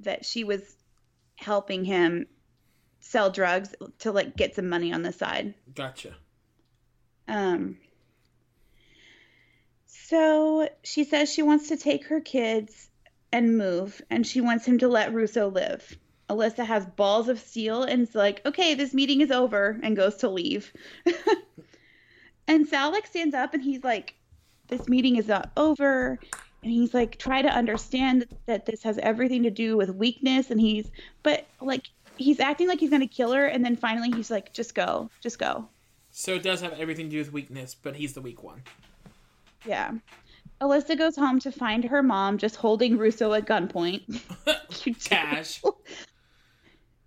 that 0.00 0.24
she 0.24 0.44
was 0.44 0.62
helping 1.36 1.84
him 1.84 2.26
sell 3.00 3.30
drugs 3.30 3.74
to 4.00 4.12
like 4.12 4.36
get 4.36 4.54
some 4.54 4.68
money 4.68 4.92
on 4.92 5.02
the 5.02 5.12
side. 5.12 5.54
Gotcha. 5.74 6.14
Um 7.28 7.78
so 10.10 10.68
she 10.82 11.04
says 11.04 11.32
she 11.32 11.42
wants 11.42 11.68
to 11.68 11.76
take 11.76 12.06
her 12.06 12.20
kids 12.20 12.90
and 13.30 13.56
move 13.56 14.02
and 14.10 14.26
she 14.26 14.40
wants 14.40 14.66
him 14.66 14.78
to 14.78 14.88
let 14.88 15.14
Russo 15.14 15.48
live. 15.48 15.96
Alyssa 16.28 16.66
has 16.66 16.84
balls 16.84 17.28
of 17.28 17.38
steel 17.38 17.84
and 17.84 18.02
is 18.02 18.14
like, 18.14 18.44
"Okay, 18.44 18.74
this 18.74 18.92
meeting 18.92 19.20
is 19.20 19.30
over," 19.30 19.78
and 19.82 19.96
goes 19.96 20.16
to 20.16 20.28
leave. 20.28 20.72
and 22.48 22.66
Sal 22.66 22.90
like 22.90 23.06
stands 23.06 23.36
up 23.36 23.54
and 23.54 23.62
he's 23.62 23.84
like, 23.84 24.14
"This 24.66 24.88
meeting 24.88 25.14
is 25.16 25.28
not 25.28 25.52
over." 25.56 26.18
and 26.62 26.72
he's 26.72 26.92
like 26.92 27.16
try 27.16 27.40
to 27.40 27.48
understand 27.48 28.26
that 28.46 28.66
this 28.66 28.82
has 28.82 28.98
everything 28.98 29.44
to 29.44 29.50
do 29.50 29.76
with 29.76 29.88
weakness 29.94 30.50
and 30.50 30.60
he's 30.60 30.90
but 31.22 31.46
like 31.60 31.86
he's 32.16 32.38
acting 32.38 32.68
like 32.68 32.80
he's 32.80 32.90
gonna 32.90 33.06
kill 33.06 33.32
her 33.32 33.46
and 33.46 33.64
then 33.64 33.76
finally 33.76 34.10
he's 34.10 34.30
like 34.30 34.52
just 34.52 34.74
go 34.74 35.08
just 35.20 35.38
go 35.38 35.66
so 36.10 36.34
it 36.34 36.42
does 36.42 36.60
have 36.60 36.72
everything 36.74 37.06
to 37.06 37.12
do 37.12 37.18
with 37.18 37.32
weakness 37.32 37.74
but 37.74 37.96
he's 37.96 38.12
the 38.12 38.20
weak 38.20 38.42
one 38.42 38.62
yeah. 39.66 39.92
Alyssa 40.60 40.96
goes 40.96 41.16
home 41.16 41.38
to 41.40 41.50
find 41.50 41.84
her 41.84 42.02
mom 42.02 42.36
just 42.36 42.56
holding 42.56 42.98
russo 42.98 43.32
at 43.32 43.46
gunpoint. 43.46 44.20
Cash. 45.04 45.62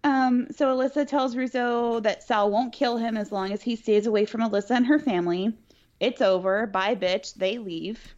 Um 0.05 0.47
so 0.51 0.75
alyssa 0.75 1.07
tells 1.07 1.33
russo 1.33 2.01
that 2.01 2.23
sal 2.23 2.51
won't 2.51 2.73
kill 2.73 2.97
him 2.97 3.15
as 3.15 3.31
long 3.31 3.53
as 3.53 3.61
he 3.61 3.77
stays 3.77 4.05
away 4.05 4.25
from 4.25 4.41
alyssa 4.41 4.71
and 4.71 4.85
her 4.85 4.99
family. 4.99 5.53
It's 6.01 6.21
over. 6.21 6.67
Bye 6.67 6.95
bitch. 6.95 7.35
They 7.35 7.57
leave. 7.57 8.13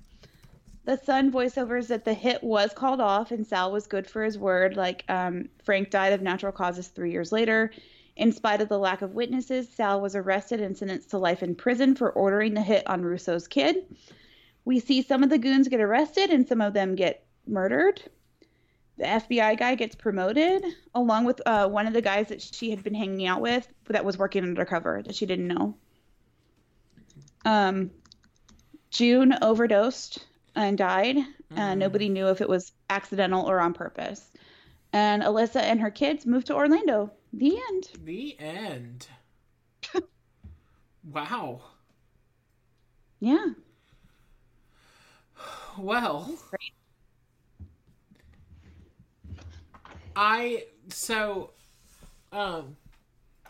The 0.85 0.97
son 0.97 1.31
voiceovers 1.31 1.87
that 1.87 2.05
the 2.05 2.15
hit 2.15 2.43
was 2.43 2.73
called 2.73 3.01
off 3.01 3.31
and 3.31 3.45
Sal 3.45 3.71
was 3.71 3.85
good 3.85 4.07
for 4.07 4.23
his 4.23 4.37
word. 4.37 4.75
Like 4.75 5.03
um, 5.09 5.49
Frank 5.63 5.91
died 5.91 6.13
of 6.13 6.23
natural 6.23 6.51
causes 6.51 6.87
three 6.87 7.11
years 7.11 7.31
later. 7.31 7.71
In 8.15 8.31
spite 8.31 8.61
of 8.61 8.69
the 8.69 8.79
lack 8.79 9.01
of 9.01 9.13
witnesses, 9.13 9.67
Sal 9.67 9.99
was 9.99 10.15
arrested 10.15 10.61
and 10.61 10.77
sentenced 10.77 11.09
to 11.09 11.17
life 11.17 11.43
in 11.43 11.53
prison 11.53 11.95
for 11.95 12.11
ordering 12.11 12.53
the 12.53 12.61
hit 12.61 12.87
on 12.87 13.03
Russo's 13.03 13.47
kid. 13.47 13.83
We 14.65 14.79
see 14.79 15.01
some 15.01 15.23
of 15.23 15.29
the 15.29 15.37
goons 15.37 15.67
get 15.67 15.79
arrested 15.79 16.31
and 16.31 16.47
some 16.47 16.59
of 16.59 16.73
them 16.73 16.95
get 16.95 17.25
murdered. 17.47 18.01
The 18.97 19.03
FBI 19.03 19.57
guy 19.57 19.75
gets 19.75 19.95
promoted, 19.95 20.63
along 20.93 21.25
with 21.25 21.41
uh, 21.45 21.67
one 21.67 21.85
of 21.85 21.93
the 21.93 22.01
guys 22.01 22.29
that 22.29 22.41
she 22.41 22.71
had 22.71 22.81
been 22.83 22.93
hanging 22.93 23.27
out 23.27 23.41
with 23.41 23.67
that 23.89 24.05
was 24.05 24.17
working 24.17 24.43
undercover 24.43 25.01
that 25.05 25.15
she 25.15 25.25
didn't 25.25 25.47
know. 25.47 25.75
Um, 27.43 27.91
June 28.89 29.35
overdosed 29.41 30.25
and 30.55 30.77
died. 30.77 31.17
Mm-hmm. 31.17 31.59
And 31.59 31.79
nobody 31.79 32.09
knew 32.09 32.29
if 32.29 32.41
it 32.41 32.49
was 32.49 32.71
accidental 32.89 33.49
or 33.49 33.59
on 33.59 33.73
purpose. 33.73 34.31
And 34.93 35.21
Alyssa 35.21 35.61
and 35.61 35.81
her 35.81 35.91
kids 35.91 36.25
moved 36.25 36.47
to 36.47 36.55
Orlando. 36.55 37.11
The 37.33 37.59
end. 37.69 37.89
The 38.03 38.39
end. 38.39 39.07
wow. 41.03 41.61
Yeah. 43.19 43.47
Well. 45.77 46.37
I 50.15 50.65
so 50.89 51.51
um 52.31 52.77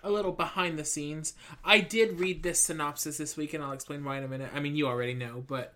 a 0.03 0.11
little 0.11 0.31
behind 0.31 0.77
the 0.77 0.85
scenes. 0.85 1.33
I 1.63 1.79
did 1.79 2.19
read 2.19 2.43
this 2.43 2.61
synopsis 2.61 3.17
this 3.17 3.35
week 3.35 3.53
and 3.53 3.63
I'll 3.63 3.71
explain 3.71 4.03
why 4.03 4.17
in 4.17 4.23
a 4.23 4.27
minute. 4.27 4.51
I 4.53 4.59
mean, 4.59 4.75
you 4.75 4.87
already 4.87 5.15
know, 5.15 5.43
but 5.47 5.73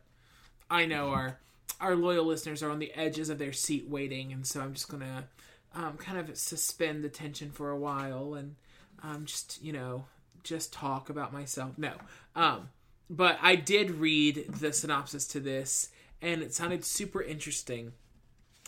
I 0.69 0.85
know 0.85 1.09
our 1.09 1.39
our 1.81 1.95
loyal 1.95 2.25
listeners 2.25 2.61
are 2.61 2.69
on 2.69 2.79
the 2.79 2.93
edges 2.93 3.29
of 3.29 3.37
their 3.39 3.53
seat 3.53 3.87
waiting, 3.87 4.31
and 4.31 4.45
so 4.45 4.61
I'm 4.61 4.73
just 4.73 4.89
gonna 4.89 5.25
um, 5.73 5.97
kind 5.97 6.17
of 6.17 6.37
suspend 6.37 7.03
the 7.03 7.09
tension 7.09 7.51
for 7.51 7.69
a 7.69 7.77
while 7.77 8.33
and 8.35 8.55
um, 9.01 9.25
just 9.25 9.61
you 9.63 9.73
know 9.73 10.05
just 10.43 10.73
talk 10.73 11.09
about 11.09 11.33
myself. 11.33 11.77
No, 11.77 11.93
um, 12.35 12.69
but 13.09 13.39
I 13.41 13.55
did 13.55 13.91
read 13.91 14.45
the 14.59 14.73
synopsis 14.73 15.25
to 15.29 15.39
this, 15.39 15.89
and 16.21 16.41
it 16.41 16.53
sounded 16.53 16.85
super 16.85 17.21
interesting. 17.21 17.93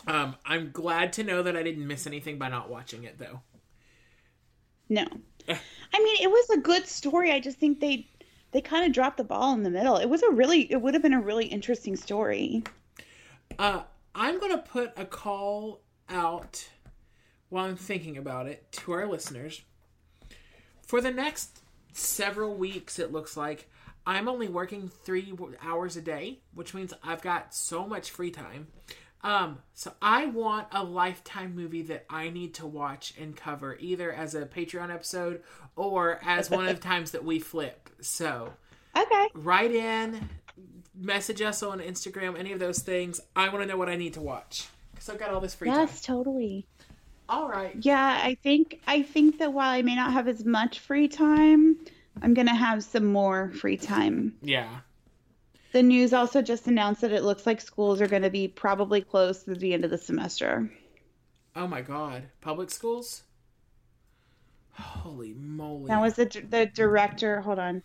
Um, 0.06 0.36
I'm 0.44 0.70
glad 0.72 1.12
to 1.14 1.24
know 1.24 1.42
that 1.42 1.56
I 1.56 1.62
didn't 1.62 1.86
miss 1.86 2.06
anything 2.06 2.38
by 2.38 2.48
not 2.48 2.70
watching 2.70 3.04
it, 3.04 3.18
though. 3.18 3.40
No, 4.88 5.06
I 5.48 6.02
mean 6.02 6.16
it 6.20 6.30
was 6.30 6.50
a 6.50 6.60
good 6.60 6.86
story. 6.86 7.32
I 7.32 7.40
just 7.40 7.58
think 7.58 7.80
they 7.80 8.08
they 8.52 8.60
kind 8.60 8.84
of 8.84 8.92
dropped 8.92 9.16
the 9.16 9.24
ball 9.24 9.54
in 9.54 9.62
the 9.62 9.70
middle. 9.70 9.96
It 9.96 10.08
was 10.08 10.22
a 10.22 10.30
really, 10.30 10.70
it 10.70 10.80
would 10.80 10.94
have 10.94 11.02
been 11.02 11.14
a 11.14 11.20
really 11.20 11.46
interesting 11.46 11.96
story. 11.96 12.62
Uh, 13.58 13.82
I'm 14.14 14.38
going 14.38 14.52
to 14.52 14.62
put 14.62 14.92
a 14.96 15.06
call 15.06 15.80
out 16.08 16.68
while 17.48 17.64
I'm 17.64 17.76
thinking 17.76 18.18
about 18.18 18.46
it 18.46 18.70
to 18.72 18.92
our 18.92 19.06
listeners. 19.06 19.62
For 20.86 21.00
the 21.00 21.10
next 21.10 21.60
several 21.92 22.54
weeks, 22.54 22.98
it 22.98 23.10
looks 23.10 23.36
like 23.36 23.70
I'm 24.06 24.28
only 24.28 24.48
working 24.48 24.88
three 24.88 25.32
hours 25.62 25.96
a 25.96 26.00
day, 26.00 26.40
which 26.54 26.74
means 26.74 26.92
I've 27.02 27.22
got 27.22 27.54
so 27.54 27.86
much 27.86 28.10
free 28.10 28.30
time. 28.30 28.68
Um, 29.22 29.58
so 29.74 29.92
I 30.02 30.26
want 30.26 30.66
a 30.72 30.82
lifetime 30.82 31.54
movie 31.54 31.82
that 31.82 32.06
I 32.10 32.28
need 32.28 32.54
to 32.54 32.66
watch 32.66 33.14
and 33.20 33.36
cover 33.36 33.76
either 33.78 34.12
as 34.12 34.34
a 34.34 34.46
Patreon 34.46 34.92
episode 34.92 35.42
or 35.76 36.18
as 36.24 36.50
one 36.50 36.66
of 36.66 36.74
the 36.74 36.82
times 36.88 37.12
that 37.12 37.24
we 37.24 37.38
flip. 37.38 37.88
So 38.00 38.52
Okay. 38.96 39.28
Write 39.34 39.72
in, 39.72 40.28
message 40.94 41.40
us 41.40 41.62
on 41.62 41.80
Instagram, 41.80 42.38
any 42.38 42.52
of 42.52 42.58
those 42.58 42.80
things. 42.80 43.20
I 43.34 43.48
want 43.48 43.60
to 43.60 43.66
know 43.66 43.76
what 43.76 43.88
I 43.88 43.96
need 43.96 44.14
to 44.14 44.20
watch. 44.20 44.68
Because 44.92 45.08
I've 45.08 45.18
got 45.18 45.30
all 45.30 45.40
this 45.40 45.54
free 45.54 45.68
yes, 45.68 45.76
time. 45.76 45.86
Yes, 45.86 46.00
totally. 46.02 46.66
All 47.28 47.48
right. 47.48 47.74
Yeah, 47.80 48.20
I 48.22 48.36
think 48.42 48.80
I 48.86 49.02
think 49.02 49.38
that 49.38 49.52
while 49.52 49.70
I 49.70 49.82
may 49.82 49.94
not 49.94 50.12
have 50.12 50.28
as 50.28 50.44
much 50.44 50.80
free 50.80 51.08
time, 51.08 51.78
I'm 52.20 52.34
gonna 52.34 52.54
have 52.54 52.84
some 52.84 53.06
more 53.06 53.50
free 53.50 53.76
time. 53.76 54.34
Yeah. 54.42 54.80
The 55.72 55.82
news 55.82 56.12
also 56.12 56.42
just 56.42 56.66
announced 56.66 57.00
that 57.00 57.12
it 57.12 57.22
looks 57.22 57.46
like 57.46 57.60
schools 57.60 58.02
are 58.02 58.06
going 58.06 58.22
to 58.22 58.30
be 58.30 58.46
probably 58.46 59.00
closed 59.00 59.44
through 59.44 59.54
the 59.56 59.72
end 59.72 59.84
of 59.86 59.90
the 59.90 59.96
semester. 59.96 60.70
Oh 61.56 61.66
my 61.66 61.80
god, 61.80 62.24
public 62.42 62.70
schools? 62.70 63.22
Holy 64.74 65.32
moly! 65.34 65.88
That 65.88 66.00
was 66.00 66.14
the 66.14 66.26
the 66.48 66.66
director. 66.66 67.40
Hold 67.40 67.58
on. 67.58 67.82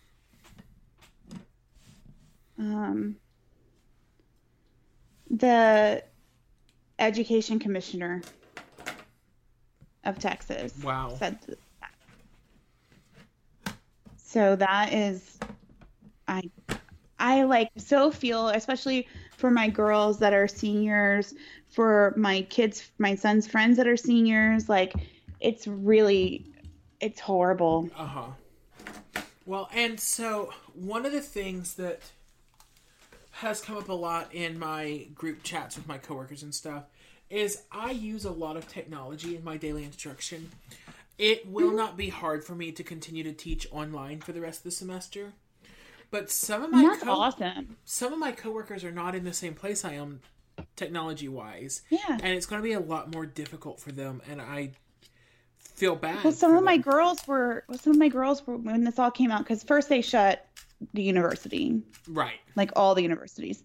Um, 2.58 3.16
the 5.30 6.02
education 6.98 7.58
commissioner 7.58 8.22
of 10.04 10.18
Texas. 10.18 10.74
Wow. 10.82 11.14
Said. 11.18 11.38
So 14.28 14.56
that 14.56 14.92
is, 14.92 15.38
I, 16.28 16.42
I 17.18 17.44
like 17.44 17.70
so 17.78 18.10
feel, 18.10 18.48
especially 18.48 19.08
for 19.38 19.50
my 19.50 19.70
girls 19.70 20.18
that 20.18 20.34
are 20.34 20.46
seniors, 20.46 21.32
for 21.70 22.12
my 22.14 22.42
kids, 22.42 22.90
my 22.98 23.14
son's 23.14 23.46
friends 23.46 23.78
that 23.78 23.88
are 23.88 23.96
seniors. 23.96 24.68
Like, 24.68 24.92
it's 25.40 25.66
really, 25.66 26.44
it's 27.00 27.18
horrible. 27.18 27.88
Uh 27.96 28.04
huh. 28.04 28.26
Well, 29.46 29.70
and 29.72 29.98
so 29.98 30.52
one 30.74 31.06
of 31.06 31.12
the 31.12 31.22
things 31.22 31.72
that 31.76 32.02
has 33.30 33.62
come 33.62 33.78
up 33.78 33.88
a 33.88 33.94
lot 33.94 34.34
in 34.34 34.58
my 34.58 35.06
group 35.14 35.42
chats 35.42 35.74
with 35.74 35.88
my 35.88 35.96
coworkers 35.96 36.42
and 36.42 36.54
stuff 36.54 36.84
is 37.30 37.62
I 37.72 37.92
use 37.92 38.26
a 38.26 38.30
lot 38.30 38.58
of 38.58 38.68
technology 38.68 39.36
in 39.36 39.42
my 39.42 39.56
daily 39.56 39.84
instruction. 39.84 40.50
It 41.18 41.48
will 41.48 41.68
mm-hmm. 41.68 41.76
not 41.76 41.96
be 41.96 42.08
hard 42.08 42.44
for 42.44 42.54
me 42.54 42.72
to 42.72 42.84
continue 42.84 43.24
to 43.24 43.32
teach 43.32 43.66
online 43.72 44.20
for 44.20 44.32
the 44.32 44.40
rest 44.40 44.60
of 44.60 44.64
the 44.64 44.70
semester. 44.70 45.32
But 46.10 46.30
some 46.30 46.62
of 46.62 46.70
my 46.70 46.82
That's 46.82 47.02
co- 47.02 47.10
awesome. 47.10 47.76
some 47.84 48.12
of 48.12 48.18
my 48.18 48.32
coworkers 48.32 48.84
are 48.84 48.92
not 48.92 49.14
in 49.14 49.24
the 49.24 49.32
same 49.32 49.54
place 49.54 49.84
I 49.84 49.94
am 49.94 50.20
technology 50.76 51.28
wise. 51.28 51.82
Yeah. 51.90 51.98
And 52.08 52.26
it's 52.28 52.46
going 52.46 52.62
to 52.62 52.66
be 52.66 52.72
a 52.72 52.80
lot 52.80 53.12
more 53.12 53.26
difficult 53.26 53.78
for 53.80 53.92
them 53.92 54.22
and 54.28 54.40
I 54.40 54.70
feel 55.78 55.96
bad. 55.96 56.24
Well, 56.24 56.32
some 56.32 56.56
of 56.56 56.64
my 56.64 56.76
girls 56.76 57.26
were, 57.26 57.64
well, 57.68 57.78
some 57.78 57.92
of 57.92 57.98
my 57.98 58.08
girls 58.08 58.46
were 58.46 58.56
when 58.56 58.84
this 58.84 58.98
all 58.98 59.10
came 59.10 59.30
out 59.30 59.40
because 59.40 59.62
first 59.62 59.88
they 59.88 60.02
shut 60.02 60.46
the 60.92 61.02
university, 61.02 61.82
Right. 62.08 62.40
like 62.56 62.72
all 62.76 62.94
the 62.94 63.02
universities, 63.02 63.62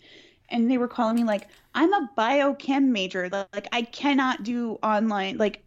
and 0.50 0.70
they 0.70 0.78
were 0.78 0.88
calling 0.88 1.16
me 1.16 1.24
like, 1.24 1.48
I'm 1.74 1.92
a 1.94 2.10
biochem 2.18 2.86
major, 2.88 3.30
like, 3.30 3.48
like 3.54 3.68
I 3.72 3.82
cannot 3.84 4.44
do 4.44 4.78
online, 4.84 5.38
like 5.38 5.64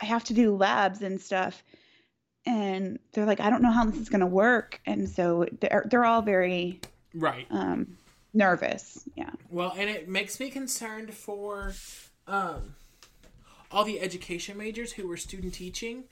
I 0.00 0.04
have 0.04 0.24
to 0.24 0.34
do 0.34 0.54
labs 0.54 1.02
and 1.02 1.20
stuff, 1.20 1.62
and 2.44 2.98
they're 3.12 3.26
like, 3.26 3.40
I 3.40 3.50
don't 3.50 3.62
know 3.62 3.70
how 3.72 3.84
this 3.84 3.96
is 4.00 4.08
gonna 4.08 4.26
work, 4.26 4.80
and 4.86 5.08
so 5.08 5.46
they're 5.60 5.86
they're 5.90 6.04
all 6.04 6.22
very 6.22 6.80
Right. 7.14 7.46
um 7.50 7.96
nervous, 8.34 9.08
yeah. 9.14 9.30
Well, 9.48 9.72
and 9.78 9.88
it 9.88 10.08
makes 10.08 10.38
me 10.38 10.50
concerned 10.50 11.14
for 11.14 11.72
um, 12.26 12.74
all 13.70 13.84
the 13.84 13.98
education 14.00 14.58
majors 14.58 14.92
who 14.92 15.08
were 15.08 15.16
student 15.16 15.54
teaching, 15.54 16.04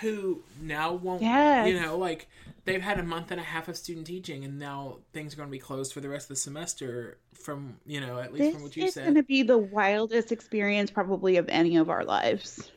who 0.00 0.42
now 0.60 0.92
won't, 0.92 1.22
Yes. 1.22 1.68
you 1.68 1.80
know, 1.80 1.98
like 1.98 2.28
they've 2.64 2.80
had 2.80 3.00
a 3.00 3.02
month 3.02 3.32
and 3.32 3.40
a 3.40 3.44
half 3.44 3.66
of 3.66 3.76
student 3.76 4.06
teaching, 4.06 4.44
and 4.44 4.58
now 4.60 4.98
things 5.12 5.34
are 5.34 5.36
going 5.38 5.48
to 5.48 5.52
be 5.52 5.58
closed 5.58 5.92
for 5.92 6.00
the 6.00 6.08
rest 6.08 6.26
of 6.26 6.36
the 6.36 6.40
semester. 6.40 7.18
From 7.34 7.76
you 7.84 8.00
know, 8.00 8.20
at 8.20 8.32
least 8.32 8.44
This 8.44 8.54
from 8.54 8.62
what 8.62 8.76
you 8.76 8.84
is 8.84 8.94
said. 8.94 9.02
going 9.02 9.14
to 9.16 9.24
be 9.24 9.42
the 9.42 9.58
wildest 9.58 10.30
experience 10.30 10.92
probably 10.92 11.36
of 11.38 11.48
any 11.48 11.76
of 11.76 11.90
our 11.90 12.04
lives. 12.04 12.70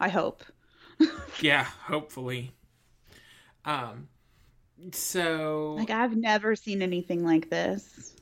I 0.00 0.08
hope. 0.08 0.44
Yeah, 1.40 1.64
hopefully. 1.64 2.52
Um. 3.64 4.08
So 4.92 5.76
Like 5.78 5.90
I've 5.90 6.16
never 6.16 6.56
seen 6.56 6.82
anything 6.82 7.24
like 7.24 7.50
this. 7.50 8.14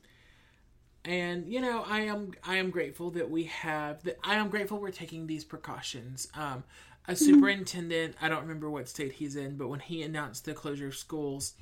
and 1.04 1.46
you 1.46 1.60
know 1.60 1.84
i 1.86 2.00
am 2.00 2.32
i 2.44 2.56
am 2.56 2.68
grateful 2.70 3.10
that 3.12 3.30
we 3.30 3.44
have 3.44 4.02
that 4.02 4.18
i 4.24 4.34
am 4.34 4.48
grateful 4.48 4.78
we're 4.80 4.90
taking 4.90 5.26
these 5.26 5.44
precautions 5.44 6.26
um 6.34 6.64
a 7.06 7.14
superintendent 7.14 8.16
i 8.20 8.28
don't 8.28 8.42
remember 8.42 8.68
what 8.68 8.88
state 8.88 9.12
he's 9.12 9.36
in 9.36 9.56
but 9.56 9.68
when 9.68 9.78
he 9.80 10.02
announced 10.02 10.44
the 10.44 10.52
closure 10.54 10.88
of 10.88 10.96
schools 10.96 11.54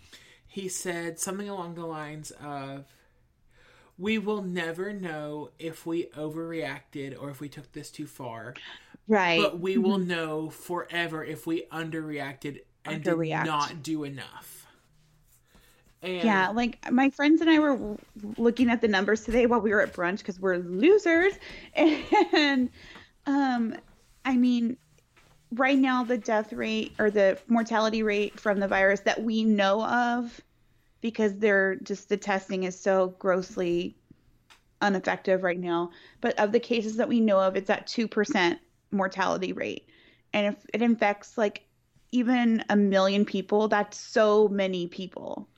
he 0.47 0.67
said 0.69 1.19
something 1.21 1.49
along 1.49 1.75
the 1.75 1.85
lines 1.85 2.31
of 2.43 2.87
we 3.99 4.17
will 4.19 4.43
never 4.43 4.93
know 4.93 5.51
if 5.59 5.85
we 5.85 6.05
overreacted 6.17 7.15
or 7.21 7.29
if 7.31 7.41
we 7.41 7.49
took 7.49 7.71
this 7.73 7.91
too 7.91 8.07
far 8.07 8.55
Right. 9.07 9.41
but 9.41 9.61
we 9.61 9.77
will 9.77 9.99
know 9.99 10.49
forever 10.49 11.23
if 11.23 11.47
we 11.47 11.67
underreacted 11.71 12.63
and 12.87 13.05
Underreact. 13.05 13.45
did 13.45 13.47
not 13.47 13.83
do 13.83 14.05
enough 14.05 14.65
and 16.05 16.23
yeah, 16.23 16.51
like 16.51 16.91
my 16.93 17.09
friends 17.09 17.41
and 17.41 17.49
I 17.49 17.59
were 17.59 17.97
looking 18.37 18.69
at 18.69 18.83
the 18.83 18.89
numbers 18.89 19.25
today 19.25 19.47
while 19.47 19.61
we 19.61 19.71
were 19.71 19.81
at 19.81 19.95
brunch 19.95 20.19
because 20.19 20.39
we're 20.39 20.59
losers. 20.59 21.33
And 22.33 22.69
um, 23.27 23.75
I 24.25 24.37
mean, 24.37 24.77
right 25.53 25.79
now 25.79 26.05
the 26.05 26.19
death 26.19 26.53
rate 26.53 26.93
or 26.99 27.11
the 27.11 27.39
mortality 27.49 28.03
rate 28.03 28.39
from 28.39 28.61
the 28.61 28.69
virus 28.69 29.01
that 29.01 29.23
we 29.23 29.45
know 29.45 29.83
of, 29.83 30.43
because 31.01 31.39
they're 31.39 31.77
just 31.77 32.11
the 32.11 32.19
testing 32.19 32.65
is 32.65 32.79
so 32.79 33.15
grossly 33.19 33.97
ineffective 34.83 35.43
right 35.43 35.59
now. 35.59 35.91
But 36.21 36.39
of 36.39 36.53
the 36.53 36.61
cases 36.61 36.97
that 36.97 37.09
we 37.09 37.21
know 37.21 37.41
of, 37.41 37.57
it's 37.57 37.71
at 37.71 37.87
two 37.87 38.09
percent 38.09 38.59
mortality 38.95 39.53
rate, 39.53 39.89
and 40.33 40.47
if 40.55 40.67
it 40.73 40.83
infects 40.83 41.37
like 41.37 41.63
even 42.13 42.65
a 42.71 42.77
million 42.77 43.25
people, 43.25 43.69
that's 43.69 43.99
so 43.99 44.49
many 44.49 44.87
people 44.87 45.49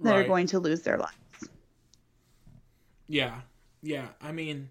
that 0.00 0.14
are 0.14 0.24
going 0.24 0.46
to 0.48 0.58
lose 0.58 0.82
their 0.82 0.98
lives. 0.98 1.48
Yeah, 3.08 3.42
yeah. 3.82 4.08
I 4.20 4.32
mean, 4.32 4.70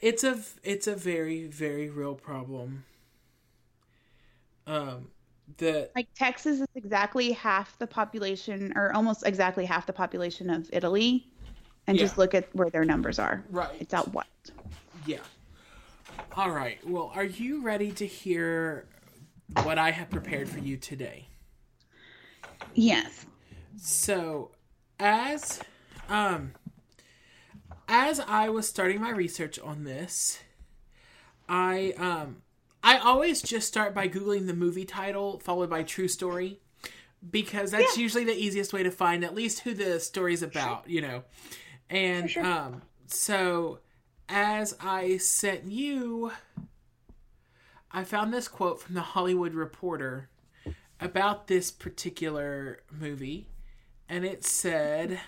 it's 0.00 0.22
a 0.24 0.40
it's 0.62 0.86
a 0.86 0.94
very 0.94 1.46
very 1.46 1.90
real 1.90 2.14
problem. 2.14 2.84
Um, 4.66 5.08
the 5.58 5.90
Like 5.94 6.08
Texas 6.14 6.60
is 6.60 6.66
exactly 6.74 7.32
half 7.32 7.78
the 7.78 7.86
population, 7.86 8.72
or 8.76 8.92
almost 8.94 9.26
exactly 9.26 9.64
half 9.64 9.86
the 9.86 9.92
population 9.92 10.50
of 10.50 10.68
Italy, 10.72 11.26
and 11.86 11.98
just 11.98 12.16
look 12.16 12.34
at 12.34 12.54
where 12.54 12.70
their 12.70 12.84
numbers 12.84 13.18
are. 13.18 13.44
Right. 13.50 13.74
It's 13.80 13.92
out 13.92 14.12
what? 14.12 14.26
yeah. 15.06 15.18
All 16.36 16.50
right. 16.50 16.78
Well, 16.86 17.12
are 17.14 17.24
you 17.24 17.62
ready 17.62 17.92
to 17.92 18.06
hear 18.06 18.86
what 19.62 19.78
I 19.78 19.90
have 19.92 20.10
prepared 20.10 20.48
for 20.48 20.58
you 20.58 20.76
today? 20.76 21.28
Yes. 22.74 23.26
So, 23.76 24.50
as 24.98 25.60
um 26.08 26.52
as 27.88 28.20
I 28.20 28.48
was 28.48 28.68
starting 28.68 29.00
my 29.00 29.10
research 29.10 29.58
on 29.58 29.84
this, 29.84 30.40
I 31.48 31.94
um 31.98 32.42
I 32.82 32.98
always 32.98 33.40
just 33.42 33.68
start 33.68 33.94
by 33.94 34.08
googling 34.08 34.46
the 34.46 34.54
movie 34.54 34.84
title 34.84 35.38
followed 35.40 35.70
by 35.70 35.82
true 35.82 36.08
story 36.08 36.60
because 37.30 37.70
that's 37.70 37.96
usually 37.96 38.24
the 38.24 38.34
easiest 38.36 38.72
way 38.72 38.82
to 38.82 38.90
find 38.90 39.24
at 39.24 39.34
least 39.34 39.60
who 39.60 39.72
the 39.74 40.00
story's 40.00 40.42
about, 40.42 40.88
you 40.88 41.00
know. 41.00 41.22
And 41.90 42.34
um 42.38 42.82
so 43.06 43.78
as 44.28 44.76
I 44.80 45.16
sent 45.18 45.64
you 45.64 46.32
I 47.96 48.02
found 48.02 48.34
this 48.34 48.48
quote 48.48 48.80
from 48.80 48.96
the 48.96 49.02
Hollywood 49.02 49.54
Reporter 49.54 50.28
about 51.00 51.46
this 51.46 51.70
particular 51.70 52.80
movie, 52.90 53.46
and 54.08 54.24
it 54.24 54.44
said 54.44 55.20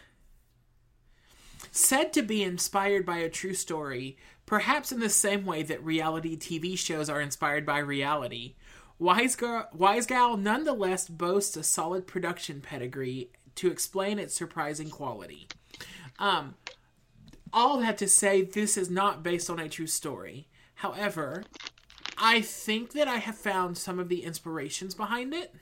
said 1.70 2.12
to 2.14 2.22
be 2.22 2.42
inspired 2.42 3.06
by 3.06 3.18
a 3.18 3.28
true 3.28 3.54
story, 3.54 4.16
perhaps 4.46 4.90
in 4.90 4.98
the 4.98 5.08
same 5.08 5.46
way 5.46 5.62
that 5.62 5.84
reality 5.84 6.36
TV 6.36 6.76
shows 6.76 7.08
are 7.08 7.20
inspired 7.20 7.64
by 7.64 7.78
reality. 7.78 8.56
Wise 8.98 9.36
Girl, 9.36 9.68
Wise 9.72 10.06
Gal 10.06 10.36
nonetheless 10.36 11.08
boasts 11.08 11.56
a 11.56 11.62
solid 11.62 12.08
production 12.08 12.60
pedigree 12.60 13.30
to 13.54 13.70
explain 13.70 14.18
its 14.18 14.34
surprising 14.34 14.90
quality. 14.90 15.46
Um, 16.18 16.54
all 17.52 17.78
that 17.78 17.98
to 17.98 18.08
say, 18.08 18.42
this 18.42 18.76
is 18.76 18.90
not 18.90 19.22
based 19.22 19.48
on 19.48 19.58
a 19.58 19.68
true 19.68 19.86
story. 19.86 20.48
However, 20.74 21.44
I 22.18 22.40
think 22.40 22.92
that 22.92 23.08
I 23.08 23.16
have 23.16 23.36
found 23.36 23.76
some 23.78 23.98
of 23.98 24.08
the 24.08 24.24
inspirations 24.24 24.94
behind 24.94 25.34
it. 25.34 25.54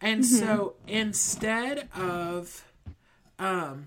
And 0.00 0.24
so 0.26 0.74
instead 0.86 1.88
of 1.94 2.64
um 3.38 3.86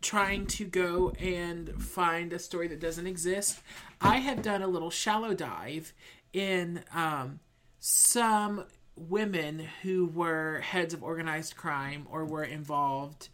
trying 0.00 0.46
to 0.46 0.66
go 0.66 1.10
and 1.18 1.82
find 1.82 2.32
a 2.32 2.38
story 2.38 2.68
that 2.68 2.80
doesn't 2.80 3.06
exist, 3.06 3.60
I 4.00 4.18
have 4.18 4.42
done 4.42 4.62
a 4.62 4.66
little 4.66 4.90
shallow 4.90 5.34
dive 5.34 5.92
in 6.32 6.84
um 6.94 7.40
some 7.80 8.64
women 8.96 9.66
who 9.82 10.06
were 10.06 10.60
heads 10.60 10.94
of 10.94 11.02
organized 11.02 11.56
crime 11.56 12.06
or 12.10 12.24
were 12.24 12.44
involved 12.44 13.28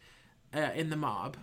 uh, 0.54 0.70
in 0.74 0.90
the 0.90 0.96
mob. 0.96 1.36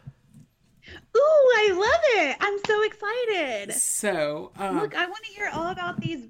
Ooh, 1.15 1.19
I 1.19 1.71
love 1.73 2.01
it! 2.29 2.37
I'm 2.39 2.57
so 2.65 2.83
excited. 2.83 3.73
So, 3.73 4.51
um, 4.57 4.79
Look, 4.79 4.95
I 4.95 5.05
want 5.05 5.23
to 5.25 5.31
hear 5.31 5.49
all 5.53 5.67
about 5.67 5.99
these 5.99 6.27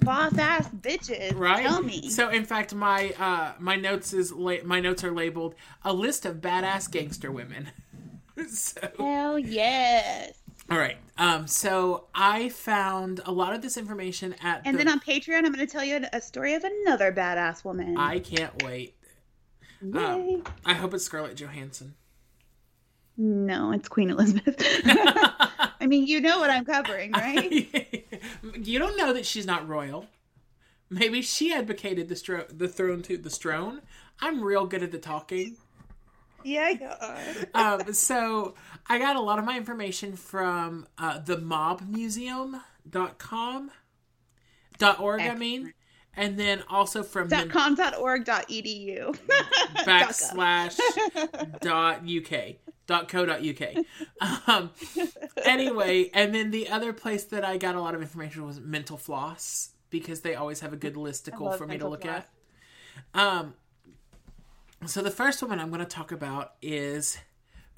boss 0.00 0.36
ass 0.38 0.66
bitches. 0.68 1.38
right 1.38 1.62
Tell 1.66 1.82
me. 1.82 2.08
so 2.08 2.30
in 2.30 2.46
fact 2.46 2.74
my 2.74 3.12
uh 3.18 3.52
my 3.58 3.76
notes 3.76 4.14
is 4.14 4.32
la- 4.32 4.62
my 4.64 4.80
notes 4.80 5.04
are 5.04 5.10
labeled 5.12 5.54
a 5.84 5.92
list 5.92 6.24
of 6.24 6.36
badass 6.36 6.90
gangster 6.90 7.30
women 7.30 7.70
so 8.48 8.80
Hell 8.98 9.38
yes. 9.38 10.32
all 10.70 10.78
right 10.78 10.96
um 11.18 11.46
so 11.46 12.06
i 12.14 12.48
found 12.48 13.20
a 13.26 13.30
lot 13.30 13.52
of 13.54 13.60
this 13.60 13.76
information 13.76 14.34
at 14.42 14.62
And 14.64 14.74
the, 14.78 14.84
then 14.84 14.88
on 14.92 15.00
Patreon, 15.00 15.44
I'm 15.44 15.52
going 15.52 15.58
to 15.58 15.66
tell 15.66 15.84
you 15.84 16.02
a 16.14 16.20
story 16.22 16.54
of 16.54 16.64
another 16.64 17.12
badass 17.12 17.62
woman. 17.62 17.98
i 17.98 18.20
can't 18.20 18.62
wait 18.62 18.96
Yay. 19.82 20.02
um, 20.02 20.44
i 20.64 20.72
hope 20.72 20.94
it's 20.94 21.04
scarlett 21.04 21.36
johansson 21.36 21.94
no, 23.20 23.72
it's 23.72 23.88
Queen 23.88 24.08
Elizabeth. 24.08 24.56
I 24.84 25.86
mean, 25.86 26.06
you 26.06 26.22
know 26.22 26.38
what 26.38 26.48
I'm 26.48 26.64
covering, 26.64 27.12
right? 27.12 27.42
you 28.54 28.78
don't 28.78 28.96
know 28.96 29.12
that 29.12 29.26
she's 29.26 29.44
not 29.44 29.68
royal. 29.68 30.06
Maybe 30.88 31.20
she 31.20 31.52
advocated 31.52 32.08
the 32.08 32.14
stro- 32.14 32.46
the 32.56 32.66
throne 32.66 33.02
to 33.02 33.18
the 33.18 33.28
throne. 33.28 33.82
I'm 34.20 34.42
real 34.42 34.64
good 34.64 34.82
at 34.82 34.90
the 34.90 34.98
talking. 34.98 35.56
Yeah. 36.42 36.72
Um, 37.54 37.92
so 37.92 38.54
I 38.88 38.98
got 38.98 39.16
a 39.16 39.20
lot 39.20 39.38
of 39.38 39.44
my 39.44 39.56
information 39.56 40.16
from 40.16 40.86
uh, 40.96 41.18
the 41.18 41.36
mobmuseum.com 41.36 43.70
dot 44.78 45.00
org, 45.00 45.20
I 45.20 45.34
mean, 45.34 45.74
and 46.14 46.38
then 46.38 46.62
also 46.70 47.02
from 47.02 47.28
Dot 47.28 47.50
com 47.50 47.74
dot 47.74 47.98
org 47.98 48.24
dot 48.24 48.48
edu. 48.48 49.14
backslash 49.84 50.80
dot 51.60 52.08
uk 52.08 52.54
dot 52.90 53.08
co 53.08 53.24
dot 53.24 53.40
uk. 53.46 53.62
Um, 54.46 54.70
anyway, 55.44 56.10
and 56.12 56.34
then 56.34 56.50
the 56.50 56.68
other 56.68 56.92
place 56.92 57.24
that 57.24 57.44
I 57.44 57.56
got 57.56 57.74
a 57.74 57.80
lot 57.80 57.94
of 57.94 58.02
information 58.02 58.44
was 58.44 58.60
Mental 58.60 58.98
Floss 58.98 59.70
because 59.88 60.20
they 60.20 60.34
always 60.34 60.60
have 60.60 60.72
a 60.72 60.76
good 60.76 60.94
listicle 60.94 61.56
for 61.56 61.66
me 61.66 61.78
to 61.78 61.88
look 61.88 62.02
Floss. 62.02 62.24
at. 63.14 63.20
Um, 63.20 63.54
so 64.86 65.02
the 65.02 65.10
first 65.10 65.40
woman 65.40 65.58
I'm 65.60 65.68
going 65.68 65.80
to 65.80 65.86
talk 65.86 66.12
about 66.12 66.54
is 66.60 67.18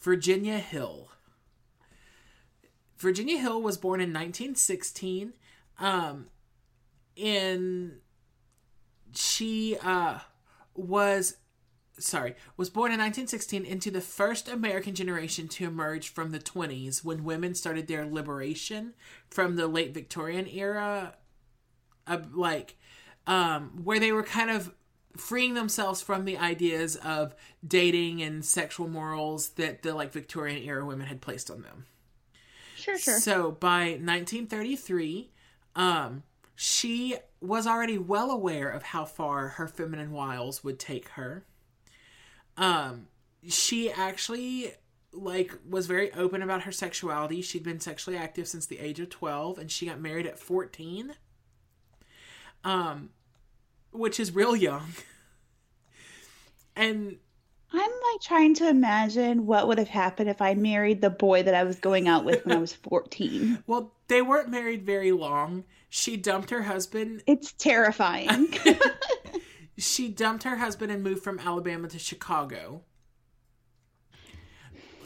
Virginia 0.01 0.59
Hill. 0.59 1.11
Virginia 2.99 3.39
Hill 3.39 3.61
was 3.61 3.77
born 3.77 4.01
in 4.01 4.09
1916. 4.09 5.35
Um, 5.79 6.27
in 7.15 7.99
she 9.15 9.77
uh 9.83 10.19
was 10.75 11.37
sorry 11.99 12.35
was 12.57 12.71
born 12.71 12.91
in 12.93 12.99
1916 12.99 13.65
into 13.65 13.91
the 13.91 14.01
first 14.01 14.49
American 14.49 14.95
generation 14.95 15.49
to 15.49 15.65
emerge 15.65 16.09
from 16.09 16.31
the 16.31 16.39
20s 16.39 17.05
when 17.05 17.25
women 17.25 17.55
started 17.55 17.87
their 17.87 18.07
liberation 18.07 18.95
from 19.29 19.57
the 19.57 19.67
late 19.67 19.95
Victorian 19.95 20.47
era, 20.47 21.15
of 22.07 22.35
like 22.35 22.77
um, 23.27 23.81
where 23.85 24.01
they 24.01 24.13
were 24.13 24.23
kind 24.23 24.51
of 24.51 24.75
freeing 25.17 25.55
themselves 25.55 26.01
from 26.01 26.25
the 26.25 26.39
ideas 26.39 26.97
of 26.97 27.35
dating 27.67 28.23
and 28.23 28.45
sexual 28.45 28.89
morals 28.89 29.51
that 29.51 29.83
the 29.83 29.95
like 29.95 30.13
Victorian 30.13 30.63
era 30.63 30.85
women 30.85 31.07
had 31.07 31.21
placed 31.21 31.51
on 31.51 31.63
them. 31.63 31.87
Sure, 32.77 32.99
sure. 32.99 33.21
So 33.21 33.53
by 33.53 33.91
1933, 34.01 35.31
um, 35.77 36.23
she 36.57 37.17
was 37.41 37.67
already 37.67 37.99
well 37.99 38.31
aware 38.31 38.69
of 38.69 38.83
how 38.83 39.05
far 39.05 39.49
her 39.49 39.69
feminine 39.69 40.13
wiles 40.13 40.65
would 40.65 40.79
take 40.79 41.09
her. 41.11 41.45
Um, 42.57 43.09
she 43.49 43.91
actually 43.91 44.73
like 45.13 45.53
was 45.69 45.87
very 45.87 46.13
open 46.15 46.43
about 46.43 46.63
her 46.63 46.73
sexuality. 46.73 47.43
She'd 47.43 47.63
been 47.65 47.81
sexually 47.81 48.17
active 48.17 48.49
since 48.49 48.67
the 48.67 48.79
age 48.79 48.99
of 49.01 49.11
12 49.11 49.59
and 49.59 49.71
she 49.71 49.87
got 49.87 50.01
married 50.01 50.27
at 50.27 50.39
14. 50.39 51.15
Um 52.65 53.11
which 53.91 54.19
is 54.19 54.35
real 54.35 54.57
young. 54.57 54.89
And 56.75 57.19
I'm 57.71 57.81
like 57.81 58.21
trying 58.23 58.55
to 58.55 58.69
imagine 58.69 59.45
what 59.45 59.69
would 59.69 59.77
have 59.79 59.89
happened 59.89 60.31
if 60.31 60.41
I 60.41 60.55
married 60.55 61.03
the 61.03 61.11
boy 61.11 61.43
that 61.43 61.55
I 61.55 61.65
was 61.65 61.79
going 61.79 62.09
out 62.09 62.25
with 62.25 62.47
when 62.47 62.57
I 62.57 62.61
was 62.61 62.73
14. 62.73 63.63
well, 63.67 63.93
they 64.09 64.23
weren't 64.23 64.49
married 64.49 64.87
very 64.87 65.13
long. 65.13 65.65
She 65.91 66.17
dumped 66.17 66.49
her 66.49 66.63
husband 66.63 67.23
It's 67.27 67.53
terrifying. 67.53 68.55
she 69.83 70.09
dumped 70.09 70.45
her 70.45 70.57
husband 70.57 70.93
and 70.93 71.03
moved 71.03 71.23
from 71.23 71.39
Alabama 71.39 71.89
to 71.89 71.99
Chicago. 71.99 72.83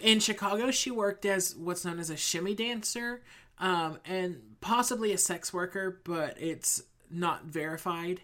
In 0.03 0.21
Chicago, 0.21 0.71
she 0.71 0.91
worked 0.91 1.25
as 1.25 1.57
what's 1.57 1.85
known 1.85 1.99
as 1.99 2.11
a 2.11 2.17
shimmy 2.17 2.55
dancer 2.55 3.23
um, 3.59 3.99
and 4.05 4.57
possibly 4.61 5.13
a 5.13 5.19
sex 5.19 5.53
worker, 5.53 6.01
but 6.05 6.37
it's 6.41 6.83
not 7.11 7.45
verified. 7.45 8.21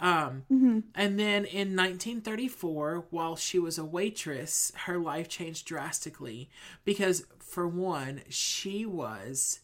Um, 0.00 0.44
And 0.94 1.18
then 1.18 1.44
in 1.44 1.76
1934, 1.76 3.06
while 3.10 3.36
she 3.36 3.58
was 3.58 3.78
a 3.78 3.84
waitress, 3.84 4.72
her 4.84 4.98
life 4.98 5.28
changed 5.28 5.66
drastically 5.66 6.50
because, 6.84 7.26
for 7.38 7.66
one, 7.66 8.22
she 8.28 8.84
was 8.84 9.60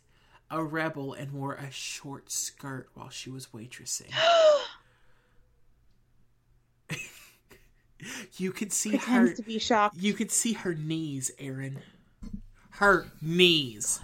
a 0.51 0.63
rebel 0.63 1.13
and 1.13 1.33
wore 1.33 1.55
a 1.55 1.71
short 1.71 2.31
skirt 2.31 2.89
while 2.95 3.11
she 3.11 3.31
was 3.31 3.49
waitressing. 3.49 4.13
you 8.37 8.53
could 8.53 8.73
see 8.73 8.97
her. 8.97 9.33
To 9.33 9.43
be 9.43 9.59
shocked. 9.59 9.97
You 9.99 10.15
could 10.15 10.31
see 10.31 10.53
her 10.55 10.75
knees, 10.75 11.31
Aaron. 11.39 11.79
Her 12.71 13.07
knees. 13.21 14.01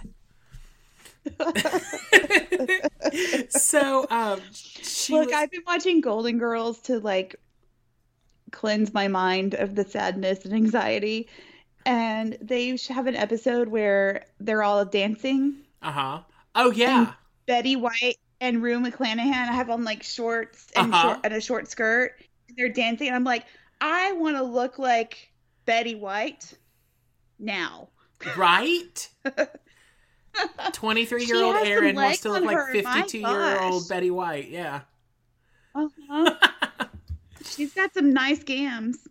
so, 3.49 4.05
um, 4.09 4.39
she 4.51 5.13
Look, 5.13 5.27
was, 5.27 5.35
I've 5.35 5.51
been 5.51 5.63
watching 5.65 6.01
Golden 6.01 6.37
Girls 6.37 6.79
to 6.81 6.99
like 6.99 7.35
cleanse 8.51 8.93
my 8.93 9.07
mind 9.07 9.53
of 9.55 9.75
the 9.75 9.83
sadness 9.83 10.45
and 10.45 10.53
anxiety. 10.53 11.27
And 11.85 12.37
they 12.41 12.77
have 12.89 13.07
an 13.07 13.15
episode 13.15 13.69
where 13.69 14.25
they're 14.39 14.63
all 14.63 14.83
dancing. 14.85 15.55
uh 15.81 15.91
huh. 15.91 16.19
Oh 16.55 16.71
yeah, 16.71 17.13
Betty 17.47 17.75
White 17.75 18.17
and 18.41 18.61
Rue 18.61 18.79
McClanahan 18.79 19.47
have 19.49 19.69
on 19.69 19.83
like 19.83 20.03
shorts 20.03 20.67
and, 20.75 20.93
Uh-huh. 20.93 21.09
short, 21.13 21.19
and 21.23 21.33
a 21.33 21.41
short 21.41 21.69
skirt. 21.69 22.13
And 22.47 22.57
they're 22.57 22.69
dancing. 22.69 23.07
And 23.07 23.15
I'm 23.15 23.23
like, 23.23 23.45
I 23.81 24.13
want 24.13 24.37
to 24.37 24.43
look 24.43 24.79
like 24.79 25.31
Betty 25.65 25.95
White 25.95 26.57
now. 27.37 27.89
right. 28.37 29.09
Twenty-three 30.73 31.25
year 31.25 31.43
old 31.43 31.55
She 31.55 31.59
has 31.59 31.67
some 31.67 31.71
Aaron 31.71 31.95
wants 31.95 32.09
legs 32.09 32.21
to 32.21 32.31
look 32.31 32.43
like 32.43 32.71
fifty-two 32.71 33.19
year 33.19 33.61
old. 33.61 33.89
Betty 33.89 34.11
White. 34.11 34.49
Yeah. 34.49 34.81
Uh-huh. 35.75 36.35
She's 37.45 37.73
got 37.73 37.93
some 37.93 38.13
nice 38.13 38.43
gams. 38.43 39.07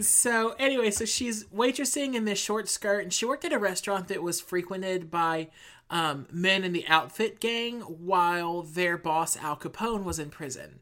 So 0.00 0.54
anyway, 0.58 0.90
so 0.90 1.04
she's 1.04 1.44
waitressing 1.44 2.14
in 2.14 2.24
this 2.24 2.38
short 2.40 2.68
skirt, 2.68 3.04
and 3.04 3.12
she 3.12 3.24
worked 3.24 3.44
at 3.44 3.52
a 3.52 3.58
restaurant 3.58 4.08
that 4.08 4.22
was 4.22 4.40
frequented 4.40 5.10
by 5.10 5.48
um, 5.88 6.26
men 6.32 6.64
in 6.64 6.72
the 6.72 6.86
outfit 6.88 7.38
gang, 7.38 7.80
while 7.82 8.62
their 8.62 8.96
boss 8.96 9.36
Al 9.36 9.56
Capone 9.56 10.02
was 10.02 10.18
in 10.18 10.30
prison. 10.30 10.80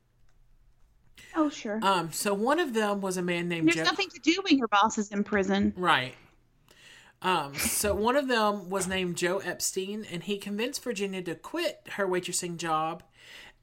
Oh, 1.36 1.48
sure. 1.48 1.78
Um, 1.82 2.12
so 2.12 2.34
one 2.34 2.58
of 2.58 2.74
them 2.74 3.00
was 3.00 3.16
a 3.16 3.22
man 3.22 3.48
named 3.48 3.66
There's 3.68 3.76
Joe. 3.76 3.84
nothing 3.84 4.08
to 4.10 4.20
do 4.20 4.36
when 4.44 4.58
your 4.58 4.68
boss 4.68 4.98
is 4.98 5.10
in 5.10 5.24
prison. 5.24 5.72
Right. 5.76 6.14
Um, 7.22 7.54
so 7.54 7.94
one 7.94 8.16
of 8.16 8.28
them 8.28 8.70
was 8.70 8.88
named 8.88 9.16
Joe 9.16 9.38
Epstein, 9.38 10.06
and 10.10 10.22
he 10.22 10.38
convinced 10.38 10.82
Virginia 10.82 11.22
to 11.22 11.34
quit 11.34 11.80
her 11.92 12.06
waitressing 12.06 12.56
job 12.56 13.02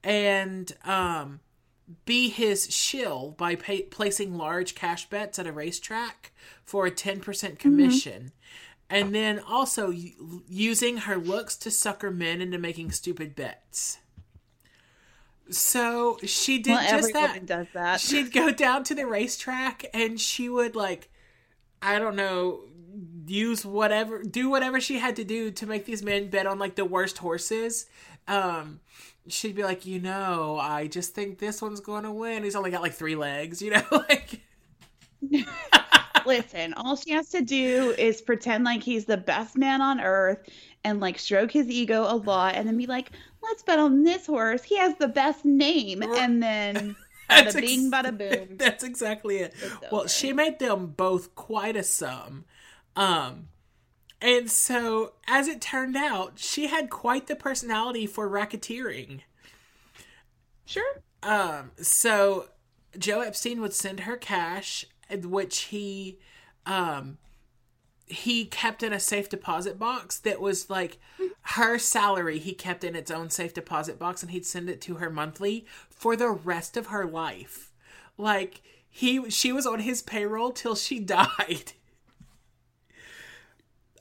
and 0.03 0.71
um, 0.85 1.39
be 2.05 2.29
his 2.29 2.71
shill 2.73 3.33
by 3.37 3.55
pay- 3.55 3.81
placing 3.83 4.37
large 4.37 4.75
cash 4.75 5.09
bets 5.09 5.39
at 5.39 5.47
a 5.47 5.51
racetrack 5.51 6.31
for 6.63 6.85
a 6.85 6.91
10% 6.91 7.57
commission. 7.57 8.31
And 8.89 9.13
then 9.13 9.39
also 9.39 9.91
using 10.47 10.97
her 10.97 11.17
looks 11.17 11.57
to 11.57 11.71
sucker 11.71 12.09
men 12.11 12.41
into 12.41 12.57
making 12.57 12.91
stupid 12.91 13.35
bets. 13.35 13.97
So 15.49 16.17
she 16.25 16.59
did 16.59 16.71
Well, 16.71 16.89
just 16.89 17.13
that. 17.13 17.45
does 17.45 17.67
that. 17.73 17.99
she'd 18.01 18.31
go 18.33 18.51
down 18.51 18.83
to 18.85 18.95
the 18.95 19.05
racetrack 19.05 19.85
and 19.93 20.19
she 20.19 20.49
would 20.49 20.75
like 20.75 21.09
i 21.81 21.99
don't 21.99 22.15
know 22.15 22.61
use 23.27 23.65
whatever 23.65 24.23
do 24.23 24.49
whatever 24.49 24.79
she 24.81 24.97
had 24.99 25.15
to 25.15 25.23
do 25.23 25.51
to 25.51 25.65
make 25.67 25.85
these 25.85 26.01
men 26.03 26.29
bet 26.29 26.47
on 26.47 26.59
like 26.59 26.75
the 26.75 26.85
worst 26.85 27.19
horses. 27.19 27.85
Um 28.27 28.79
she'd 29.27 29.55
be 29.55 29.63
like 29.63 29.85
you 29.85 29.99
know 29.99 30.57
i 30.59 30.87
just 30.87 31.13
think 31.13 31.37
this 31.39 31.61
one's 31.61 31.79
going 31.81 32.03
to 32.03 32.11
win. 32.11 32.43
He's 32.43 32.55
only 32.55 32.71
got 32.71 32.81
like 32.81 32.93
three 32.93 33.15
legs 33.15 33.61
you 33.61 33.71
know 33.71 33.83
like 33.91 34.41
Listen, 36.25 36.73
all 36.73 36.95
she 36.97 37.11
has 37.11 37.29
to 37.29 37.41
do 37.41 37.95
is 37.97 38.21
pretend 38.21 38.65
like 38.65 38.83
he's 38.83 39.05
the 39.05 39.17
best 39.17 39.55
man 39.57 39.81
on 39.81 40.01
earth 40.01 40.39
and 40.83 40.99
like 40.99 41.17
stroke 41.19 41.51
his 41.51 41.69
ego 41.69 42.03
a 42.03 42.15
lot 42.17 42.55
and 42.55 42.67
then 42.67 42.77
be 42.77 42.85
like, 42.85 43.11
let's 43.47 43.63
bet 43.63 43.79
on 43.79 44.03
this 44.03 44.27
horse. 44.27 44.63
He 44.63 44.77
has 44.77 44.95
the 44.95 45.07
best 45.07 45.45
name. 45.45 46.03
And 46.03 46.41
then 46.41 46.95
That's 47.29 47.55
bada 47.55 47.61
bing, 47.61 47.93
ex- 47.93 48.07
bada 48.07 48.17
boom. 48.17 48.47
that's 48.57 48.85
exactly 48.85 49.39
it 49.39 49.53
well 49.91 50.07
she 50.07 50.31
made 50.31 50.59
them 50.59 50.87
both 50.95 51.35
quite 51.35 51.75
a 51.75 51.83
sum 51.83 52.45
um 52.95 53.49
and 54.21 54.49
so 54.49 55.11
as 55.27 55.49
it 55.49 55.59
turned 55.59 55.97
out 55.97 56.39
she 56.39 56.67
had 56.67 56.89
quite 56.89 57.27
the 57.27 57.35
personality 57.35 58.07
for 58.07 58.29
racketeering 58.29 59.19
Sure. 60.67 61.01
Um, 61.23 61.71
so 61.81 62.49
Joe 62.99 63.21
Epstein 63.21 63.61
would 63.61 63.73
send 63.73 64.01
her 64.01 64.17
cash, 64.17 64.85
which 65.09 65.59
he, 65.59 66.19
um, 66.65 67.17
he 68.07 68.45
kept 68.45 68.83
in 68.83 68.93
a 68.93 68.99
safe 68.99 69.29
deposit 69.29 69.77
box 69.77 70.17
that 70.19 70.39
was 70.39 70.69
like 70.69 70.97
her 71.41 71.77
salary. 71.77 72.39
He 72.39 72.53
kept 72.53 72.83
in 72.83 72.95
its 72.95 73.11
own 73.11 73.29
safe 73.29 73.53
deposit 73.53 73.99
box, 73.99 74.21
and 74.21 74.31
he'd 74.31 74.45
send 74.45 74.69
it 74.69 74.81
to 74.81 74.95
her 74.95 75.09
monthly 75.09 75.65
for 75.89 76.15
the 76.15 76.29
rest 76.29 76.77
of 76.77 76.87
her 76.87 77.05
life. 77.05 77.73
Like 78.17 78.61
he, 78.89 79.29
she 79.29 79.51
was 79.51 79.67
on 79.67 79.79
his 79.79 80.01
payroll 80.01 80.51
till 80.51 80.75
she 80.75 80.99
died. 81.01 81.73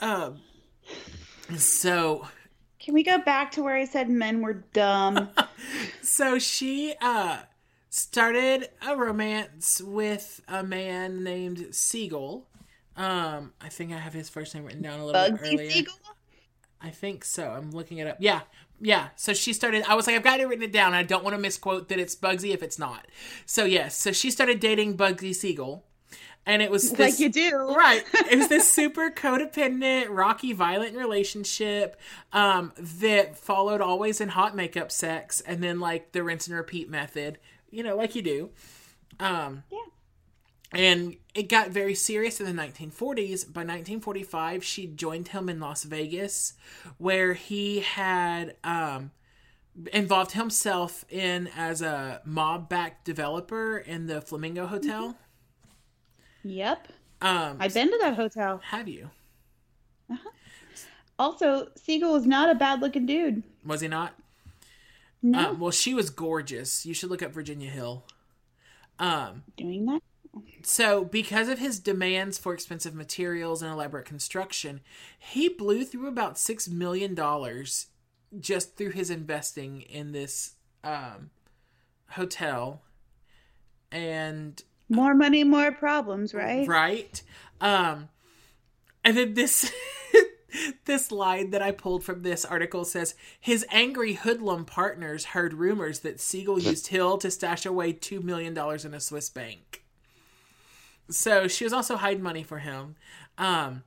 Um. 0.01 0.41
So 1.57 2.27
Can 2.79 2.95
we 2.95 3.03
go 3.03 3.19
back 3.19 3.53
to 3.53 3.63
where 3.63 3.77
I 3.77 3.85
said 3.85 4.09
men 4.11 4.41
were 4.43 4.65
dumb? 4.73 5.31
so 6.03 6.39
she 6.39 6.95
uh 7.01 7.39
started 7.89 8.69
a 8.87 8.95
romance 8.97 9.81
with 9.81 10.43
a 10.49 10.63
man 10.63 11.25
named 11.25 11.69
Siegel. 11.75 12.47
Um, 12.97 13.53
I 13.61 13.69
think 13.69 13.93
I 13.93 13.99
have 13.99 14.15
his 14.15 14.29
first 14.29 14.55
name 14.55 14.65
written 14.65 14.83
down 14.83 15.01
a 15.01 15.07
little 15.07 15.31
bit 15.31 15.41
earlier. 15.43 15.71
Siegel? 15.71 15.95
I 16.81 16.91
think 16.91 17.25
so. 17.25 17.51
I'm 17.51 17.71
looking 17.71 17.99
it 17.99 18.07
up. 18.07 18.17
Yeah, 18.21 18.41
yeah. 18.81 19.09
So 19.17 19.33
she 19.35 19.53
started. 19.53 19.85
I 19.89 19.95
was 19.95 20.07
like, 20.07 20.17
I've 20.17 20.23
got 20.23 20.41
it 20.41 20.47
written 20.47 20.65
it 20.65 20.73
down. 20.73 20.95
I 20.95 21.03
don't 21.03 21.25
want 21.25 21.35
to 21.35 21.41
misquote 21.41 21.89
that 21.89 21.99
it's 21.99 22.15
Bugsy 22.15 22.53
if 22.53 22.63
it's 22.63 22.79
not. 22.79 23.07
So 23.45 23.65
yes. 23.65 23.97
So 23.97 24.13
she 24.13 24.31
started 24.31 24.61
dating 24.61 24.97
Bugsy 24.97 25.35
Siegel, 25.35 25.85
and 26.45 26.63
it 26.63 26.71
was 26.71 26.93
this, 26.93 26.99
like 26.99 27.19
you 27.19 27.29
do. 27.31 27.75
right. 27.77 28.05
It 28.31 28.39
was 28.39 28.49
this 28.49 28.71
super 28.73 29.11
codependent, 29.11 30.07
rocky, 30.11 30.53
violent 30.53 30.97
relationship 30.97 31.99
um, 32.33 32.73
that 32.79 33.37
followed 33.37 33.81
always 33.81 34.21
in 34.21 34.29
hot 34.31 34.55
makeup 34.55 34.93
sex, 34.93 35.41
and 35.41 35.63
then 35.63 35.81
like 35.81 36.13
the 36.13 36.23
rinse 36.23 36.47
and 36.47 36.57
repeat 36.57 36.89
method. 36.89 37.39
You 37.71 37.83
know, 37.83 37.97
like 37.97 38.15
you 38.15 38.23
do. 38.23 38.51
Um, 39.19 39.65
Yeah. 39.71 39.79
And 40.73 41.17
it 41.35 41.49
got 41.49 41.71
very 41.71 41.95
serious 41.95 42.41
in 42.41 42.47
the 42.47 42.63
1940s. 42.63 43.53
By 43.53 43.61
1945, 43.61 44.65
she 44.65 44.87
joined 44.87 45.29
him 45.29 45.49
in 45.49 45.61
Las 45.61 45.85
Vegas, 45.85 46.55
where 46.99 47.35
he 47.35 47.81
had 47.81 48.57
um, 48.65 49.11
involved 49.93 50.33
himself 50.33 51.05
in 51.09 51.49
as 51.57 51.83
a 51.83 52.21
mob 52.25 52.69
backed 52.69 53.05
developer 53.05 53.79
in 53.79 54.07
the 54.07 54.21
Flamingo 54.21 54.67
Hotel. 54.67 55.17
Yep. 56.43 56.89
Um, 57.21 57.57
I've 57.61 57.75
been 57.75 57.91
to 57.91 57.99
that 58.03 58.15
hotel. 58.15 58.61
have 58.65 58.89
you? 58.89 59.11
Also, 61.19 61.69
Siegel 61.77 62.15
is 62.17 62.27
not 62.27 62.51
a 62.51 62.55
bad 62.55 62.81
looking 62.81 63.07
dude. 63.07 63.43
Was 63.65 63.81
he 63.81 63.89
not? 63.89 64.15
No. 65.23 65.51
Um, 65.51 65.61
well, 65.61 65.71
she 65.71 65.95
was 65.95 66.11
gorgeous. 66.11 66.85
You 66.85 66.93
should 66.93 67.11
look 67.11 67.23
up 67.23 67.33
Virginia 67.33 67.71
Hill. 67.71 68.05
Um, 68.99 69.43
doing 69.57 69.87
that. 69.87 70.03
So, 70.63 71.05
because 71.05 71.49
of 71.49 71.59
his 71.59 71.79
demands 71.79 72.39
for 72.39 72.53
expensive 72.53 72.95
materials 72.95 73.63
and 73.63 73.73
elaborate 73.73 74.05
construction, 74.05 74.81
he 75.19 75.49
blew 75.49 75.85
through 75.85 76.09
about 76.09 76.35
$6 76.35 76.69
million 76.69 77.17
just 78.41 78.77
through 78.77 78.91
his 78.91 79.11
investing 79.11 79.83
in 79.83 80.13
this 80.13 80.55
um, 80.83 81.31
hotel. 82.11 82.83
And, 83.93 84.61
More 84.89 85.15
money, 85.15 85.45
more 85.45 85.73
problems, 85.73 86.35
right? 86.35 86.67
right? 86.67 87.23
Um, 87.61 88.09
and 89.05 89.17
then 89.17 89.35
this. 89.35 89.73
this 90.87 91.13
line 91.13 91.51
that 91.51 91.61
I 91.61 91.71
pulled 91.71 92.03
from 92.03 92.23
this 92.23 92.45
article 92.45 92.85
says 92.85 93.15
his 93.39 93.67
angry 93.71 94.15
hoodlum 94.15 94.65
partners 94.65 95.27
heard 95.27 95.53
rumors 95.53 96.01
that 96.01 96.19
Siegel 96.19 96.59
used 96.59 96.87
Hill 96.87 97.19
to 97.19 97.31
stash 97.31 97.67
away 97.67 97.93
$2 97.93 98.23
million 98.23 98.57
in 98.57 98.95
a 98.95 99.01
Swiss 99.01 99.29
bank. 99.29 99.85
So 101.11 101.49
she 101.49 101.65
was 101.65 101.73
also 101.73 101.97
hiding 101.97 102.23
money 102.23 102.43
for 102.43 102.59
him. 102.59 102.97
Um, 103.39 103.85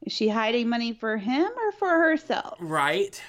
Is 0.00 0.12
she 0.14 0.28
hiding 0.28 0.70
money 0.70 0.94
for 0.94 1.18
him 1.18 1.50
or 1.58 1.70
for 1.72 1.88
herself? 1.98 2.58
right. 2.58 3.22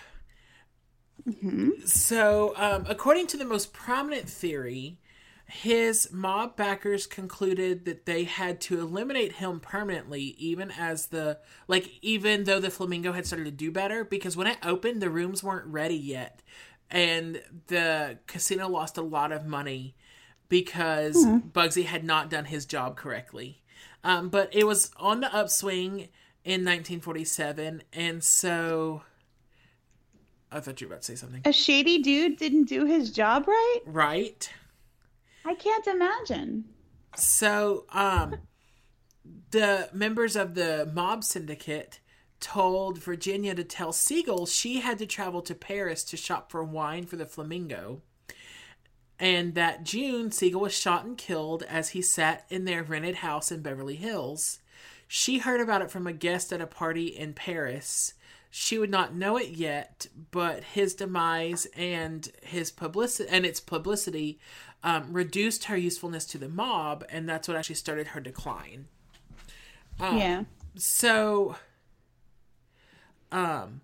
So, 1.85 2.53
um, 2.57 2.85
according 2.87 3.27
to 3.27 3.37
the 3.37 3.45
most 3.45 3.73
prominent 3.73 4.29
theory, 4.29 4.99
his 5.45 6.11
mob 6.11 6.55
backers 6.57 7.07
concluded 7.07 7.85
that 7.85 8.05
they 8.05 8.25
had 8.25 8.59
to 8.61 8.79
eliminate 8.79 9.33
him 9.33 9.59
permanently, 9.59 10.35
even 10.37 10.71
as 10.71 11.07
the 11.07 11.39
like, 11.67 11.89
even 12.01 12.43
though 12.43 12.59
the 12.59 12.69
Flamingo 12.69 13.13
had 13.13 13.25
started 13.25 13.45
to 13.45 13.51
do 13.51 13.71
better, 13.71 14.03
because 14.03 14.35
when 14.35 14.47
it 14.47 14.57
opened, 14.63 15.01
the 15.01 15.09
rooms 15.09 15.43
weren't 15.43 15.67
ready 15.67 15.95
yet, 15.95 16.41
and 16.91 17.41
the 17.67 18.19
casino 18.27 18.67
lost 18.67 18.97
a 18.97 19.01
lot 19.01 19.31
of 19.31 19.45
money 19.45 19.95
because 20.49 21.25
Bugsy 21.25 21.85
had 21.85 22.03
not 22.03 22.29
done 22.29 22.45
his 22.45 22.65
job 22.65 22.95
correctly. 22.95 23.61
Um, 24.03 24.29
but 24.29 24.53
it 24.53 24.65
was 24.65 24.91
on 24.97 25.21
the 25.21 25.33
upswing 25.35 26.09
in 26.45 26.63
1947, 26.63 27.83
and 27.91 28.23
so 28.23 29.01
I 30.51 30.59
thought 30.59 30.79
you 30.79 30.87
were 30.87 30.93
about 30.93 31.01
to 31.01 31.11
say 31.11 31.15
something. 31.15 31.41
A 31.45 31.51
shady 31.51 32.01
dude 32.01 32.37
didn't 32.37 32.65
do 32.65 32.85
his 32.85 33.11
job 33.11 33.47
right? 33.47 33.79
Right. 33.85 34.49
I 35.43 35.55
can't 35.55 35.87
imagine. 35.87 36.65
So, 37.15 37.85
um, 37.91 38.37
the 39.51 39.89
members 39.91 40.35
of 40.35 40.55
the 40.55 40.89
mob 40.93 41.23
syndicate 41.23 41.99
told 42.39 42.99
Virginia 42.99 43.55
to 43.55 43.63
tell 43.63 43.91
Siegel 43.91 44.45
she 44.45 44.79
had 44.79 44.99
to 44.99 45.05
travel 45.05 45.41
to 45.41 45.55
Paris 45.55 46.03
to 46.05 46.17
shop 46.17 46.51
for 46.51 46.63
wine 46.63 47.05
for 47.05 47.15
the 47.15 47.25
Flamingo. 47.25 48.01
And 49.19 49.55
that 49.55 49.83
June, 49.83 50.31
Siegel 50.31 50.61
was 50.61 50.77
shot 50.77 51.05
and 51.05 51.17
killed 51.17 51.63
as 51.63 51.89
he 51.89 52.01
sat 52.01 52.45
in 52.49 52.65
their 52.65 52.83
rented 52.83 53.15
house 53.15 53.51
in 53.51 53.61
Beverly 53.61 53.95
Hills. 53.95 54.59
She 55.07 55.39
heard 55.39 55.61
about 55.61 55.81
it 55.81 55.89
from 55.89 56.05
a 56.05 56.13
guest 56.13 56.53
at 56.53 56.61
a 56.61 56.67
party 56.67 57.07
in 57.07 57.33
Paris. 57.33 58.13
She 58.49 58.77
would 58.77 58.89
not 58.89 59.15
know 59.15 59.37
it 59.37 59.49
yet, 59.49 60.07
but 60.31 60.63
his 60.63 60.93
demise 60.93 61.67
and 61.75 62.29
his 62.43 62.71
publicity 62.71 63.29
and 63.29 63.45
its 63.45 63.59
publicity 63.59 64.39
um, 64.83 65.11
reduced 65.11 65.65
her 65.65 65.77
usefulness 65.77 66.25
to 66.25 66.37
the 66.37 66.49
mob, 66.49 67.03
and 67.09 67.27
that's 67.27 67.47
what 67.47 67.57
actually 67.57 67.75
started 67.75 68.07
her 68.07 68.19
decline. 68.19 68.87
yeah. 69.99 70.43
So, 70.75 71.55
um, 73.31 73.81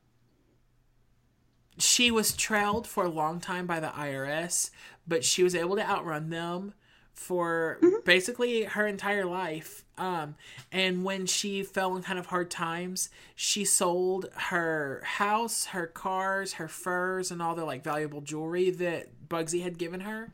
she 1.78 2.12
was 2.12 2.36
trailed 2.36 2.88
for 2.88 3.06
a 3.06 3.10
long 3.10 3.40
time 3.40 3.66
by 3.66 3.80
the 3.80 3.88
IRS, 3.88 4.70
but 5.08 5.24
she 5.24 5.44
was 5.44 5.56
able 5.56 5.76
to 5.76 5.88
outrun 5.88 6.30
them 6.30 6.74
for 7.14 7.80
basically 8.06 8.64
her 8.64 8.88
entire 8.88 9.26
life. 9.26 9.86
Um, 9.98 10.36
and 10.72 11.04
when 11.04 11.26
she 11.26 11.64
fell 11.64 11.96
in 11.96 12.04
kind 12.04 12.20
of 12.20 12.28
hard 12.28 12.50
times, 12.50 13.10
she 13.36 13.64
sold 13.66 14.30
her 14.34 15.02
house, 15.06 15.68
her 15.68 15.88
cars, 15.88 16.54
her 16.54 16.68
furs, 16.68 17.32
and 17.32 17.42
all 17.42 17.56
the 17.56 17.66
like 17.66 17.84
valuable 17.84 18.22
jewelry 18.22 18.72
that 18.72 19.30
Bugsy 19.30 19.62
had 19.62 19.78
given 19.78 20.02
her. 20.02 20.34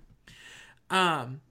Um, 0.90 1.42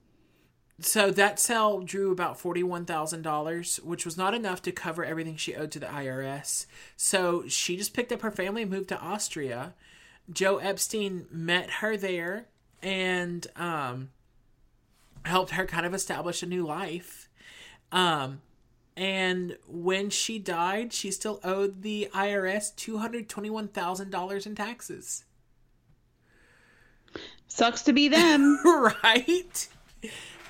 so 0.81 1.11
that 1.11 1.39
sale 1.39 1.79
drew 1.81 2.11
about 2.11 2.39
$41,000, 2.39 3.83
which 3.83 4.05
was 4.05 4.17
not 4.17 4.33
enough 4.33 4.61
to 4.63 4.71
cover 4.71 5.03
everything 5.03 5.35
she 5.35 5.55
owed 5.55 5.71
to 5.71 5.79
the 5.79 5.87
IRS. 5.87 6.65
So 6.95 7.47
she 7.47 7.77
just 7.77 7.93
picked 7.93 8.11
up 8.11 8.21
her 8.21 8.31
family 8.31 8.63
and 8.63 8.71
moved 8.71 8.89
to 8.89 8.99
Austria. 8.99 9.73
Joe 10.31 10.57
Epstein 10.57 11.25
met 11.31 11.69
her 11.69 11.97
there 11.97 12.45
and 12.81 13.45
um, 13.55 14.09
helped 15.25 15.51
her 15.51 15.65
kind 15.65 15.85
of 15.85 15.93
establish 15.93 16.43
a 16.43 16.45
new 16.45 16.65
life. 16.65 17.29
Um, 17.91 18.41
and 18.95 19.57
when 19.67 20.09
she 20.09 20.39
died, 20.39 20.93
she 20.93 21.11
still 21.11 21.39
owed 21.43 21.81
the 21.81 22.09
IRS 22.13 22.73
$221,000 22.75 24.45
in 24.45 24.55
taxes. 24.55 25.23
Sucks 27.47 27.81
to 27.83 27.93
be 27.93 28.07
them. 28.07 28.59
right? 29.03 29.67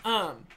Um 0.05 0.47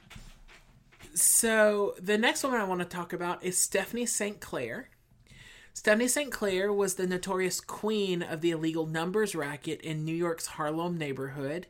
so 1.15 1.93
the 2.01 2.17
next 2.17 2.43
woman 2.43 2.59
I 2.59 2.63
want 2.63 2.81
to 2.81 2.85
talk 2.85 3.13
about 3.13 3.43
is 3.43 3.57
Stephanie 3.57 4.05
St. 4.05 4.39
Clair. 4.39 4.89
Stephanie 5.73 6.07
St. 6.07 6.31
Clair 6.31 6.71
was 6.71 6.95
the 6.95 7.07
notorious 7.07 7.59
queen 7.59 8.21
of 8.21 8.41
the 8.41 8.51
illegal 8.51 8.85
numbers 8.85 9.35
racket 9.35 9.81
in 9.81 10.05
New 10.05 10.15
York's 10.15 10.47
Harlem 10.47 10.97
neighborhood. 10.97 11.67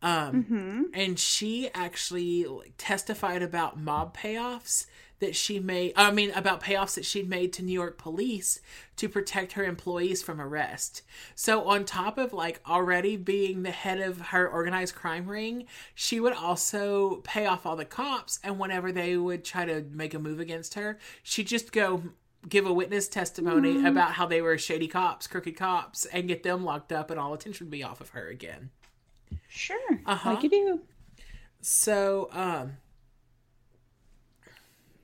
Um, 0.00 0.90
and 0.94 1.18
she 1.18 1.70
actually 1.74 2.46
testified 2.76 3.42
about 3.42 3.78
mob 3.80 4.16
payoffs 4.16 4.86
that 5.20 5.34
she 5.34 5.58
made. 5.58 5.92
I 5.96 6.10
mean, 6.10 6.30
about 6.32 6.62
payoffs 6.62 6.94
that 6.94 7.04
she'd 7.04 7.28
made 7.28 7.52
to 7.54 7.62
New 7.62 7.72
York 7.72 7.98
police 7.98 8.60
to 8.96 9.08
protect 9.08 9.52
her 9.52 9.64
employees 9.64 10.22
from 10.22 10.40
arrest. 10.40 11.02
So, 11.34 11.68
on 11.68 11.84
top 11.84 12.18
of 12.18 12.32
like 12.32 12.60
already 12.66 13.16
being 13.16 13.62
the 13.62 13.70
head 13.70 14.00
of 14.00 14.20
her 14.20 14.48
organized 14.48 14.94
crime 14.94 15.26
ring, 15.26 15.66
she 15.94 16.20
would 16.20 16.32
also 16.34 17.16
pay 17.24 17.46
off 17.46 17.66
all 17.66 17.76
the 17.76 17.84
cops. 17.84 18.38
And 18.42 18.58
whenever 18.58 18.92
they 18.92 19.16
would 19.16 19.44
try 19.44 19.64
to 19.64 19.84
make 19.90 20.14
a 20.14 20.18
move 20.18 20.40
against 20.40 20.74
her, 20.74 20.98
she'd 21.22 21.46
just 21.46 21.72
go 21.72 22.02
give 22.48 22.66
a 22.66 22.72
witness 22.72 23.08
testimony 23.08 23.84
about 23.86 24.12
how 24.12 24.26
they 24.26 24.40
were 24.40 24.56
shady 24.58 24.88
cops, 24.88 25.26
crooked 25.26 25.56
cops, 25.56 26.06
and 26.06 26.28
get 26.28 26.42
them 26.42 26.64
locked 26.64 26.92
up, 26.92 27.10
and 27.10 27.18
all 27.18 27.34
attention 27.34 27.66
would 27.66 27.70
be 27.70 27.82
off 27.82 28.00
of 28.00 28.10
her 28.10 28.28
again. 28.28 28.70
Sure. 29.48 30.00
Uh-huh. 30.06 30.30
Like 30.30 30.42
you 30.42 30.50
do. 30.50 30.80
So, 31.60 32.28
um, 32.32 32.76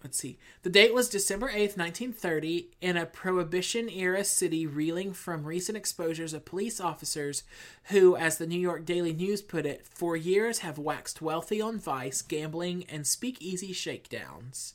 let's 0.04 0.18
see. 0.18 0.38
The 0.62 0.70
date 0.70 0.92
was 0.92 1.08
December 1.08 1.48
8th, 1.48 1.78
1930, 1.78 2.68
in 2.82 2.96
a 2.98 3.06
Prohibition 3.06 3.88
era 3.88 4.22
city 4.22 4.66
reeling 4.66 5.14
from 5.14 5.44
recent 5.44 5.78
exposures 5.78 6.34
of 6.34 6.44
police 6.44 6.78
officers 6.78 7.42
who, 7.84 8.14
as 8.14 8.36
the 8.36 8.46
New 8.46 8.60
York 8.60 8.84
Daily 8.84 9.14
News 9.14 9.40
put 9.40 9.64
it, 9.64 9.86
for 9.86 10.14
years 10.14 10.58
have 10.58 10.78
waxed 10.78 11.22
wealthy 11.22 11.60
on 11.60 11.78
vice, 11.78 12.20
gambling, 12.20 12.84
and 12.90 13.06
speakeasy 13.06 13.72
shakedowns. 13.72 14.74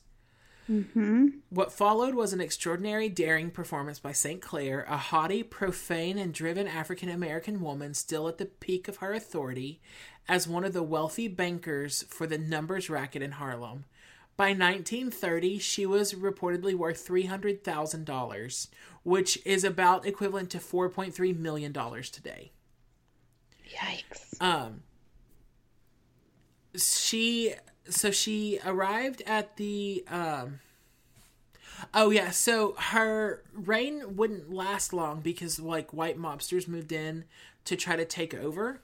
Mm-hmm. 0.68 1.26
What 1.48 1.72
followed 1.72 2.14
was 2.14 2.32
an 2.32 2.40
extraordinary, 2.40 3.08
daring 3.08 3.50
performance 3.50 3.98
by 3.98 4.12
St. 4.12 4.40
Clair, 4.40 4.84
a 4.88 4.96
haughty, 4.96 5.42
profane, 5.42 6.18
and 6.18 6.34
driven 6.34 6.66
African 6.66 7.08
American 7.08 7.60
woman 7.60 7.94
still 7.94 8.28
at 8.28 8.38
the 8.38 8.46
peak 8.46 8.88
of 8.88 8.98
her 8.98 9.12
authority 9.12 9.80
as 10.28 10.46
one 10.46 10.64
of 10.64 10.72
the 10.72 10.82
wealthy 10.82 11.26
bankers 11.26 12.04
for 12.08 12.26
the 12.26 12.38
numbers 12.38 12.90
racket 12.90 13.22
in 13.22 13.32
Harlem. 13.32 13.84
By 14.40 14.52
1930, 14.52 15.58
she 15.58 15.84
was 15.84 16.14
reportedly 16.14 16.74
worth 16.74 17.06
$300,000, 17.06 18.68
which 19.02 19.38
is 19.44 19.64
about 19.64 20.06
equivalent 20.06 20.48
to 20.52 20.58
$4.3 20.58 21.38
million 21.38 21.74
today. 21.74 22.50
Yikes. 23.70 24.40
Um, 24.40 24.82
she 26.74 27.52
so 27.90 28.10
she 28.10 28.58
arrived 28.64 29.22
at 29.26 29.58
the 29.58 30.04
um 30.08 30.60
oh 31.92 32.08
yeah 32.08 32.30
so 32.30 32.74
her 32.78 33.42
reign 33.52 34.16
wouldn't 34.16 34.50
last 34.50 34.94
long 34.94 35.20
because 35.20 35.60
like 35.60 35.92
white 35.92 36.16
mobsters 36.16 36.66
moved 36.66 36.92
in 36.92 37.24
to 37.66 37.76
try 37.76 37.96
to 37.96 38.04
take 38.06 38.32
over 38.32 38.80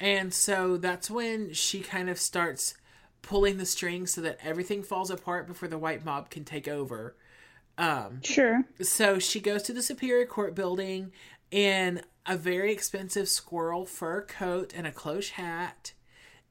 and 0.00 0.32
so 0.32 0.78
that's 0.78 1.10
when 1.10 1.52
she 1.52 1.80
kind 1.80 2.08
of 2.08 2.18
starts 2.18 2.74
pulling 3.22 3.56
the 3.58 3.66
strings 3.66 4.12
so 4.12 4.20
that 4.20 4.38
everything 4.42 4.82
falls 4.82 5.10
apart 5.10 5.46
before 5.46 5.68
the 5.68 5.78
white 5.78 6.04
mob 6.04 6.30
can 6.30 6.44
take 6.44 6.66
over 6.68 7.16
um 7.76 8.20
Sure. 8.22 8.62
so 8.80 9.18
she 9.18 9.40
goes 9.40 9.62
to 9.64 9.72
the 9.72 9.82
Superior 9.82 10.26
Court 10.26 10.54
building 10.54 11.12
in 11.50 12.02
a 12.26 12.36
very 12.36 12.72
expensive 12.72 13.28
squirrel 13.28 13.86
fur 13.86 14.22
coat 14.22 14.72
and 14.76 14.86
a 14.86 14.92
cloche 14.92 15.30
hat. 15.30 15.92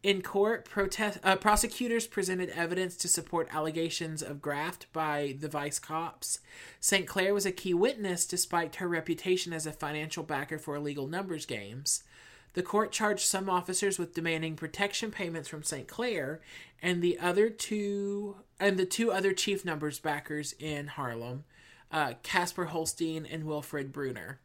In 0.03 0.21
court, 0.21 0.65
protest 0.65 1.19
uh, 1.23 1.35
prosecutors 1.35 2.07
presented 2.07 2.49
evidence 2.49 2.95
to 2.97 3.07
support 3.07 3.49
allegations 3.51 4.21
of 4.21 4.41
graft 4.41 4.85
by 4.93 5.35
the 5.39 5.49
vice 5.49 5.79
cops. 5.79 6.39
St. 6.79 7.05
Clair 7.07 7.33
was 7.33 7.45
a 7.45 7.51
key 7.51 7.73
witness 7.73 8.25
despite 8.25 8.75
her 8.75 8.87
reputation 8.87 9.53
as 9.53 9.65
a 9.65 9.71
financial 9.71 10.23
backer 10.23 10.57
for 10.59 10.75
illegal 10.75 11.07
numbers 11.07 11.45
games. 11.45 12.03
The 12.57 12.63
court 12.63 12.91
charged 12.91 13.27
some 13.27 13.51
officers 13.51 13.99
with 13.99 14.15
demanding 14.15 14.55
protection 14.55 15.11
payments 15.11 15.47
from 15.47 15.61
St. 15.61 15.87
Clair 15.87 16.41
and 16.81 17.03
the 17.03 17.19
other 17.19 17.51
two 17.51 18.37
and 18.59 18.79
the 18.79 18.85
two 18.87 19.11
other 19.11 19.31
chief 19.31 19.63
numbers 19.63 19.99
backers 19.99 20.55
in 20.57 20.87
Harlem, 20.87 21.43
uh, 21.91 22.13
Casper 22.23 22.65
Holstein 22.65 23.27
and 23.27 23.43
Wilfred 23.43 23.93
Bruner. 23.93 24.39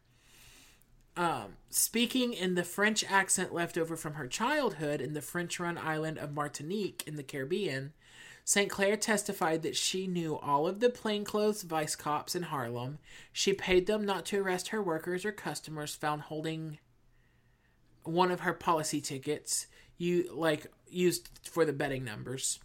Um, 1.17 1.53
speaking 1.71 2.33
in 2.33 2.53
the 2.53 2.63
French 2.63 3.03
accent 3.09 3.51
left 3.51 3.79
over 3.79 3.97
from 3.97 4.13
her 4.13 4.27
childhood 4.27 5.01
in 5.01 5.15
the 5.15 5.19
French 5.19 5.59
run 5.59 5.79
island 5.79 6.19
of 6.19 6.35
Martinique 6.35 7.03
in 7.07 7.15
the 7.15 7.23
Caribbean, 7.23 7.93
St. 8.45 8.69
Clair 8.69 8.95
testified 8.95 9.63
that 9.63 9.75
she 9.75 10.05
knew 10.05 10.37
all 10.37 10.67
of 10.67 10.81
the 10.81 10.91
plainclothes 10.91 11.63
vice 11.63 11.95
cops 11.95 12.35
in 12.35 12.43
Harlem. 12.43 12.99
She 13.31 13.53
paid 13.53 13.87
them 13.87 14.05
not 14.05 14.23
to 14.25 14.39
arrest 14.39 14.67
her 14.67 14.83
workers 14.83 15.25
or 15.25 15.31
customers 15.31 15.95
found 15.95 16.21
holding 16.21 16.77
one 18.03 18.31
of 18.31 18.41
her 18.41 18.53
policy 18.53 19.01
tickets, 19.01 19.67
you 19.97 20.29
like 20.33 20.67
used 20.89 21.29
for 21.49 21.65
the 21.65 21.73
betting 21.73 22.03
numbers. 22.03 22.59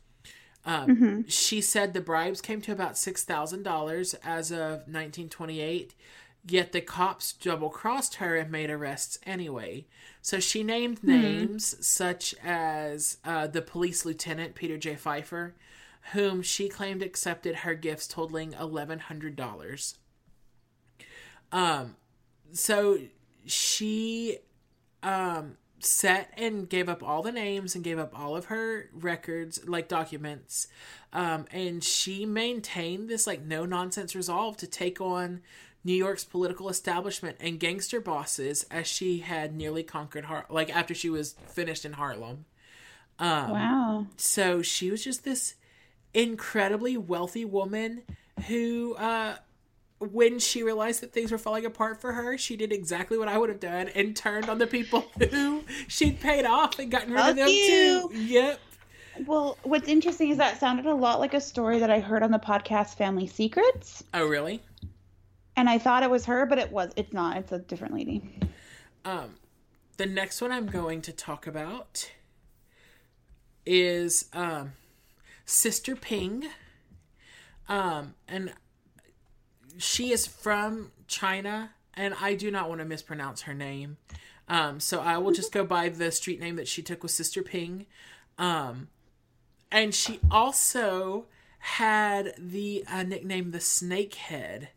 Um, 0.64 1.24
She 1.28 1.60
said 1.60 1.94
the 1.94 2.00
bribes 2.00 2.40
came 2.40 2.60
to 2.62 2.72
about 2.72 2.98
six 2.98 3.24
thousand 3.24 3.62
dollars 3.62 4.14
as 4.24 4.50
of 4.50 4.86
1928. 4.86 5.94
Yet 6.46 6.72
the 6.72 6.80
cops 6.80 7.32
double 7.32 7.68
crossed 7.68 8.16
her 8.16 8.36
and 8.36 8.50
made 8.50 8.70
arrests 8.70 9.18
anyway. 9.26 9.86
So 10.22 10.40
she 10.40 10.62
named 10.62 11.02
names 11.02 11.84
such 11.86 12.34
as 12.42 13.18
uh, 13.24 13.48
the 13.48 13.60
police 13.60 14.04
lieutenant 14.06 14.54
Peter 14.54 14.78
J. 14.78 14.94
Pfeiffer, 14.94 15.54
whom 16.12 16.40
she 16.42 16.68
claimed 16.68 17.02
accepted 17.02 17.56
her 17.56 17.74
gifts 17.74 18.06
totaling 18.06 18.54
eleven 18.58 18.98
hundred 19.00 19.36
dollars. 19.36 19.96
Um, 21.52 21.96
so 22.52 22.98
she 23.46 24.38
um 25.02 25.56
set 25.80 26.32
and 26.36 26.68
gave 26.68 26.88
up 26.88 27.02
all 27.04 27.22
the 27.22 27.30
names 27.30 27.74
and 27.76 27.84
gave 27.84 27.98
up 28.00 28.18
all 28.18 28.34
of 28.34 28.46
her 28.46 28.90
records 28.92 29.60
like 29.68 29.86
documents 29.86 30.66
um 31.12 31.46
and 31.52 31.84
she 31.84 32.26
maintained 32.26 33.08
this 33.08 33.26
like 33.26 33.42
no 33.42 33.64
nonsense 33.64 34.16
resolve 34.16 34.56
to 34.56 34.66
take 34.66 35.00
on 35.00 35.40
New 35.84 35.94
York's 35.94 36.24
political 36.24 36.68
establishment 36.68 37.36
and 37.40 37.60
gangster 37.60 38.00
bosses 38.00 38.64
as 38.72 38.88
she 38.88 39.18
had 39.20 39.54
nearly 39.54 39.84
conquered 39.84 40.24
Har- 40.24 40.46
like 40.50 40.74
after 40.74 40.94
she 40.94 41.08
was 41.08 41.36
finished 41.46 41.84
in 41.84 41.92
Harlem 41.92 42.44
um 43.20 43.50
Wow. 43.50 44.06
so 44.16 44.62
she 44.62 44.90
was 44.90 45.04
just 45.04 45.22
this 45.24 45.54
incredibly 46.12 46.96
wealthy 46.96 47.44
woman 47.44 48.02
who 48.48 48.94
uh 48.96 49.36
when 50.00 50.38
she 50.38 50.62
realized 50.62 51.02
that 51.02 51.12
things 51.12 51.32
were 51.32 51.38
falling 51.38 51.66
apart 51.66 52.00
for 52.00 52.12
her, 52.12 52.38
she 52.38 52.56
did 52.56 52.72
exactly 52.72 53.18
what 53.18 53.28
I 53.28 53.36
would 53.38 53.48
have 53.48 53.60
done 53.60 53.88
and 53.88 54.14
turned 54.16 54.48
on 54.48 54.58
the 54.58 54.66
people 54.66 55.00
who 55.30 55.64
she'd 55.88 56.20
paid 56.20 56.44
off 56.46 56.78
and 56.78 56.90
gotten 56.90 57.12
rid 57.12 57.20
Fuck 57.20 57.30
of 57.30 57.36
them 57.36 57.48
you. 57.48 58.08
too. 58.12 58.16
Yep. 58.16 58.60
Well, 59.26 59.58
what's 59.64 59.88
interesting 59.88 60.30
is 60.30 60.38
that 60.38 60.60
sounded 60.60 60.86
a 60.86 60.94
lot 60.94 61.18
like 61.18 61.34
a 61.34 61.40
story 61.40 61.80
that 61.80 61.90
I 61.90 61.98
heard 61.98 62.22
on 62.22 62.30
the 62.30 62.38
podcast 62.38 62.94
Family 62.96 63.26
Secrets, 63.26 64.04
Oh, 64.14 64.26
really? 64.26 64.62
and 65.56 65.68
I 65.68 65.78
thought 65.78 66.04
it 66.04 66.10
was 66.10 66.24
her, 66.26 66.46
but 66.46 66.58
it 66.58 66.70
was. 66.70 66.92
It's 66.94 67.12
not. 67.12 67.36
It's 67.36 67.50
a 67.50 67.58
different 67.58 67.94
lady. 67.94 68.22
Um, 69.04 69.34
the 69.96 70.06
next 70.06 70.40
one 70.40 70.52
I'm 70.52 70.66
going 70.66 71.02
to 71.02 71.12
talk 71.12 71.48
about 71.48 72.12
is 73.66 74.26
um, 74.32 74.74
Sister 75.44 75.96
Ping. 75.96 76.46
Um, 77.68 78.14
and 78.28 78.52
she 79.78 80.12
is 80.12 80.26
from 80.26 80.92
China, 81.06 81.70
and 81.94 82.14
I 82.20 82.34
do 82.34 82.50
not 82.50 82.68
want 82.68 82.80
to 82.80 82.84
mispronounce 82.84 83.42
her 83.42 83.54
name. 83.54 83.96
Um, 84.48 84.80
so 84.80 85.00
I 85.00 85.18
will 85.18 85.32
just 85.32 85.52
go 85.52 85.64
by 85.64 85.88
the 85.88 86.10
street 86.10 86.40
name 86.40 86.56
that 86.56 86.68
she 86.68 86.82
took 86.82 87.02
was 87.02 87.14
Sister 87.14 87.42
Ping. 87.42 87.86
Um, 88.38 88.88
and 89.70 89.94
she 89.94 90.20
also 90.30 91.26
had 91.58 92.34
the 92.38 92.84
uh, 92.90 93.02
nickname 93.02 93.50
the 93.50 93.58
Snakehead, 93.58 94.68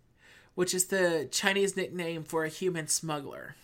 which 0.55 0.73
is 0.73 0.85
the 0.85 1.27
Chinese 1.31 1.77
nickname 1.77 2.23
for 2.23 2.43
a 2.43 2.49
human 2.49 2.87
smuggler. 2.87 3.55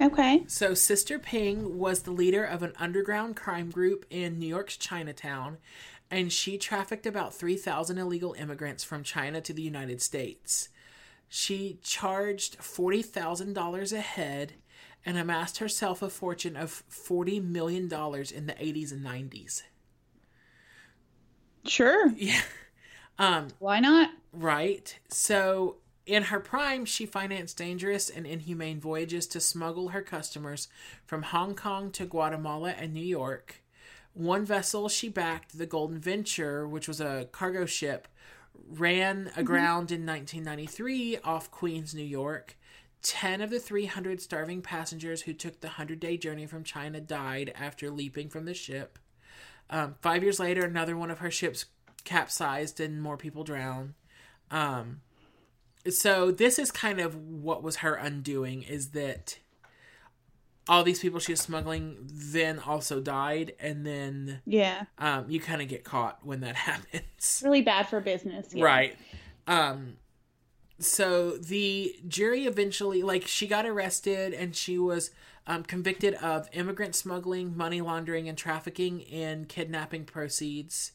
Okay. 0.00 0.44
So, 0.46 0.74
Sister 0.74 1.18
Ping 1.18 1.78
was 1.78 2.02
the 2.02 2.12
leader 2.12 2.44
of 2.44 2.62
an 2.62 2.72
underground 2.78 3.34
crime 3.34 3.70
group 3.70 4.06
in 4.10 4.38
New 4.38 4.46
York's 4.46 4.76
Chinatown, 4.76 5.58
and 6.10 6.32
she 6.32 6.58
trafficked 6.58 7.06
about 7.06 7.34
3,000 7.34 7.98
illegal 7.98 8.34
immigrants 8.34 8.84
from 8.84 9.02
China 9.02 9.40
to 9.42 9.52
the 9.52 9.62
United 9.62 10.00
States. 10.00 10.68
She 11.28 11.78
charged 11.82 12.58
$40,000 12.58 13.92
a 13.92 14.00
head 14.00 14.54
and 15.04 15.18
amassed 15.18 15.58
herself 15.58 16.02
a 16.02 16.08
fortune 16.08 16.56
of 16.56 16.82
$40 16.90 17.44
million 17.44 17.84
in 17.84 18.46
the 18.46 18.54
80s 18.54 18.92
and 18.92 19.04
90s. 19.04 19.62
Sure. 21.64 22.12
Yeah. 22.16 22.40
Um, 23.18 23.48
Why 23.58 23.80
not? 23.80 24.10
Right. 24.32 24.98
So, 25.08 25.76
in 26.06 26.24
her 26.24 26.40
prime, 26.40 26.84
she 26.84 27.04
financed 27.04 27.58
dangerous 27.58 28.08
and 28.08 28.26
inhumane 28.26 28.80
voyages 28.80 29.26
to 29.28 29.40
smuggle 29.40 29.88
her 29.88 30.00
customers 30.00 30.68
from 31.04 31.22
Hong 31.22 31.54
Kong 31.54 31.90
to 31.92 32.06
Guatemala 32.06 32.70
and 32.70 32.94
New 32.94 33.04
York. 33.04 33.62
One 34.14 34.44
vessel 34.44 34.88
she 34.88 35.08
backed, 35.08 35.58
the 35.58 35.66
Golden 35.66 35.98
Venture, 35.98 36.66
which 36.66 36.88
was 36.88 37.00
a 37.00 37.28
cargo 37.30 37.66
ship, 37.66 38.08
ran 38.68 39.30
aground 39.36 39.90
in 39.90 40.04
1993 40.04 41.18
off 41.18 41.50
Queens, 41.50 41.94
New 41.94 42.02
York. 42.02 42.56
10 43.02 43.40
of 43.40 43.50
the 43.50 43.60
300 43.60 44.20
starving 44.20 44.60
passengers 44.60 45.22
who 45.22 45.32
took 45.32 45.60
the 45.60 45.68
100 45.68 46.00
day 46.00 46.16
journey 46.16 46.46
from 46.46 46.64
China 46.64 47.00
died 47.00 47.52
after 47.54 47.90
leaping 47.90 48.28
from 48.28 48.44
the 48.44 48.54
ship. 48.54 48.98
Um, 49.70 49.94
five 50.00 50.22
years 50.22 50.40
later, 50.40 50.64
another 50.64 50.96
one 50.96 51.10
of 51.10 51.18
her 51.18 51.30
ships 51.30 51.66
capsized 52.04 52.80
and 52.80 53.00
more 53.00 53.16
people 53.16 53.44
drowned. 53.44 53.94
Um, 54.50 55.02
so 55.88 56.30
this 56.30 56.58
is 56.58 56.70
kind 56.70 57.00
of 57.00 57.14
what 57.14 57.62
was 57.62 57.76
her 57.76 57.94
undoing 57.94 58.62
is 58.62 58.90
that 58.90 59.38
all 60.68 60.82
these 60.84 61.00
people 61.00 61.18
she 61.18 61.32
was 61.32 61.40
smuggling 61.40 61.96
then 62.12 62.58
also 62.58 63.00
died, 63.00 63.54
and 63.58 63.86
then 63.86 64.40
Yeah. 64.44 64.84
um, 64.98 65.24
you 65.28 65.40
kind 65.40 65.62
of 65.62 65.68
get 65.68 65.84
caught 65.84 66.18
when 66.24 66.40
that 66.40 66.56
happens. 66.68 67.40
Really 67.44 67.62
bad 67.62 67.88
for 67.88 68.00
business. 68.00 68.54
Yeah. 68.54 68.64
Right. 68.64 68.96
Um 69.46 69.96
so 70.80 71.32
the 71.38 71.96
jury 72.06 72.46
eventually 72.46 73.02
like 73.02 73.26
she 73.26 73.46
got 73.48 73.66
arrested 73.66 74.32
and 74.32 74.54
she 74.54 74.78
was 74.78 75.10
um, 75.46 75.64
convicted 75.64 76.14
of 76.14 76.48
immigrant 76.52 76.94
smuggling, 76.94 77.56
money 77.56 77.80
laundering 77.80 78.28
and 78.28 78.38
trafficking 78.38 79.00
in 79.00 79.46
kidnapping 79.46 80.04
proceeds. 80.04 80.92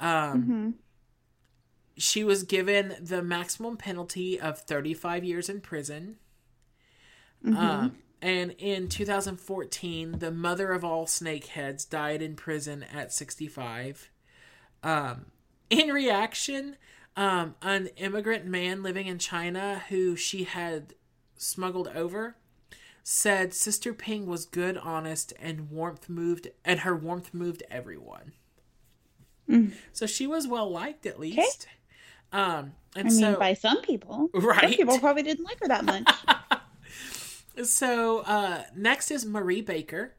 Um 0.00 0.42
hmm 0.42 0.70
she 1.94 2.24
was 2.24 2.42
given 2.42 2.96
the 3.00 3.22
maximum 3.22 3.76
penalty 3.76 4.40
of 4.40 4.58
35 4.60 5.24
years 5.24 5.50
in 5.50 5.60
prison. 5.60 6.16
Mm-hmm. 7.44 7.88
And 8.22 8.52
in 8.52 8.88
2014, 8.88 10.20
the 10.20 10.30
mother 10.30 10.70
of 10.70 10.84
all 10.84 11.06
snakeheads 11.06 11.88
died 11.88 12.22
in 12.22 12.36
prison 12.36 12.84
at 12.84 13.12
65. 13.12 14.08
Um, 14.84 15.26
In 15.70 15.88
reaction, 15.88 16.76
um, 17.16 17.56
an 17.62 17.88
immigrant 17.96 18.46
man 18.46 18.82
living 18.84 19.08
in 19.08 19.18
China 19.18 19.82
who 19.88 20.14
she 20.14 20.44
had 20.44 20.94
smuggled 21.36 21.88
over 21.88 22.36
said 23.02 23.52
Sister 23.52 23.92
Ping 23.92 24.26
was 24.26 24.46
good, 24.46 24.78
honest, 24.78 25.32
and 25.40 25.68
warmth 25.70 26.08
moved, 26.08 26.46
and 26.64 26.80
her 26.80 26.94
warmth 26.94 27.34
moved 27.34 27.64
everyone. 27.68 28.32
Mm. 29.50 29.72
So 29.92 30.06
she 30.06 30.28
was 30.28 30.46
well 30.46 30.70
liked, 30.70 31.06
at 31.06 31.18
least. 31.18 31.66
Um, 32.32 32.74
and 32.94 33.08
I 33.08 33.10
mean, 33.10 33.20
so, 33.20 33.36
by 33.36 33.54
some 33.54 33.82
people. 33.82 34.30
right? 34.32 34.60
Some 34.60 34.72
people 34.72 34.98
probably 35.00 35.24
didn't 35.24 35.44
like 35.44 35.58
her 35.60 35.68
that 35.68 35.84
much. 35.84 36.08
So 37.62 38.20
uh, 38.20 38.62
next 38.74 39.10
is 39.10 39.26
Marie 39.26 39.60
Baker. 39.60 40.14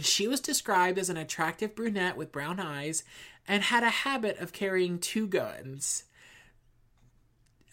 She 0.00 0.28
was 0.28 0.40
described 0.40 0.98
as 0.98 1.08
an 1.08 1.16
attractive 1.16 1.74
brunette 1.74 2.16
with 2.16 2.32
brown 2.32 2.60
eyes 2.60 3.04
and 3.46 3.62
had 3.62 3.82
a 3.82 3.88
habit 3.88 4.38
of 4.38 4.52
carrying 4.52 4.98
two 4.98 5.26
guns. 5.26 6.04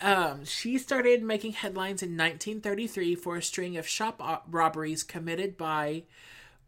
Um, 0.01 0.45
she 0.45 0.77
started 0.77 1.23
making 1.23 1.53
headlines 1.53 2.01
in 2.01 2.11
1933 2.11 3.15
for 3.15 3.35
a 3.35 3.41
string 3.41 3.75
of 3.77 3.87
shop 3.87 4.45
robberies 4.49 5.03
committed 5.03 5.57
by 5.57 6.03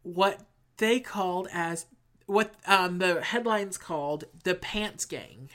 what 0.02 0.40
they 0.76 1.00
called 1.00 1.48
as 1.52 1.86
what 2.26 2.54
um, 2.66 2.98
the 2.98 3.22
headlines 3.22 3.78
called 3.78 4.24
the 4.44 4.54
Pants 4.54 5.06
Gang. 5.06 5.48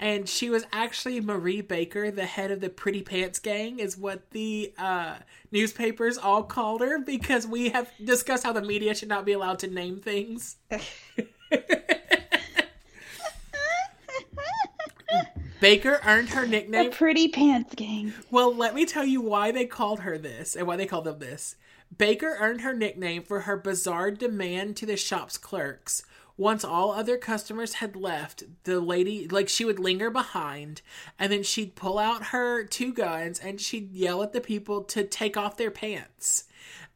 And 0.00 0.26
she 0.26 0.48
was 0.48 0.64
actually 0.72 1.20
Marie 1.20 1.60
Baker, 1.60 2.10
the 2.10 2.24
head 2.24 2.50
of 2.50 2.62
the 2.62 2.70
Pretty 2.70 3.02
Pants 3.02 3.38
Gang, 3.38 3.78
is 3.78 3.98
what 3.98 4.30
the 4.30 4.72
uh, 4.78 5.16
newspapers 5.52 6.16
all 6.16 6.42
called 6.42 6.80
her 6.80 6.98
because 6.98 7.46
we 7.46 7.68
have 7.68 7.90
discussed 8.02 8.44
how 8.44 8.54
the 8.54 8.62
media 8.62 8.94
should 8.94 9.10
not 9.10 9.26
be 9.26 9.32
allowed 9.32 9.58
to 9.58 9.66
name 9.66 10.00
things. 10.00 10.56
Baker 15.60 16.00
earned 16.06 16.30
her 16.30 16.46
nickname 16.46 16.84
the 16.88 16.96
pretty 16.96 17.28
pants 17.28 17.74
gang. 17.74 18.14
Well, 18.30 18.54
let 18.54 18.74
me 18.74 18.86
tell 18.86 19.04
you 19.04 19.20
why 19.20 19.52
they 19.52 19.66
called 19.66 20.00
her 20.00 20.16
this 20.16 20.56
and 20.56 20.66
why 20.66 20.76
they 20.76 20.86
called 20.86 21.04
them 21.04 21.18
this. 21.18 21.56
Baker 21.96 22.38
earned 22.40 22.62
her 22.62 22.72
nickname 22.72 23.22
for 23.22 23.40
her 23.40 23.58
bizarre 23.58 24.10
demand 24.10 24.76
to 24.78 24.86
the 24.86 24.96
shop's 24.96 25.36
clerks. 25.36 26.02
Once 26.40 26.64
all 26.64 26.90
other 26.90 27.18
customers 27.18 27.74
had 27.74 27.94
left, 27.94 28.44
the 28.64 28.80
lady, 28.80 29.28
like, 29.28 29.46
she 29.46 29.62
would 29.62 29.78
linger 29.78 30.08
behind 30.08 30.80
and 31.18 31.30
then 31.30 31.42
she'd 31.42 31.74
pull 31.74 31.98
out 31.98 32.28
her 32.28 32.64
two 32.64 32.94
guns 32.94 33.38
and 33.38 33.60
she'd 33.60 33.92
yell 33.92 34.22
at 34.22 34.32
the 34.32 34.40
people 34.40 34.82
to 34.82 35.04
take 35.04 35.36
off 35.36 35.58
their 35.58 35.70
pants. 35.70 36.44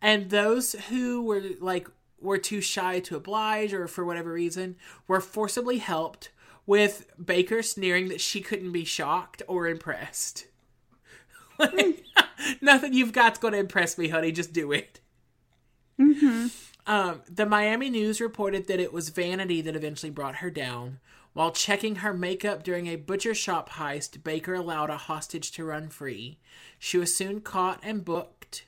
And 0.00 0.30
those 0.30 0.72
who 0.88 1.22
were, 1.22 1.42
like, 1.60 1.86
were 2.18 2.38
too 2.38 2.62
shy 2.62 3.00
to 3.00 3.16
oblige 3.16 3.74
or 3.74 3.86
for 3.86 4.02
whatever 4.02 4.32
reason 4.32 4.76
were 5.06 5.20
forcibly 5.20 5.76
helped 5.76 6.30
with 6.64 7.04
Baker 7.22 7.62
sneering 7.62 8.08
that 8.08 8.22
she 8.22 8.40
couldn't 8.40 8.72
be 8.72 8.86
shocked 8.86 9.42
or 9.46 9.68
impressed. 9.68 10.46
Like, 11.56 12.02
nothing 12.60 12.94
you've 12.94 13.12
got's 13.12 13.38
going 13.38 13.52
to 13.52 13.60
impress 13.60 13.96
me, 13.96 14.08
honey. 14.08 14.32
Just 14.32 14.52
do 14.52 14.72
it. 14.72 14.98
Mm-hmm. 16.00 16.46
Um, 16.86 17.22
the 17.30 17.46
Miami 17.46 17.88
News 17.88 18.20
reported 18.20 18.66
that 18.66 18.80
it 18.80 18.92
was 18.92 19.08
vanity 19.08 19.60
that 19.62 19.76
eventually 19.76 20.10
brought 20.10 20.36
her 20.36 20.50
down. 20.50 20.98
While 21.32 21.50
checking 21.50 21.96
her 21.96 22.14
makeup 22.14 22.62
during 22.62 22.86
a 22.86 22.96
butcher 22.96 23.34
shop 23.34 23.70
heist, 23.70 24.22
Baker 24.22 24.54
allowed 24.54 24.90
a 24.90 24.96
hostage 24.96 25.50
to 25.52 25.64
run 25.64 25.88
free. 25.88 26.38
She 26.78 26.96
was 26.96 27.14
soon 27.14 27.40
caught 27.40 27.80
and 27.82 28.04
booked. 28.04 28.66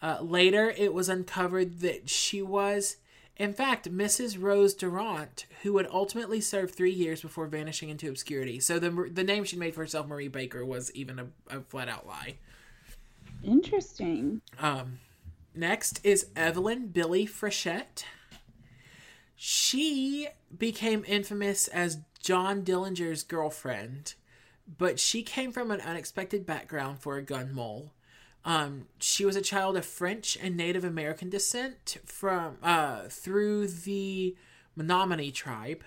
Uh, 0.00 0.18
later, 0.20 0.72
it 0.76 0.94
was 0.94 1.08
uncovered 1.08 1.80
that 1.80 2.08
she 2.08 2.40
was, 2.40 2.98
in 3.36 3.52
fact, 3.52 3.90
Mrs. 3.90 4.40
Rose 4.40 4.74
Durant, 4.74 5.46
who 5.62 5.72
would 5.72 5.88
ultimately 5.90 6.40
serve 6.40 6.70
three 6.70 6.92
years 6.92 7.22
before 7.22 7.46
vanishing 7.46 7.88
into 7.88 8.08
obscurity. 8.08 8.60
So 8.60 8.78
the 8.78 9.10
the 9.10 9.24
name 9.24 9.44
she 9.44 9.56
made 9.56 9.74
for 9.74 9.80
herself, 9.80 10.06
Marie 10.06 10.28
Baker, 10.28 10.64
was 10.64 10.92
even 10.94 11.18
a, 11.18 11.26
a 11.48 11.60
flat 11.62 11.88
out 11.88 12.06
lie. 12.06 12.36
Interesting. 13.42 14.40
Um, 14.60 14.98
next 15.54 16.00
is 16.04 16.26
Evelyn 16.36 16.88
Billie 16.88 17.26
Frechette. 17.26 18.04
She 19.36 20.28
became 20.56 21.04
infamous 21.06 21.68
as 21.68 21.98
John 22.20 22.62
Dillinger's 22.62 23.22
girlfriend, 23.22 24.14
but 24.78 24.98
she 24.98 25.22
came 25.22 25.52
from 25.52 25.70
an 25.70 25.80
unexpected 25.80 26.46
background 26.46 27.00
for 27.00 27.16
a 27.16 27.22
gun 27.22 27.52
moll. 27.52 27.92
Um, 28.44 28.86
she 29.00 29.24
was 29.24 29.36
a 29.36 29.42
child 29.42 29.76
of 29.76 29.86
French 29.86 30.36
and 30.40 30.56
Native 30.56 30.84
American 30.84 31.30
descent 31.30 31.96
from 32.04 32.58
uh, 32.62 33.08
through 33.08 33.68
the 33.68 34.36
Menominee 34.76 35.30
tribe. 35.30 35.82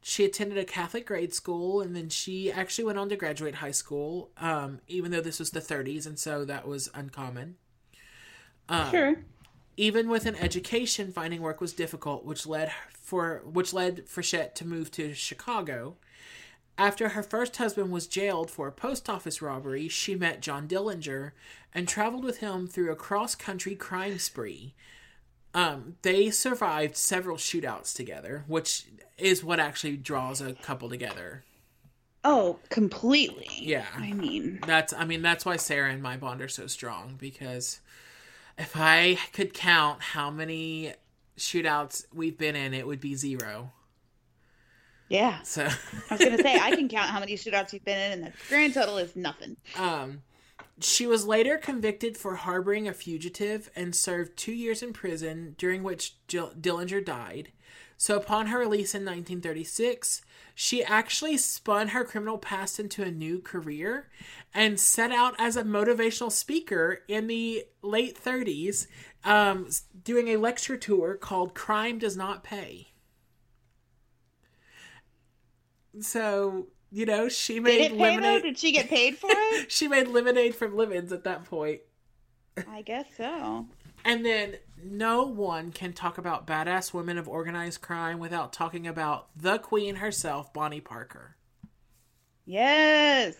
She 0.00 0.24
attended 0.24 0.56
a 0.56 0.64
Catholic 0.64 1.06
grade 1.06 1.34
school 1.34 1.80
and 1.80 1.94
then 1.94 2.08
she 2.08 2.50
actually 2.50 2.84
went 2.84 2.98
on 2.98 3.08
to 3.10 3.16
graduate 3.16 3.56
high 3.56 3.72
school, 3.72 4.30
um, 4.38 4.80
even 4.88 5.10
though 5.10 5.20
this 5.20 5.38
was 5.38 5.50
the 5.50 5.60
30s, 5.60 6.06
and 6.06 6.18
so 6.18 6.44
that 6.44 6.66
was 6.66 6.88
uncommon. 6.94 7.56
Um, 8.68 8.90
Sure. 8.90 9.16
Even 9.76 10.08
with 10.08 10.26
an 10.26 10.34
education, 10.34 11.12
finding 11.12 11.40
work 11.40 11.60
was 11.60 11.72
difficult, 11.72 12.24
which 12.24 12.46
led 12.46 12.72
for 13.00 13.42
which 13.44 13.72
led 13.72 14.06
Frechette 14.06 14.54
to 14.56 14.66
move 14.66 14.90
to 14.92 15.14
Chicago. 15.14 15.96
After 16.76 17.10
her 17.10 17.22
first 17.22 17.56
husband 17.56 17.90
was 17.90 18.06
jailed 18.06 18.50
for 18.50 18.68
a 18.68 18.72
post 18.72 19.08
office 19.08 19.40
robbery, 19.40 19.88
she 19.88 20.14
met 20.14 20.40
John 20.42 20.68
Dillinger 20.68 21.32
and 21.72 21.88
traveled 21.88 22.24
with 22.24 22.38
him 22.38 22.66
through 22.66 22.90
a 22.92 22.96
cross 22.96 23.34
country 23.34 23.74
crime 23.74 24.18
spree. 24.18 24.74
Um, 25.54 25.96
they 26.02 26.30
survived 26.30 26.96
several 26.96 27.36
shootouts 27.36 27.94
together, 27.94 28.44
which 28.46 28.86
is 29.16 29.42
what 29.42 29.58
actually 29.60 29.96
draws 29.96 30.40
a 30.40 30.54
couple 30.54 30.88
together. 30.88 31.44
Oh, 32.24 32.58
completely. 32.68 33.48
Yeah. 33.60 33.86
I 33.96 34.12
mean, 34.12 34.60
That's 34.66 34.92
I 34.92 35.04
mean 35.04 35.22
that's 35.22 35.44
why 35.44 35.56
Sarah 35.56 35.90
and 35.90 36.02
my 36.02 36.16
bond 36.16 36.42
are 36.42 36.48
so 36.48 36.66
strong 36.66 37.16
because 37.18 37.80
if 38.58 38.72
I 38.76 39.18
could 39.32 39.54
count 39.54 40.02
how 40.02 40.30
many 40.30 40.94
shootouts 41.38 42.04
we've 42.12 42.36
been 42.36 42.56
in, 42.56 42.74
it 42.74 42.86
would 42.86 43.00
be 43.00 43.14
zero. 43.14 43.72
yeah. 45.08 45.40
So 45.42 45.64
I 45.64 46.14
was 46.14 46.20
gonna 46.20 46.38
say 46.42 46.58
I 46.58 46.72
can 46.74 46.88
count 46.96 47.10
how 47.10 47.20
many 47.20 47.34
shootouts 47.34 47.72
you've 47.72 47.84
been 47.84 47.98
in, 47.98 48.12
and 48.18 48.24
the 48.26 48.32
grand 48.48 48.74
total 48.74 48.98
is 48.98 49.14
nothing. 49.16 49.56
um 49.76 50.22
she 50.80 51.08
was 51.08 51.26
later 51.26 51.58
convicted 51.58 52.16
for 52.16 52.36
harboring 52.36 52.86
a 52.86 52.92
fugitive 52.92 53.68
and 53.74 53.96
served 53.96 54.36
two 54.36 54.52
years 54.52 54.80
in 54.80 54.92
prison, 54.92 55.56
during 55.58 55.82
which 55.82 56.14
Jill- 56.28 56.52
Dillinger 56.52 57.04
died. 57.04 57.50
So, 57.96 58.16
upon 58.16 58.46
her 58.46 58.60
release 58.60 58.94
in 58.94 59.02
1936, 59.02 60.22
she 60.60 60.82
actually 60.82 61.36
spun 61.36 61.86
her 61.86 62.02
criminal 62.02 62.36
past 62.36 62.80
into 62.80 63.00
a 63.04 63.12
new 63.12 63.38
career 63.40 64.08
and 64.52 64.80
set 64.80 65.12
out 65.12 65.36
as 65.38 65.56
a 65.56 65.62
motivational 65.62 66.32
speaker 66.32 67.02
in 67.06 67.28
the 67.28 67.64
late 67.80 68.20
30s, 68.20 68.88
um, 69.22 69.68
doing 70.02 70.26
a 70.26 70.36
lecture 70.36 70.76
tour 70.76 71.14
called 71.14 71.54
Crime 71.54 72.00
Does 72.00 72.16
Not 72.16 72.42
Pay. 72.42 72.88
So, 76.00 76.66
you 76.90 77.06
know, 77.06 77.28
she 77.28 77.60
Did 77.60 77.62
made 77.62 77.80
it 77.82 77.96
pay 77.96 78.16
though? 78.16 78.26
lemonade. 78.26 78.42
Did 78.42 78.58
she 78.58 78.72
get 78.72 78.88
paid 78.88 79.16
for 79.16 79.30
it? 79.30 79.66
she 79.70 79.86
made 79.86 80.08
lemonade 80.08 80.56
from 80.56 80.76
lemons 80.76 81.12
at 81.12 81.22
that 81.22 81.44
point. 81.44 81.82
I 82.68 82.82
guess 82.82 83.06
so. 83.16 83.66
And 84.04 84.26
then 84.26 84.56
no 84.82 85.22
one 85.24 85.72
can 85.72 85.92
talk 85.92 86.18
about 86.18 86.46
badass 86.46 86.92
women 86.92 87.18
of 87.18 87.28
organized 87.28 87.80
crime 87.80 88.18
without 88.18 88.52
talking 88.52 88.86
about 88.86 89.28
the 89.36 89.58
queen 89.58 89.96
herself, 89.96 90.52
Bonnie 90.52 90.80
Parker. 90.80 91.36
Yes. 92.44 93.36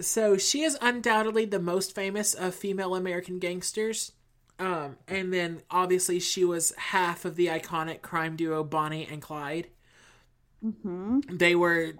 So 0.00 0.36
she 0.36 0.62
is 0.62 0.78
undoubtedly 0.80 1.44
the 1.44 1.58
most 1.58 1.94
famous 1.94 2.34
of 2.34 2.54
female 2.54 2.94
American 2.94 3.38
gangsters. 3.38 4.12
Um, 4.58 4.96
and 5.08 5.32
then 5.32 5.62
obviously 5.70 6.20
she 6.20 6.44
was 6.44 6.72
half 6.76 7.24
of 7.24 7.36
the 7.36 7.46
iconic 7.46 8.02
crime 8.02 8.36
duo 8.36 8.62
Bonnie 8.62 9.06
and 9.10 9.20
Clyde. 9.20 9.68
hmm 10.62 11.20
They 11.30 11.54
were 11.54 11.94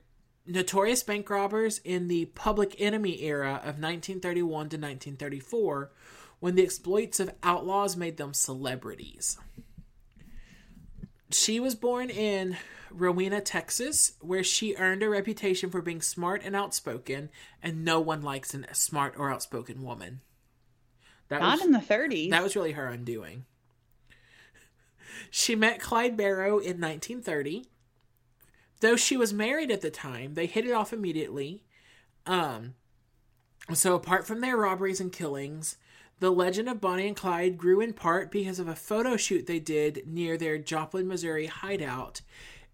notorious 0.46 1.02
bank 1.02 1.28
robbers 1.30 1.80
in 1.84 2.08
the 2.08 2.26
public 2.26 2.74
enemy 2.78 3.22
era 3.22 3.54
of 3.56 3.78
1931 3.78 4.48
to 4.48 4.76
1934 4.76 5.92
when 6.42 6.56
the 6.56 6.64
exploits 6.64 7.20
of 7.20 7.32
outlaws 7.44 7.96
made 7.96 8.16
them 8.16 8.34
celebrities. 8.34 9.38
She 11.30 11.60
was 11.60 11.76
born 11.76 12.10
in 12.10 12.56
Rowena, 12.90 13.40
Texas, 13.40 14.14
where 14.20 14.42
she 14.42 14.74
earned 14.74 15.04
a 15.04 15.08
reputation 15.08 15.70
for 15.70 15.80
being 15.80 16.02
smart 16.02 16.42
and 16.44 16.56
outspoken, 16.56 17.30
and 17.62 17.84
no 17.84 18.00
one 18.00 18.22
likes 18.22 18.54
a 18.54 18.74
smart 18.74 19.14
or 19.16 19.30
outspoken 19.30 19.84
woman. 19.84 20.20
That 21.28 21.42
Not 21.42 21.58
was, 21.58 21.64
in 21.64 21.70
the 21.70 21.78
30s. 21.78 22.30
that 22.30 22.42
was 22.42 22.56
really 22.56 22.72
her 22.72 22.88
undoing. 22.88 23.44
She 25.30 25.54
met 25.54 25.80
Clyde 25.80 26.16
Barrow 26.16 26.58
in 26.58 26.80
1930. 26.80 27.66
Though 28.80 28.96
she 28.96 29.16
was 29.16 29.32
married 29.32 29.70
at 29.70 29.80
the 29.80 29.92
time, 29.92 30.34
they 30.34 30.46
hit 30.46 30.66
it 30.66 30.72
off 30.72 30.92
immediately. 30.92 31.62
Um, 32.26 32.74
so 33.72 33.94
apart 33.94 34.26
from 34.26 34.40
their 34.40 34.56
robberies 34.56 35.00
and 35.00 35.12
killings, 35.12 35.76
the 36.22 36.30
legend 36.30 36.68
of 36.68 36.80
Bonnie 36.80 37.08
and 37.08 37.16
Clyde 37.16 37.58
grew 37.58 37.80
in 37.80 37.92
part 37.92 38.30
because 38.30 38.60
of 38.60 38.68
a 38.68 38.76
photo 38.76 39.16
shoot 39.16 39.48
they 39.48 39.58
did 39.58 40.04
near 40.06 40.38
their 40.38 40.56
Joplin, 40.56 41.08
Missouri 41.08 41.46
hideout, 41.46 42.20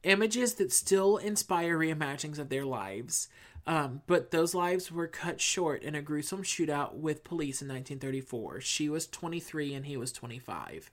images 0.02 0.56
that 0.56 0.70
still 0.70 1.16
inspire 1.16 1.78
reimaginings 1.78 2.38
of 2.38 2.50
their 2.50 2.66
lives. 2.66 3.30
Um, 3.66 4.02
but 4.06 4.32
those 4.32 4.54
lives 4.54 4.92
were 4.92 5.06
cut 5.06 5.40
short 5.40 5.82
in 5.82 5.94
a 5.94 6.02
gruesome 6.02 6.42
shootout 6.42 6.96
with 6.96 7.24
police 7.24 7.62
in 7.62 7.68
1934. 7.68 8.60
She 8.60 8.90
was 8.90 9.06
23 9.06 9.72
and 9.72 9.86
he 9.86 9.96
was 9.96 10.12
25. 10.12 10.90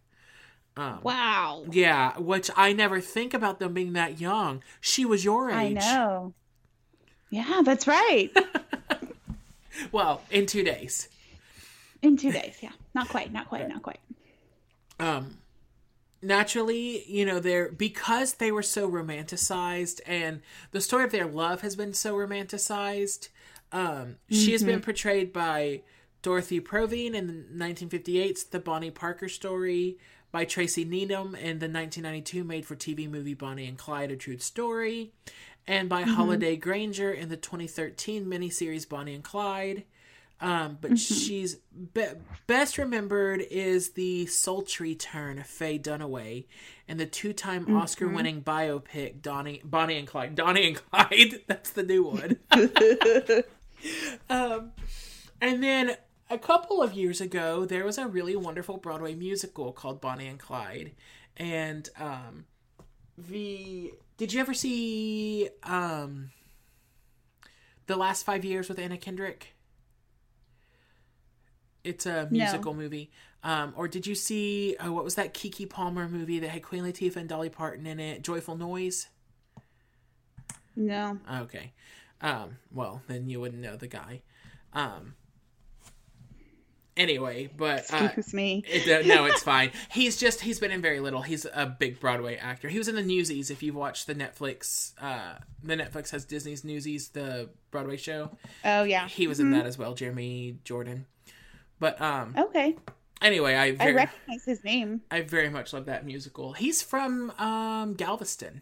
Um, 0.77 0.99
wow. 1.03 1.65
Yeah, 1.69 2.17
which 2.17 2.49
I 2.55 2.71
never 2.71 3.01
think 3.01 3.33
about 3.33 3.59
them 3.59 3.73
being 3.73 3.91
that 3.93 4.21
young. 4.21 4.63
She 4.79 5.03
was 5.03 5.25
your 5.25 5.51
age. 5.51 5.77
I 5.77 5.81
know. 5.81 6.33
Yeah, 7.29 7.63
that's 7.65 7.85
right. 7.85 8.31
well, 9.91 10.21
in 10.31 10.45
two 10.45 10.63
days. 10.63 11.09
In 12.01 12.17
two 12.17 12.31
days, 12.31 12.57
yeah. 12.61 12.71
Not 12.93 13.09
quite, 13.09 13.31
not 13.31 13.47
quite, 13.49 13.67
not 13.67 13.81
quite. 13.81 13.99
Um, 14.99 15.37
naturally, 16.21 17.03
you 17.07 17.25
know, 17.25 17.39
they're 17.39 17.71
because 17.71 18.35
they 18.35 18.51
were 18.51 18.63
so 18.63 18.89
romanticized, 18.89 20.01
and 20.05 20.41
the 20.71 20.81
story 20.81 21.03
of 21.03 21.11
their 21.11 21.27
love 21.27 21.61
has 21.61 21.75
been 21.75 21.93
so 21.93 22.15
romanticized. 22.15 23.29
Um, 23.71 24.17
she 24.29 24.51
has 24.51 24.63
been 24.63 24.81
portrayed 24.81 25.33
by 25.33 25.81
Dorothy 26.21 26.59
Provine 26.59 27.15
in 27.15 27.45
1958's 27.55 28.45
The 28.45 28.59
Bonnie 28.59 28.91
Parker 28.91 29.27
Story, 29.27 29.97
by 30.31 30.45
Tracy 30.45 30.85
Needham 30.85 31.35
in 31.35 31.59
the 31.59 31.67
1992 31.67 32.43
made-for-TV 32.43 33.09
movie 33.09 33.33
Bonnie 33.33 33.67
and 33.67 33.77
Clyde: 33.77 34.11
A 34.11 34.15
True 34.15 34.37
Story, 34.37 35.11
and 35.67 35.89
by 35.89 36.03
Holliday 36.03 36.55
Grainger 36.55 37.11
in 37.11 37.29
the 37.29 37.37
2013 37.37 38.25
miniseries 38.25 38.87
Bonnie 38.87 39.15
and 39.15 39.23
Clyde. 39.23 39.83
Um, 40.41 40.77
but 40.81 40.99
she's 40.99 41.55
be- 41.93 42.07
best 42.45 42.77
remembered 42.77 43.41
is 43.49 43.91
the 43.91 44.25
sultry 44.25 44.93
turn 44.93 45.39
of 45.39 45.47
Faye 45.47 45.79
Dunaway 45.79 46.45
in 46.87 46.97
the 46.97 47.05
two-time 47.05 47.73
Oscar-winning 47.75 48.41
biopic 48.43 49.21
Donnie, 49.21 49.61
Bonnie 49.63 49.97
and 49.97 50.07
Clyde. 50.07 50.35
Donnie 50.35 50.67
and 50.67 50.75
Clyde. 50.75 51.41
That's 51.47 51.71
the 51.71 51.83
new 51.83 52.03
one. 52.03 52.37
um, 54.29 54.73
and 55.41 55.63
then 55.63 55.95
a 56.29 56.37
couple 56.37 56.81
of 56.81 56.93
years 56.93 57.21
ago, 57.21 57.65
there 57.65 57.85
was 57.85 57.97
a 57.97 58.07
really 58.07 58.35
wonderful 58.35 58.77
Broadway 58.77 59.15
musical 59.15 59.71
called 59.71 60.01
Bonnie 60.01 60.27
and 60.27 60.39
Clyde, 60.39 60.91
and 61.37 61.89
um, 61.97 62.45
the 63.17 63.93
did 64.17 64.33
you 64.33 64.39
ever 64.39 64.53
see 64.53 65.49
um, 65.63 66.31
the 67.87 67.95
last 67.95 68.25
five 68.25 68.45
years 68.45 68.69
with 68.69 68.79
Anna 68.79 68.97
Kendrick? 68.97 69.54
It's 71.85 72.05
a 72.05 72.27
musical 72.31 72.73
movie. 72.73 73.11
Um, 73.43 73.73
or 73.77 73.87
did 73.87 74.07
you 74.07 74.15
see 74.15 74.75
uh, 74.77 74.91
what 74.91 75.03
was 75.03 75.15
that 75.15 75.33
Keke 75.35 75.69
Palmer 75.69 76.09
movie 76.09 76.39
that 76.39 76.49
had 76.49 76.63
Queen 76.63 76.83
Latifah 76.83 77.17
and 77.17 77.29
Dolly 77.29 77.49
Parton 77.49 77.85
in 77.85 77.99
it? 77.99 78.23
Joyful 78.23 78.55
Noise. 78.57 79.07
No. 80.75 81.19
Okay. 81.41 81.73
Um, 82.21 82.57
well, 82.71 83.01
then 83.07 83.29
you 83.29 83.39
wouldn't 83.39 83.61
know 83.61 83.75
the 83.75 83.87
guy. 83.87 84.23
Um, 84.73 85.13
anyway, 86.97 87.49
but 87.55 87.85
uh, 87.93 88.05
Excuse 88.05 88.33
me. 88.33 88.63
it, 88.67 89.05
uh, 89.05 89.07
no, 89.07 89.25
it's 89.25 89.43
fine. 89.53 89.71
He's 89.91 90.17
just 90.17 90.41
he's 90.41 90.59
been 90.59 90.71
in 90.71 90.81
very 90.81 90.99
little. 90.99 91.21
He's 91.21 91.45
a 91.45 91.65
big 91.67 91.99
Broadway 91.99 92.37
actor. 92.37 92.67
He 92.67 92.77
was 92.77 92.87
in 92.87 92.95
the 92.95 93.03
Newsies. 93.03 93.51
If 93.51 93.61
you've 93.63 93.75
watched 93.75 94.07
the 94.07 94.15
Netflix, 94.15 94.93
uh, 94.99 95.35
the 95.63 95.75
Netflix 95.75 96.09
has 96.11 96.25
Disney's 96.25 96.63
Newsies, 96.63 97.09
the 97.09 97.49
Broadway 97.71 97.97
show. 97.97 98.31
Oh 98.63 98.83
yeah. 98.83 99.07
He 99.07 99.27
was 99.27 99.39
in 99.39 99.51
that 99.51 99.65
as 99.65 99.77
well. 99.77 99.93
Jeremy 99.93 100.57
Jordan. 100.63 101.05
But 101.79 101.99
um, 102.01 102.33
Okay. 102.37 102.75
anyway, 103.21 103.55
I 103.55 103.75
I 103.79 103.91
recognize 103.91 104.43
his 104.45 104.63
name. 104.63 105.01
I 105.11 105.21
very 105.21 105.49
much 105.49 105.73
love 105.73 105.85
that 105.85 106.05
musical. 106.05 106.53
He's 106.53 106.81
from 106.81 107.31
um, 107.39 107.93
Galveston, 107.95 108.61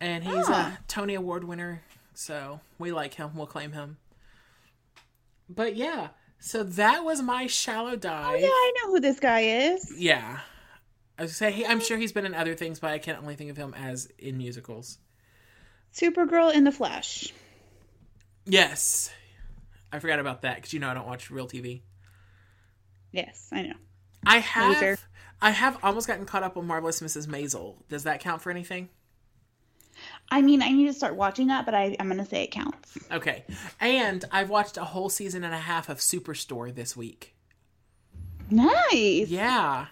and 0.00 0.24
he's 0.24 0.46
Ah. 0.48 0.78
a 0.78 0.84
Tony 0.88 1.14
Award 1.14 1.44
winner. 1.44 1.82
So 2.14 2.60
we 2.78 2.92
like 2.92 3.14
him. 3.14 3.30
We'll 3.34 3.46
claim 3.46 3.72
him. 3.72 3.98
But 5.48 5.76
yeah, 5.76 6.08
so 6.38 6.62
that 6.62 7.04
was 7.04 7.20
my 7.22 7.46
shallow 7.46 7.96
dive. 7.96 8.34
Oh 8.34 8.36
yeah, 8.36 8.46
I 8.48 8.72
know 8.82 8.92
who 8.92 9.00
this 9.00 9.18
guy 9.20 9.40
is. 9.40 9.92
Yeah. 9.96 10.40
I 11.18 11.22
was 11.22 11.36
say 11.36 11.52
he, 11.52 11.66
I'm 11.66 11.80
sure 11.80 11.98
he's 11.98 12.12
been 12.12 12.24
in 12.24 12.34
other 12.34 12.54
things, 12.54 12.80
but 12.80 12.90
I 12.92 12.98
can 12.98 13.16
only 13.16 13.34
think 13.36 13.50
of 13.50 13.56
him 13.58 13.74
as 13.74 14.08
in 14.18 14.38
musicals. 14.38 14.96
Supergirl 15.94 16.54
in 16.54 16.64
the 16.64 16.72
Flash. 16.72 17.32
Yes, 18.46 19.10
I 19.92 19.98
forgot 19.98 20.18
about 20.18 20.42
that 20.42 20.56
because 20.56 20.72
you 20.72 20.80
know 20.80 20.88
I 20.88 20.94
don't 20.94 21.06
watch 21.06 21.30
real 21.30 21.48
TV. 21.48 21.82
Yes, 23.12 23.48
I 23.52 23.62
know. 23.62 23.74
I 24.24 24.38
have, 24.38 24.74
Loser. 24.74 24.98
I 25.40 25.50
have 25.50 25.78
almost 25.82 26.06
gotten 26.06 26.26
caught 26.26 26.42
up 26.42 26.56
on 26.56 26.66
Marvelous 26.66 27.00
Mrs. 27.00 27.26
Maisel. 27.26 27.76
Does 27.88 28.04
that 28.04 28.20
count 28.20 28.42
for 28.42 28.50
anything? 28.50 28.88
I 30.30 30.42
mean, 30.42 30.62
I 30.62 30.70
need 30.70 30.86
to 30.86 30.92
start 30.92 31.16
watching 31.16 31.48
that, 31.48 31.64
but 31.64 31.74
I, 31.74 31.96
I'm 31.98 32.08
gonna 32.08 32.24
say 32.24 32.44
it 32.44 32.50
counts. 32.50 32.96
Okay, 33.10 33.44
and 33.80 34.24
I've 34.30 34.48
watched 34.48 34.76
a 34.76 34.84
whole 34.84 35.08
season 35.08 35.44
and 35.44 35.54
a 35.54 35.58
half 35.58 35.88
of 35.88 35.98
Superstore 35.98 36.74
this 36.74 36.96
week. 36.96 37.34
Nice. 38.50 39.28
Yeah, 39.28 39.86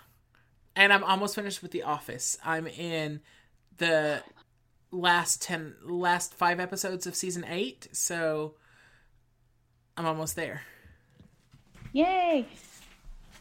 and 0.77 0.93
I'm 0.93 1.05
almost 1.05 1.35
finished 1.35 1.63
with 1.63 1.73
The 1.73 1.83
Office. 1.83 2.39
I'm 2.45 2.67
in 2.67 3.21
the 3.79 4.23
last 4.91 5.43
ten, 5.43 5.75
last 5.85 6.35
five 6.35 6.61
episodes 6.61 7.07
of 7.07 7.15
season 7.15 7.45
eight, 7.49 7.89
so 7.93 8.55
I'm 9.99 10.07
almost 10.07 10.37
there. 10.37 10.63
Yay. 11.93 12.47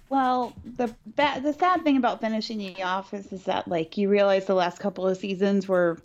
Well, 0.10 0.54
the 0.66 0.94
ba- 1.06 1.40
the 1.42 1.54
sad 1.54 1.84
thing 1.84 1.98
about 1.98 2.20
finishing 2.20 2.58
The 2.58 2.82
Office 2.84 3.32
is 3.32 3.44
that 3.44 3.68
like 3.68 3.98
you 3.98 4.10
realize 4.10 4.46
the 4.46 4.56
last 4.56 4.80
couple 4.80 5.08
of 5.08 5.18
seasons 5.18 5.68
were 5.68 6.00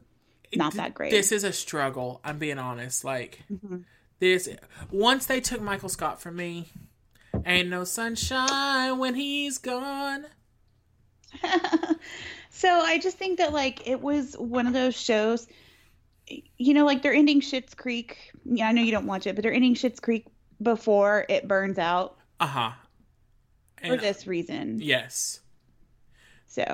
not 0.54 0.74
that 0.74 0.92
great. 0.92 1.10
This 1.10 1.32
is 1.32 1.44
a 1.44 1.52
struggle. 1.52 2.20
I'm 2.22 2.38
being 2.38 2.58
honest. 2.58 3.04
Like 3.04 3.42
mm-hmm. 3.50 3.78
this, 4.18 4.48
once 4.90 5.26
they 5.26 5.40
took 5.40 5.62
Michael 5.62 5.88
Scott 5.88 6.20
from 6.20 6.36
me, 6.36 6.68
ain't 7.46 7.70
no 7.70 7.84
sunshine 7.84 8.98
when 8.98 9.14
he's 9.14 9.56
gone. 9.56 10.26
so 12.50 12.68
I 12.68 12.98
just 12.98 13.16
think 13.16 13.38
that 13.38 13.54
like 13.54 13.88
it 13.88 14.02
was 14.02 14.34
one 14.34 14.66
of 14.66 14.74
those 14.74 15.00
shows. 15.00 15.46
You 16.58 16.74
know, 16.74 16.84
like 16.84 17.02
they're 17.02 17.14
ending 17.14 17.40
Schitt's 17.40 17.74
Creek. 17.74 18.18
Yeah, 18.44 18.68
I 18.68 18.72
know 18.72 18.82
you 18.82 18.92
don't 18.92 19.06
watch 19.06 19.26
it, 19.26 19.34
but 19.34 19.42
they're 19.42 19.52
ending 19.52 19.74
Schitt's 19.74 20.00
Creek 20.00 20.26
before 20.62 21.26
it 21.28 21.48
burns 21.48 21.78
out 21.78 22.16
Uh 22.40 22.46
huh. 22.46 22.70
for 23.86 23.96
this 23.96 24.26
reason. 24.26 24.78
yes, 24.80 25.40
So 26.46 26.64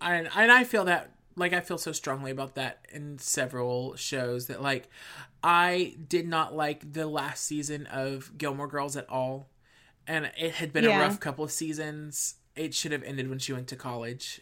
and 0.00 0.28
and 0.34 0.50
I 0.52 0.64
feel 0.64 0.84
that 0.84 1.10
like 1.36 1.52
I 1.52 1.60
feel 1.60 1.78
so 1.78 1.92
strongly 1.92 2.30
about 2.30 2.54
that 2.56 2.86
in 2.92 3.18
several 3.18 3.96
shows 3.96 4.46
that 4.48 4.62
like 4.62 4.88
I 5.42 5.94
did 6.08 6.26
not 6.28 6.54
like 6.54 6.92
the 6.92 7.06
last 7.06 7.44
season 7.44 7.86
of 7.86 8.36
Gilmore 8.36 8.68
Girls 8.68 8.96
at 8.96 9.08
all, 9.08 9.48
and 10.06 10.30
it 10.38 10.52
had 10.52 10.72
been 10.72 10.84
a 10.84 10.98
rough 10.98 11.20
couple 11.20 11.44
of 11.44 11.50
seasons. 11.50 12.34
It 12.56 12.74
should 12.74 12.92
have 12.92 13.02
ended 13.04 13.28
when 13.30 13.38
she 13.38 13.52
went 13.52 13.68
to 13.68 13.76
college. 13.76 14.40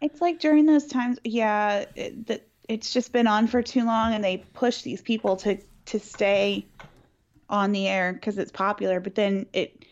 It's 0.00 0.20
like 0.20 0.40
during 0.40 0.64
those 0.66 0.86
times, 0.86 1.18
yeah, 1.24 1.84
it, 1.94 2.26
that 2.26 2.46
it's 2.68 2.92
just 2.92 3.12
been 3.12 3.26
on 3.26 3.46
for 3.46 3.62
too 3.62 3.84
long, 3.84 4.14
and 4.14 4.24
they 4.24 4.38
push 4.54 4.82
these 4.82 5.02
people 5.02 5.36
to 5.36 5.58
to 5.86 6.00
stay 6.00 6.66
on 7.50 7.72
the 7.72 7.86
air 7.88 8.12
because 8.14 8.38
it's 8.38 8.52
popular, 8.52 9.00
but 9.00 9.14
then 9.14 9.44
it 9.52 9.84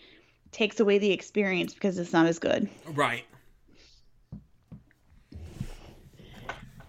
takes 0.52 0.80
away 0.80 0.96
the 0.98 1.11
experience 1.12 1.74
because 1.74 1.98
it's 1.98 2.12
not 2.12 2.26
as 2.26 2.38
good. 2.38 2.68
Right. 2.86 3.24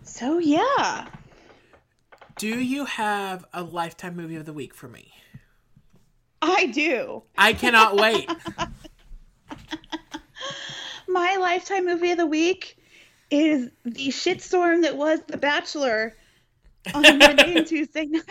So 0.04 0.38
yeah, 0.40 1.08
Do 2.38 2.60
you 2.60 2.86
have 2.86 3.46
a 3.54 3.64
lifetime 3.64 4.16
movie 4.16 4.36
of 4.36 4.46
the 4.46 4.54
week 4.54 4.74
for 4.74 4.88
me? 4.88 5.14
I 6.42 6.68
do. 6.68 7.24
I 7.38 7.54
cannot 7.54 7.98
wait. 7.98 8.30
My 11.08 11.36
lifetime 11.38 11.86
movie 11.86 12.12
of 12.12 12.18
the 12.18 12.26
week 12.26 12.78
is 13.30 13.70
the 13.84 14.08
shitstorm 14.10 14.84
that 14.84 14.96
was 14.96 15.20
The 15.28 15.38
Bachelor 15.38 16.16
on 16.94 17.18
Monday 17.18 17.58
and 17.58 17.68
Tuesday 17.68 18.06
nights. 18.06 18.26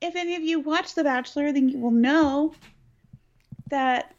If 0.00 0.16
any 0.16 0.34
of 0.36 0.42
you 0.42 0.60
watch 0.60 0.94
The 0.94 1.04
Bachelor, 1.04 1.52
then 1.52 1.68
you 1.68 1.78
will 1.78 1.90
know 1.90 2.54
that 3.70 4.14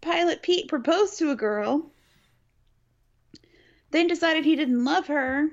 Pilot 0.00 0.42
Pete 0.42 0.68
proposed 0.68 1.18
to 1.18 1.30
a 1.30 1.36
girl, 1.36 1.90
then 3.90 4.06
decided 4.06 4.44
he 4.44 4.56
didn't 4.56 4.84
love 4.84 5.06
her, 5.06 5.48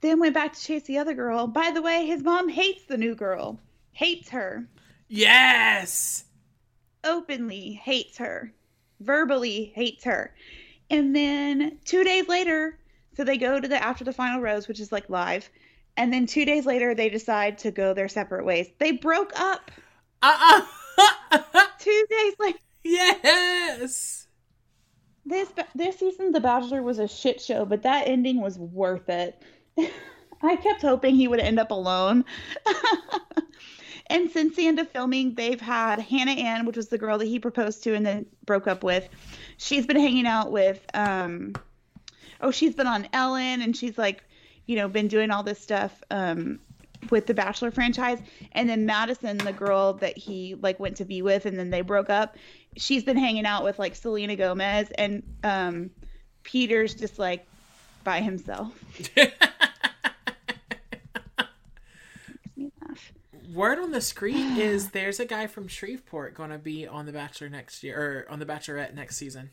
then 0.00 0.18
went 0.18 0.34
back 0.34 0.54
to 0.54 0.60
chase 0.60 0.84
the 0.84 0.98
other 0.98 1.14
girl. 1.14 1.46
By 1.46 1.70
the 1.70 1.82
way, 1.82 2.06
his 2.06 2.22
mom 2.22 2.48
hates 2.48 2.84
the 2.84 2.96
new 2.96 3.14
girl, 3.14 3.60
hates 3.92 4.30
her 4.30 4.66
yes. 5.12 6.24
openly 7.04 7.72
hates 7.72 8.18
her, 8.18 8.52
verbally 9.00 9.72
hates 9.74 10.04
her. 10.04 10.34
And 10.88 11.14
then 11.14 11.78
two 11.84 12.02
days 12.02 12.28
later, 12.28 12.78
so 13.14 13.24
they 13.24 13.36
go 13.36 13.60
to 13.60 13.68
the 13.68 13.82
after 13.82 14.04
the 14.04 14.12
final 14.12 14.40
rose, 14.40 14.68
which 14.68 14.80
is 14.80 14.90
like 14.90 15.10
live. 15.10 15.50
And 15.96 16.12
then 16.12 16.26
two 16.26 16.44
days 16.44 16.66
later, 16.66 16.94
they 16.94 17.08
decide 17.08 17.58
to 17.58 17.70
go 17.70 17.94
their 17.94 18.08
separate 18.08 18.44
ways. 18.44 18.68
They 18.78 18.92
broke 18.92 19.38
up 19.38 19.70
Uh 20.22 20.62
uh 21.00 21.38
two 21.78 22.06
days 22.08 22.34
later. 22.38 22.58
yes. 22.84 24.26
This 25.24 25.48
this 25.48 25.66
this 25.74 25.98
season 25.98 26.32
The 26.32 26.40
Bachelor 26.40 26.82
was 26.82 26.98
a 26.98 27.08
shit 27.08 27.40
show, 27.40 27.64
but 27.64 27.82
that 27.82 28.08
ending 28.08 28.40
was 28.40 28.58
worth 28.58 29.08
it. 29.08 29.40
I 30.42 30.56
kept 30.56 30.82
hoping 30.82 31.14
he 31.14 31.28
would 31.28 31.38
end 31.38 31.60
up 31.60 31.70
alone. 31.70 32.24
and 34.08 34.28
since 34.30 34.56
the 34.56 34.66
end 34.66 34.80
of 34.80 34.90
filming, 34.90 35.34
they've 35.34 35.60
had 35.60 36.00
Hannah 36.00 36.32
Ann, 36.32 36.66
which 36.66 36.76
was 36.76 36.88
the 36.88 36.98
girl 36.98 37.18
that 37.18 37.26
he 37.26 37.38
proposed 37.38 37.84
to 37.84 37.94
and 37.94 38.04
then 38.04 38.26
broke 38.44 38.66
up 38.66 38.82
with. 38.82 39.08
She's 39.58 39.86
been 39.86 40.00
hanging 40.00 40.26
out 40.26 40.50
with 40.50 40.84
um 40.94 41.54
oh, 42.40 42.50
she's 42.50 42.74
been 42.74 42.88
on 42.88 43.08
Ellen 43.12 43.62
and 43.62 43.76
she's 43.76 43.96
like, 43.96 44.24
you 44.66 44.76
know, 44.76 44.88
been 44.88 45.08
doing 45.08 45.30
all 45.30 45.42
this 45.42 45.60
stuff 45.60 46.02
um 46.10 46.58
with 47.10 47.26
the 47.26 47.34
Bachelor 47.34 47.70
franchise. 47.70 48.20
And 48.52 48.68
then 48.68 48.86
Madison, 48.86 49.36
the 49.38 49.52
girl 49.52 49.94
that 49.94 50.16
he 50.16 50.54
like 50.54 50.78
went 50.78 50.96
to 50.98 51.04
be 51.04 51.20
with 51.22 51.46
and 51.46 51.58
then 51.58 51.70
they 51.70 51.80
broke 51.80 52.10
up, 52.10 52.36
she's 52.76 53.02
been 53.02 53.16
hanging 53.16 53.44
out 53.44 53.64
with 53.64 53.78
like 53.78 53.94
Selena 53.94 54.36
Gomez 54.36 54.90
and 54.96 55.22
um 55.42 55.90
Peter's 56.42 56.94
just 56.94 57.18
like 57.18 57.46
by 58.04 58.20
himself. 58.20 58.72
Word 63.52 63.78
on 63.78 63.90
the 63.90 64.00
street 64.00 64.56
is 64.56 64.90
there's 64.90 65.20
a 65.20 65.26
guy 65.26 65.46
from 65.46 65.68
Shreveport 65.68 66.34
going 66.34 66.48
to 66.50 66.58
be 66.58 66.86
on 66.86 67.04
The 67.04 67.12
Bachelor 67.12 67.50
next 67.50 67.82
year, 67.82 68.26
or 68.28 68.32
on 68.32 68.38
The 68.38 68.46
Bachelorette 68.46 68.94
next 68.94 69.16
season. 69.16 69.50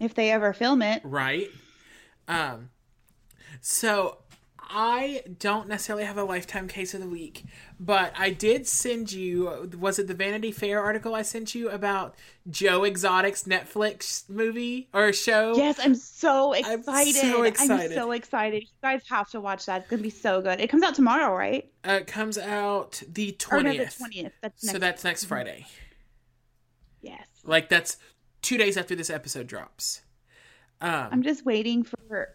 If 0.00 0.14
they 0.14 0.30
ever 0.30 0.54
film 0.54 0.80
it. 0.80 1.02
Right. 1.04 1.48
Um, 2.26 2.70
so 3.60 4.18
I 4.70 5.22
don't 5.38 5.66
necessarily 5.66 6.04
have 6.04 6.18
a 6.18 6.24
lifetime 6.24 6.68
case 6.68 6.92
of 6.92 7.00
the 7.00 7.08
week, 7.08 7.44
but 7.80 8.12
I 8.18 8.30
did 8.30 8.66
send 8.66 9.10
you. 9.10 9.70
Was 9.80 9.98
it 9.98 10.08
the 10.08 10.14
Vanity 10.14 10.52
Fair 10.52 10.82
article 10.82 11.14
I 11.14 11.22
sent 11.22 11.54
you 11.54 11.70
about 11.70 12.14
Joe 12.50 12.84
Exotic's 12.84 13.44
Netflix 13.44 14.28
movie 14.28 14.88
or 14.92 15.12
show? 15.14 15.56
Yes, 15.56 15.80
I'm 15.82 15.94
so 15.94 16.52
excited. 16.52 16.76
I'm 16.76 17.12
so 17.14 17.42
excited. 17.44 17.92
I'm 17.92 17.96
so 17.96 18.12
excited. 18.12 18.62
You 18.64 18.68
guys 18.82 19.00
have 19.08 19.30
to 19.30 19.40
watch 19.40 19.64
that. 19.66 19.82
It's 19.82 19.90
gonna 19.90 20.02
be 20.02 20.10
so 20.10 20.42
good. 20.42 20.60
It 20.60 20.68
comes 20.68 20.82
out 20.82 20.94
tomorrow, 20.94 21.34
right? 21.34 21.70
Uh, 21.86 21.92
it 21.92 22.06
comes 22.06 22.36
out 22.36 23.02
the 23.10 23.32
twentieth. 23.32 23.96
twentieth. 23.96 24.32
So 24.56 24.78
that's 24.78 25.02
next 25.02 25.24
Friday. 25.24 25.64
yes. 27.00 27.26
Like 27.42 27.70
that's 27.70 27.96
two 28.42 28.58
days 28.58 28.76
after 28.76 28.94
this 28.94 29.08
episode 29.08 29.46
drops. 29.46 30.02
Um, 30.82 31.08
I'm 31.10 31.22
just 31.22 31.46
waiting 31.46 31.84
for 31.84 32.34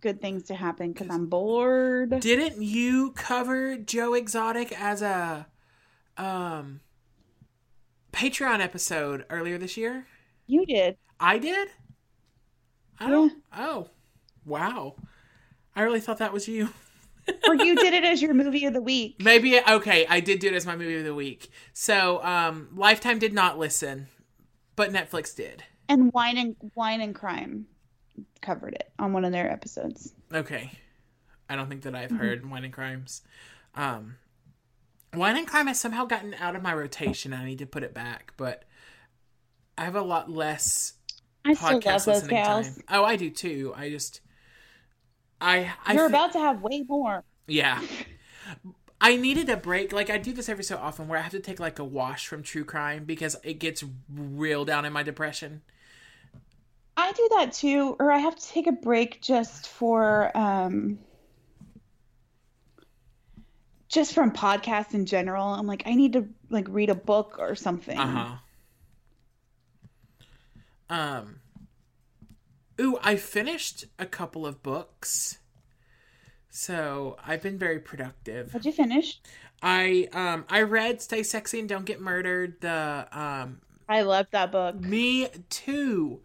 good 0.00 0.20
things 0.20 0.44
to 0.44 0.54
happen 0.54 0.92
because 0.92 1.08
I'm 1.10 1.26
bored. 1.26 2.20
Didn't 2.20 2.62
you 2.62 3.12
cover 3.12 3.76
Joe 3.76 4.14
Exotic 4.14 4.72
as 4.78 5.02
a 5.02 5.46
um 6.16 6.80
Patreon 8.12 8.60
episode 8.60 9.24
earlier 9.30 9.58
this 9.58 9.76
year? 9.76 10.06
You 10.46 10.66
did. 10.66 10.96
I 11.18 11.38
did? 11.38 11.68
I 12.98 13.08
don't 13.08 13.32
Oh. 13.56 13.88
Wow. 14.44 14.96
I 15.74 15.82
really 15.82 16.00
thought 16.00 16.18
that 16.18 16.32
was 16.32 16.48
you. 16.48 16.68
or 17.48 17.54
you 17.54 17.76
did 17.76 17.94
it 17.94 18.04
as 18.04 18.20
your 18.20 18.34
movie 18.34 18.66
of 18.66 18.74
the 18.74 18.82
week. 18.82 19.16
Maybe 19.20 19.58
okay, 19.60 20.06
I 20.08 20.20
did 20.20 20.40
do 20.40 20.48
it 20.48 20.54
as 20.54 20.66
my 20.66 20.76
movie 20.76 20.98
of 20.98 21.04
the 21.04 21.14
week. 21.14 21.50
So, 21.72 22.22
um 22.24 22.68
Lifetime 22.74 23.18
did 23.18 23.32
not 23.32 23.58
listen, 23.58 24.08
but 24.76 24.90
Netflix 24.92 25.34
did. 25.34 25.64
And 25.88 26.12
Wine 26.12 26.36
and 26.38 26.56
Wine 26.74 27.00
and 27.00 27.14
Crime 27.14 27.66
covered 28.42 28.74
it 28.74 28.90
on 28.98 29.12
one 29.12 29.24
of 29.24 29.32
their 29.32 29.50
episodes. 29.50 30.12
Okay. 30.32 30.70
I 31.48 31.56
don't 31.56 31.68
think 31.68 31.82
that 31.82 31.94
I've 31.94 32.10
heard 32.10 32.48
Wine 32.48 32.64
and 32.64 32.72
Crimes. 32.72 33.22
Um, 33.74 34.16
Wine 35.14 35.36
and 35.36 35.46
Crime 35.46 35.66
has 35.66 35.78
somehow 35.80 36.04
gotten 36.04 36.34
out 36.34 36.56
of 36.56 36.62
my 36.62 36.74
rotation. 36.74 37.32
I 37.32 37.44
need 37.44 37.58
to 37.58 37.66
put 37.66 37.82
it 37.82 37.92
back, 37.94 38.32
but 38.36 38.64
I 39.76 39.84
have 39.84 39.96
a 39.96 40.02
lot 40.02 40.30
less 40.30 40.94
I 41.44 41.54
still 41.54 41.72
love 41.74 41.82
podcast 41.82 42.04
those 42.04 42.06
listening 42.06 42.36
gals. 42.36 42.66
time. 42.68 42.84
Oh, 42.90 43.04
I 43.04 43.16
do 43.16 43.30
too. 43.30 43.72
I 43.76 43.90
just, 43.90 44.20
I, 45.40 45.72
I 45.84 45.94
You're 45.94 46.08
fe- 46.08 46.14
about 46.14 46.32
to 46.32 46.38
have 46.38 46.62
way 46.62 46.82
more. 46.88 47.24
yeah. 47.46 47.82
I 49.00 49.16
needed 49.16 49.48
a 49.50 49.56
break. 49.56 49.92
Like 49.92 50.10
I 50.10 50.18
do 50.18 50.32
this 50.32 50.48
every 50.48 50.62
so 50.62 50.76
often, 50.76 51.08
where 51.08 51.18
I 51.18 51.22
have 51.22 51.32
to 51.32 51.40
take 51.40 51.58
like 51.58 51.80
a 51.80 51.84
wash 51.84 52.28
from 52.28 52.42
true 52.44 52.64
crime 52.64 53.04
because 53.04 53.34
it 53.42 53.54
gets 53.54 53.82
real 54.08 54.64
down 54.64 54.84
in 54.84 54.92
my 54.92 55.02
depression. 55.02 55.62
I 56.96 57.12
do 57.12 57.28
that 57.36 57.52
too, 57.52 57.96
or 57.98 58.12
I 58.12 58.18
have 58.18 58.36
to 58.36 58.46
take 58.46 58.66
a 58.66 58.72
break 58.72 59.22
just 59.22 59.68
for 59.68 60.36
um 60.36 60.98
just 63.88 64.14
from 64.14 64.32
podcasts 64.32 64.94
in 64.94 65.06
general. 65.06 65.46
I'm 65.46 65.66
like, 65.66 65.82
I 65.86 65.94
need 65.94 66.14
to 66.14 66.26
like 66.50 66.66
read 66.68 66.90
a 66.90 66.94
book 66.94 67.36
or 67.38 67.54
something. 67.54 67.98
Uh 67.98 68.36
huh. 70.88 70.94
Um. 70.94 71.40
Ooh, 72.80 72.98
I 73.02 73.16
finished 73.16 73.84
a 73.98 74.06
couple 74.06 74.46
of 74.46 74.62
books. 74.62 75.38
So 76.48 77.16
I've 77.26 77.42
been 77.42 77.58
very 77.58 77.78
productive. 77.80 78.52
What'd 78.52 78.66
you 78.66 78.72
finish? 78.72 79.20
I 79.62 80.08
um 80.12 80.44
I 80.48 80.62
read 80.62 81.00
Stay 81.00 81.22
Sexy 81.22 81.60
and 81.60 81.68
Don't 81.68 81.84
Get 81.84 82.00
Murdered. 82.00 82.60
The 82.60 83.08
um 83.12 83.60
I 83.88 84.02
loved 84.02 84.32
that 84.32 84.52
book. 84.52 84.80
me 84.80 85.28
too. 85.50 86.20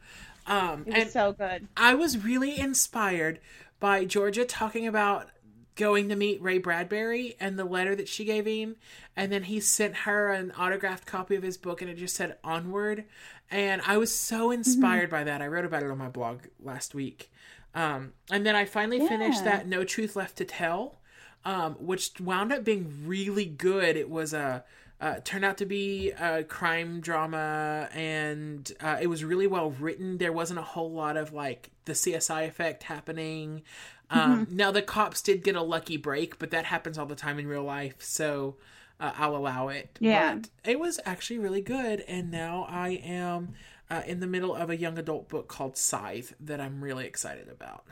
Um 0.47 0.81
It 0.81 0.87
was 0.87 0.95
and 0.95 1.09
so 1.09 1.33
good. 1.33 1.67
I 1.77 1.93
was 1.93 2.23
really 2.23 2.57
inspired 2.59 3.39
by 3.79 4.05
Georgia 4.05 4.45
talking 4.45 4.87
about 4.87 5.29
going 5.75 6.09
to 6.09 6.15
meet 6.15 6.41
Ray 6.41 6.57
Bradbury 6.57 7.35
and 7.39 7.57
the 7.57 7.63
letter 7.63 7.95
that 7.95 8.07
she 8.07 8.25
gave 8.25 8.45
him. 8.45 8.75
And 9.15 9.31
then 9.31 9.43
he 9.43 9.59
sent 9.59 9.95
her 9.97 10.31
an 10.31 10.51
autographed 10.57 11.05
copy 11.05 11.35
of 11.35 11.43
his 11.43 11.57
book 11.57 11.81
and 11.81 11.89
it 11.91 11.97
just 11.97 12.15
said 12.15 12.37
Onward. 12.43 13.05
And 13.51 13.81
I 13.85 13.97
was 13.97 14.17
so 14.17 14.51
inspired 14.51 15.09
by 15.09 15.23
that. 15.23 15.41
I 15.41 15.47
wrote 15.47 15.65
about 15.65 15.83
it 15.83 15.91
on 15.91 15.97
my 15.97 16.09
blog 16.09 16.41
last 16.59 16.95
week. 16.95 17.31
Um, 17.75 18.13
and 18.31 18.45
then 18.45 18.55
I 18.55 18.65
finally 18.65 19.07
finished 19.07 19.43
that 19.43 19.67
No 19.67 19.83
Truth 19.83 20.15
Left 20.15 20.35
to 20.37 20.45
Tell, 20.45 20.99
um, 21.45 21.75
which 21.75 22.19
wound 22.19 22.51
up 22.51 22.63
being 22.63 23.03
really 23.05 23.45
good. 23.45 23.95
It 23.95 24.09
was 24.09 24.33
a. 24.33 24.65
Uh, 24.99 25.19
turned 25.23 25.45
out 25.45 25.57
to 25.59 25.65
be 25.65 26.09
a 26.19 26.43
crime 26.43 26.99
drama 27.01 27.87
and 27.93 28.71
uh, 28.81 28.97
it 28.99 29.05
was 29.05 29.23
really 29.23 29.45
well 29.45 29.69
written 29.69 30.17
there 30.17 30.33
wasn't 30.33 30.57
a 30.57 30.63
whole 30.63 30.91
lot 30.91 31.15
of 31.15 31.31
like 31.31 31.69
the 31.85 31.93
csi 31.93 32.47
effect 32.47 32.81
happening 32.81 33.61
um, 34.09 34.47
now 34.49 34.71
the 34.71 34.81
cops 34.81 35.21
did 35.21 35.43
get 35.43 35.55
a 35.55 35.61
lucky 35.61 35.97
break 35.97 36.39
but 36.39 36.49
that 36.49 36.65
happens 36.65 36.97
all 36.97 37.05
the 37.05 37.13
time 37.13 37.37
in 37.37 37.45
real 37.45 37.63
life 37.63 37.93
so 37.99 38.55
uh, 38.99 39.11
i'll 39.19 39.35
allow 39.35 39.67
it 39.67 39.95
Yeah. 39.99 40.33
but 40.33 40.49
it 40.65 40.79
was 40.79 40.99
actually 41.05 41.37
really 41.37 41.61
good 41.61 42.01
and 42.07 42.31
now 42.31 42.65
i 42.67 42.89
am 42.89 43.53
uh, 43.91 44.01
in 44.07 44.19
the 44.19 44.25
middle 44.27 44.55
of 44.55 44.71
a 44.71 44.77
young 44.77 44.97
adult 44.97 45.29
book 45.29 45.47
called 45.47 45.77
scythe 45.77 46.33
that 46.39 46.59
i'm 46.59 46.83
really 46.83 47.05
excited 47.05 47.49
about 47.49 47.83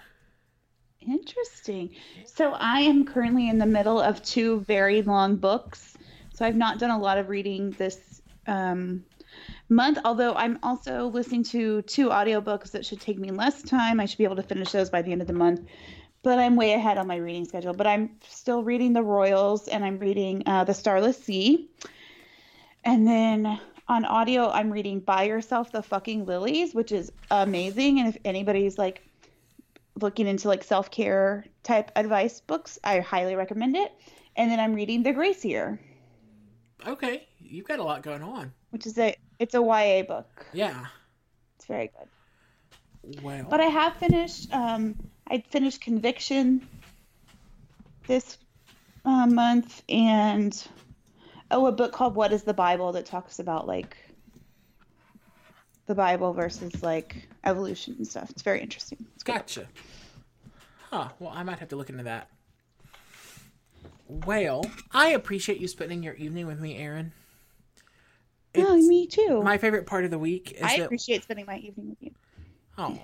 Interesting. 1.08 1.92
So 2.26 2.54
I 2.54 2.80
am 2.80 3.06
currently 3.06 3.48
in 3.48 3.60
the 3.60 3.66
middle 3.68 4.00
of 4.02 4.24
two 4.24 4.62
very 4.62 5.04
long 5.04 5.36
books. 5.36 5.95
So 6.36 6.46
I've 6.46 6.56
not 6.56 6.80
done 6.80 6.92
a 6.92 7.00
lot 7.00 7.18
of 7.18 7.30
reading 7.30 7.72
this 7.72 8.22
um, 8.46 9.06
month, 9.70 10.00
although 10.04 10.34
I'm 10.34 10.60
also 10.62 11.08
listening 11.08 11.44
to 11.46 11.82
two 11.84 12.10
audiobooks 12.10 12.72
that 12.72 12.86
should 12.86 13.00
take 13.00 13.18
me 13.18 13.32
less 13.32 13.64
time. 13.64 14.00
I 14.00 14.06
should 14.06 14.18
be 14.18 14.26
able 14.26 14.36
to 14.36 14.44
finish 14.44 14.72
those 14.72 14.90
by 14.90 15.02
the 15.02 15.14
end 15.14 15.22
of 15.22 15.28
the 15.28 15.34
month. 15.34 15.62
But 16.24 16.38
I'm 16.38 16.58
way 16.58 16.74
ahead 16.74 16.98
on 16.98 17.08
my 17.08 17.16
reading 17.16 17.46
schedule. 17.46 17.74
But 17.74 17.88
I'm 17.88 18.12
still 18.28 18.64
reading 18.64 18.92
The 18.94 19.02
Royals 19.02 19.70
and 19.70 19.86
I'm 19.86 19.98
reading 19.98 20.44
uh, 20.46 20.66
The 20.66 20.74
Starless 20.74 21.24
Sea. 21.24 21.70
And 22.84 23.08
then 23.08 23.60
on 23.88 24.04
audio, 24.04 24.50
I'm 24.50 24.72
reading 24.72 25.00
Buy 25.00 25.24
Yourself 25.24 25.72
the 25.72 25.84
Fucking 25.84 26.26
Lilies, 26.26 26.76
which 26.76 26.92
is 26.92 27.12
amazing. 27.32 28.00
And 28.00 28.10
if 28.10 28.18
anybody's 28.26 28.78
like 28.78 29.08
looking 30.02 30.28
into 30.28 30.48
like 30.48 30.64
self-care 30.64 31.46
type 31.64 31.92
advice 31.96 32.42
books 32.42 32.78
i 32.84 33.00
highly 33.00 33.36
recommend 33.36 33.76
it 33.76 33.94
and 34.36 34.52
then 34.52 34.60
i'm 34.60 34.74
reading 34.74 35.04
the 35.04 35.14
grace 35.14 35.46
year 35.46 35.80
okay 36.86 37.28
you've 37.40 37.68
got 37.68 37.80
a 37.80 37.84
lot 37.84 38.02
going 38.02 38.22
on 38.22 38.52
which 38.70 38.86
is 38.86 38.98
a 38.98 39.16
it's 39.40 39.56
a 39.56 39.62
ya 39.62 40.04
book 40.08 40.46
yeah 40.54 40.86
it's 41.58 41.66
very 41.66 41.92
good 41.98 43.22
well 43.22 43.46
but 43.50 43.60
i 43.60 43.66
have 43.66 43.94
finished 43.96 44.52
um 44.54 44.96
i 45.28 45.44
finished 45.50 45.82
conviction 45.82 46.68
this 48.08 48.38
uh, 49.06 49.28
month 49.28 49.84
and 49.90 50.68
oh 51.52 51.66
a 51.68 51.72
book 51.72 51.92
called 51.92 52.16
what 52.16 52.32
is 52.34 52.44
the 52.44 52.54
bible 52.54 52.92
that 52.92 53.06
talks 53.06 53.40
about 53.40 53.68
like 53.68 53.98
the 55.88 55.96
bible 55.96 56.34
versus 56.34 56.82
like 56.82 57.28
evolution 57.44 57.96
and 57.98 58.08
stuff 58.08 58.30
it's 58.30 58.42
very 58.42 58.62
interesting 58.62 58.98
it's. 59.16 59.24
Gotcha. 59.24 59.68
Huh. 60.92 61.10
Well, 61.20 61.32
I 61.34 61.44
might 61.44 61.60
have 61.60 61.70
to 61.70 61.76
look 61.76 61.90
into 61.90 62.04
that. 62.04 62.30
Well, 64.26 64.66
I 64.92 65.10
appreciate 65.10 65.60
you 65.60 65.68
spending 65.68 66.04
your 66.04 66.14
evening 66.16 66.48
with 66.48 66.60
me, 66.60 66.78
Aaron. 66.78 67.14
oh 68.56 68.78
It's 68.78 68.88
me 68.88 69.08
too 69.08 69.42
my 69.44 69.58
favorite 69.58 69.86
part 69.86 70.06
of 70.06 70.12
the 70.12 70.20
week 70.20 70.54
is 70.54 70.64
i 70.64 70.78
that 70.78 70.86
appreciate 70.86 71.24
spending 71.24 71.46
my 71.46 71.58
evening 71.58 71.90
with 71.90 71.98
you 72.02 72.12
oh, 72.78 72.98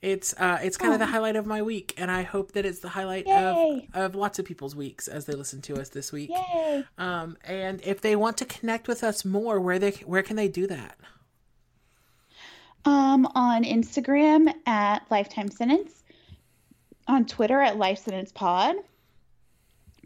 it's 0.00 0.32
uh, 0.38 0.58
it's 0.62 0.76
kind 0.76 0.92
of 0.92 1.00
the 1.00 1.06
highlight 1.06 1.34
of 1.34 1.44
my 1.44 1.60
week, 1.60 1.92
and 1.96 2.08
I 2.08 2.22
hope 2.22 2.52
that 2.52 2.64
it's 2.64 2.78
the 2.78 2.88
highlight 2.88 3.26
Yay. 3.26 3.88
of 3.94 4.00
of 4.00 4.14
lots 4.14 4.38
of 4.38 4.44
people's 4.44 4.76
weeks 4.76 5.08
as 5.08 5.24
they 5.24 5.32
listen 5.32 5.60
to 5.62 5.80
us 5.80 5.88
this 5.88 6.12
week. 6.12 6.30
yay 6.30 6.84
Um, 6.98 7.36
and 7.42 7.80
if 7.82 8.00
they 8.00 8.14
want 8.14 8.36
to 8.38 8.44
connect 8.44 8.86
with 8.86 9.02
us 9.02 9.24
more, 9.24 9.60
where 9.60 9.78
they 9.80 9.90
where 10.06 10.22
can 10.22 10.36
they 10.36 10.46
do 10.46 10.68
that? 10.68 10.98
Um, 12.84 13.26
on 13.34 13.64
Instagram 13.64 14.54
at 14.66 15.02
Lifetime 15.10 15.50
Sentence, 15.50 16.04
on 17.08 17.26
Twitter 17.26 17.60
at 17.60 17.76
Life 17.76 17.98
Sentence 17.98 18.30
Pod. 18.30 18.76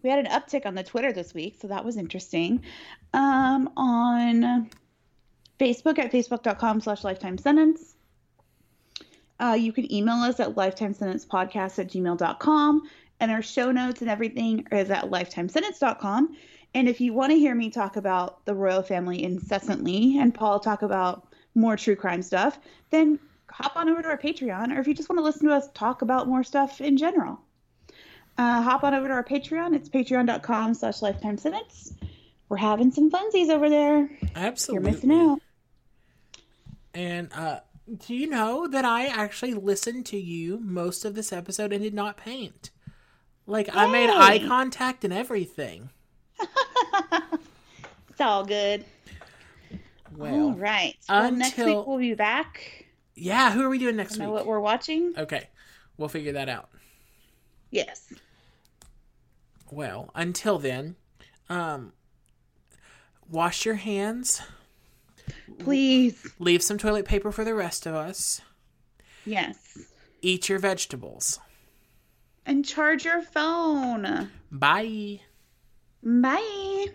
We 0.02 0.10
had 0.10 0.18
an 0.18 0.26
uptick 0.26 0.66
on 0.66 0.74
the 0.74 0.82
Twitter 0.82 1.12
this 1.12 1.32
week, 1.32 1.56
so 1.60 1.68
that 1.68 1.84
was 1.84 1.96
interesting. 1.96 2.62
Um, 3.12 3.70
on 3.76 4.70
Facebook 5.58 5.98
at 5.98 6.10
facebook.com 6.10 6.80
slash 6.80 7.04
lifetime 7.04 7.38
sentence. 7.38 7.94
Uh, 9.38 9.54
you 9.54 9.72
can 9.72 9.92
email 9.92 10.16
us 10.16 10.40
at 10.40 10.54
lifetimesentencepodcast 10.54 11.78
at 11.78 11.88
gmail.com. 11.88 12.82
And 13.20 13.30
our 13.30 13.42
show 13.42 13.70
notes 13.70 14.00
and 14.00 14.10
everything 14.10 14.66
is 14.72 14.90
at 14.90 15.10
lifetimesentence.com. 15.10 16.36
And 16.74 16.88
if 16.88 17.00
you 17.00 17.12
want 17.12 17.30
to 17.30 17.38
hear 17.38 17.54
me 17.54 17.70
talk 17.70 17.96
about 17.96 18.44
the 18.44 18.54
royal 18.54 18.82
family 18.82 19.22
incessantly 19.22 20.18
and 20.18 20.34
Paul 20.34 20.58
talk 20.58 20.82
about 20.82 21.28
more 21.54 21.76
true 21.76 21.96
crime 21.96 22.22
stuff, 22.22 22.58
then 22.90 23.18
hop 23.50 23.76
on 23.76 23.88
over 23.88 24.02
to 24.02 24.08
our 24.08 24.18
Patreon. 24.18 24.76
Or 24.76 24.80
if 24.80 24.88
you 24.88 24.94
just 24.94 25.08
want 25.08 25.18
to 25.18 25.24
listen 25.24 25.48
to 25.48 25.54
us 25.54 25.68
talk 25.74 26.02
about 26.02 26.26
more 26.26 26.42
stuff 26.42 26.80
in 26.80 26.96
general, 26.96 27.40
uh, 28.38 28.62
hop 28.62 28.84
on 28.84 28.94
over 28.94 29.08
to 29.08 29.14
our 29.14 29.24
Patreon. 29.24 29.74
It's 29.74 29.88
patreon.com 29.88 30.74
slash 30.74 31.02
lifetime 31.02 31.36
sentence. 31.38 31.92
We're 32.48 32.56
having 32.58 32.90
some 32.90 33.10
funsies 33.10 33.48
over 33.48 33.68
there. 33.70 34.08
Absolutely. 34.34 34.84
You're 34.90 34.94
missing 34.94 35.12
out. 35.12 35.38
And 36.94 37.32
uh, 37.32 37.60
do 38.06 38.14
you 38.14 38.28
know 38.28 38.66
that 38.66 38.84
I 38.84 39.06
actually 39.06 39.54
listened 39.54 40.04
to 40.06 40.18
you 40.18 40.58
most 40.60 41.04
of 41.04 41.14
this 41.14 41.32
episode 41.32 41.72
and 41.72 41.82
did 41.82 41.94
not 41.94 42.16
paint? 42.18 42.70
Like 43.46 43.68
I 43.74 43.90
made 43.90 44.10
eye 44.10 44.38
contact 44.46 45.04
and 45.04 45.12
everything. 45.12 45.90
It's 48.10 48.20
all 48.20 48.44
good. 48.44 48.84
Well, 50.14 50.34
all 50.48 50.52
right. 50.52 50.94
Well, 51.08 51.32
next 51.32 51.56
until- 51.58 51.78
week 51.78 51.86
we'll 51.86 51.98
be 51.98 52.12
back. 52.14 52.84
yeah. 53.14 53.50
Who 53.52 53.62
are 53.64 53.70
we 53.70 53.78
doing 53.78 53.96
next 53.96 54.18
Know 54.18 54.26
week? 54.26 54.34
what 54.34 54.46
we're 54.46 54.60
watching? 54.60 55.14
Okay, 55.16 55.48
we'll 55.96 56.10
figure 56.10 56.32
that 56.32 56.50
out. 56.50 56.68
Yes. 57.70 58.12
Well, 59.72 60.10
until 60.14 60.58
then, 60.58 60.96
um, 61.48 61.94
wash 63.26 63.64
your 63.64 63.76
hands. 63.76 64.42
Please. 65.60 66.30
Leave 66.38 66.62
some 66.62 66.76
toilet 66.76 67.06
paper 67.06 67.32
for 67.32 67.42
the 67.42 67.54
rest 67.54 67.86
of 67.86 67.94
us. 67.94 68.42
Yes. 69.24 69.78
Eat 70.20 70.50
your 70.50 70.58
vegetables. 70.58 71.40
And 72.44 72.66
charge 72.66 73.06
your 73.06 73.22
phone. 73.22 74.30
Bye. 74.50 75.20
Bye. 76.02 76.86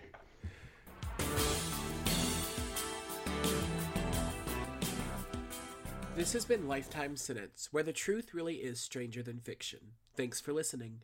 This 6.14 6.32
has 6.32 6.44
been 6.44 6.68
Lifetime 6.68 7.16
Sentence, 7.16 7.68
where 7.72 7.82
the 7.82 7.92
truth 7.92 8.34
really 8.34 8.56
is 8.56 8.80
stranger 8.80 9.22
than 9.22 9.40
fiction. 9.40 9.80
Thanks 10.16 10.40
for 10.40 10.52
listening. 10.52 11.00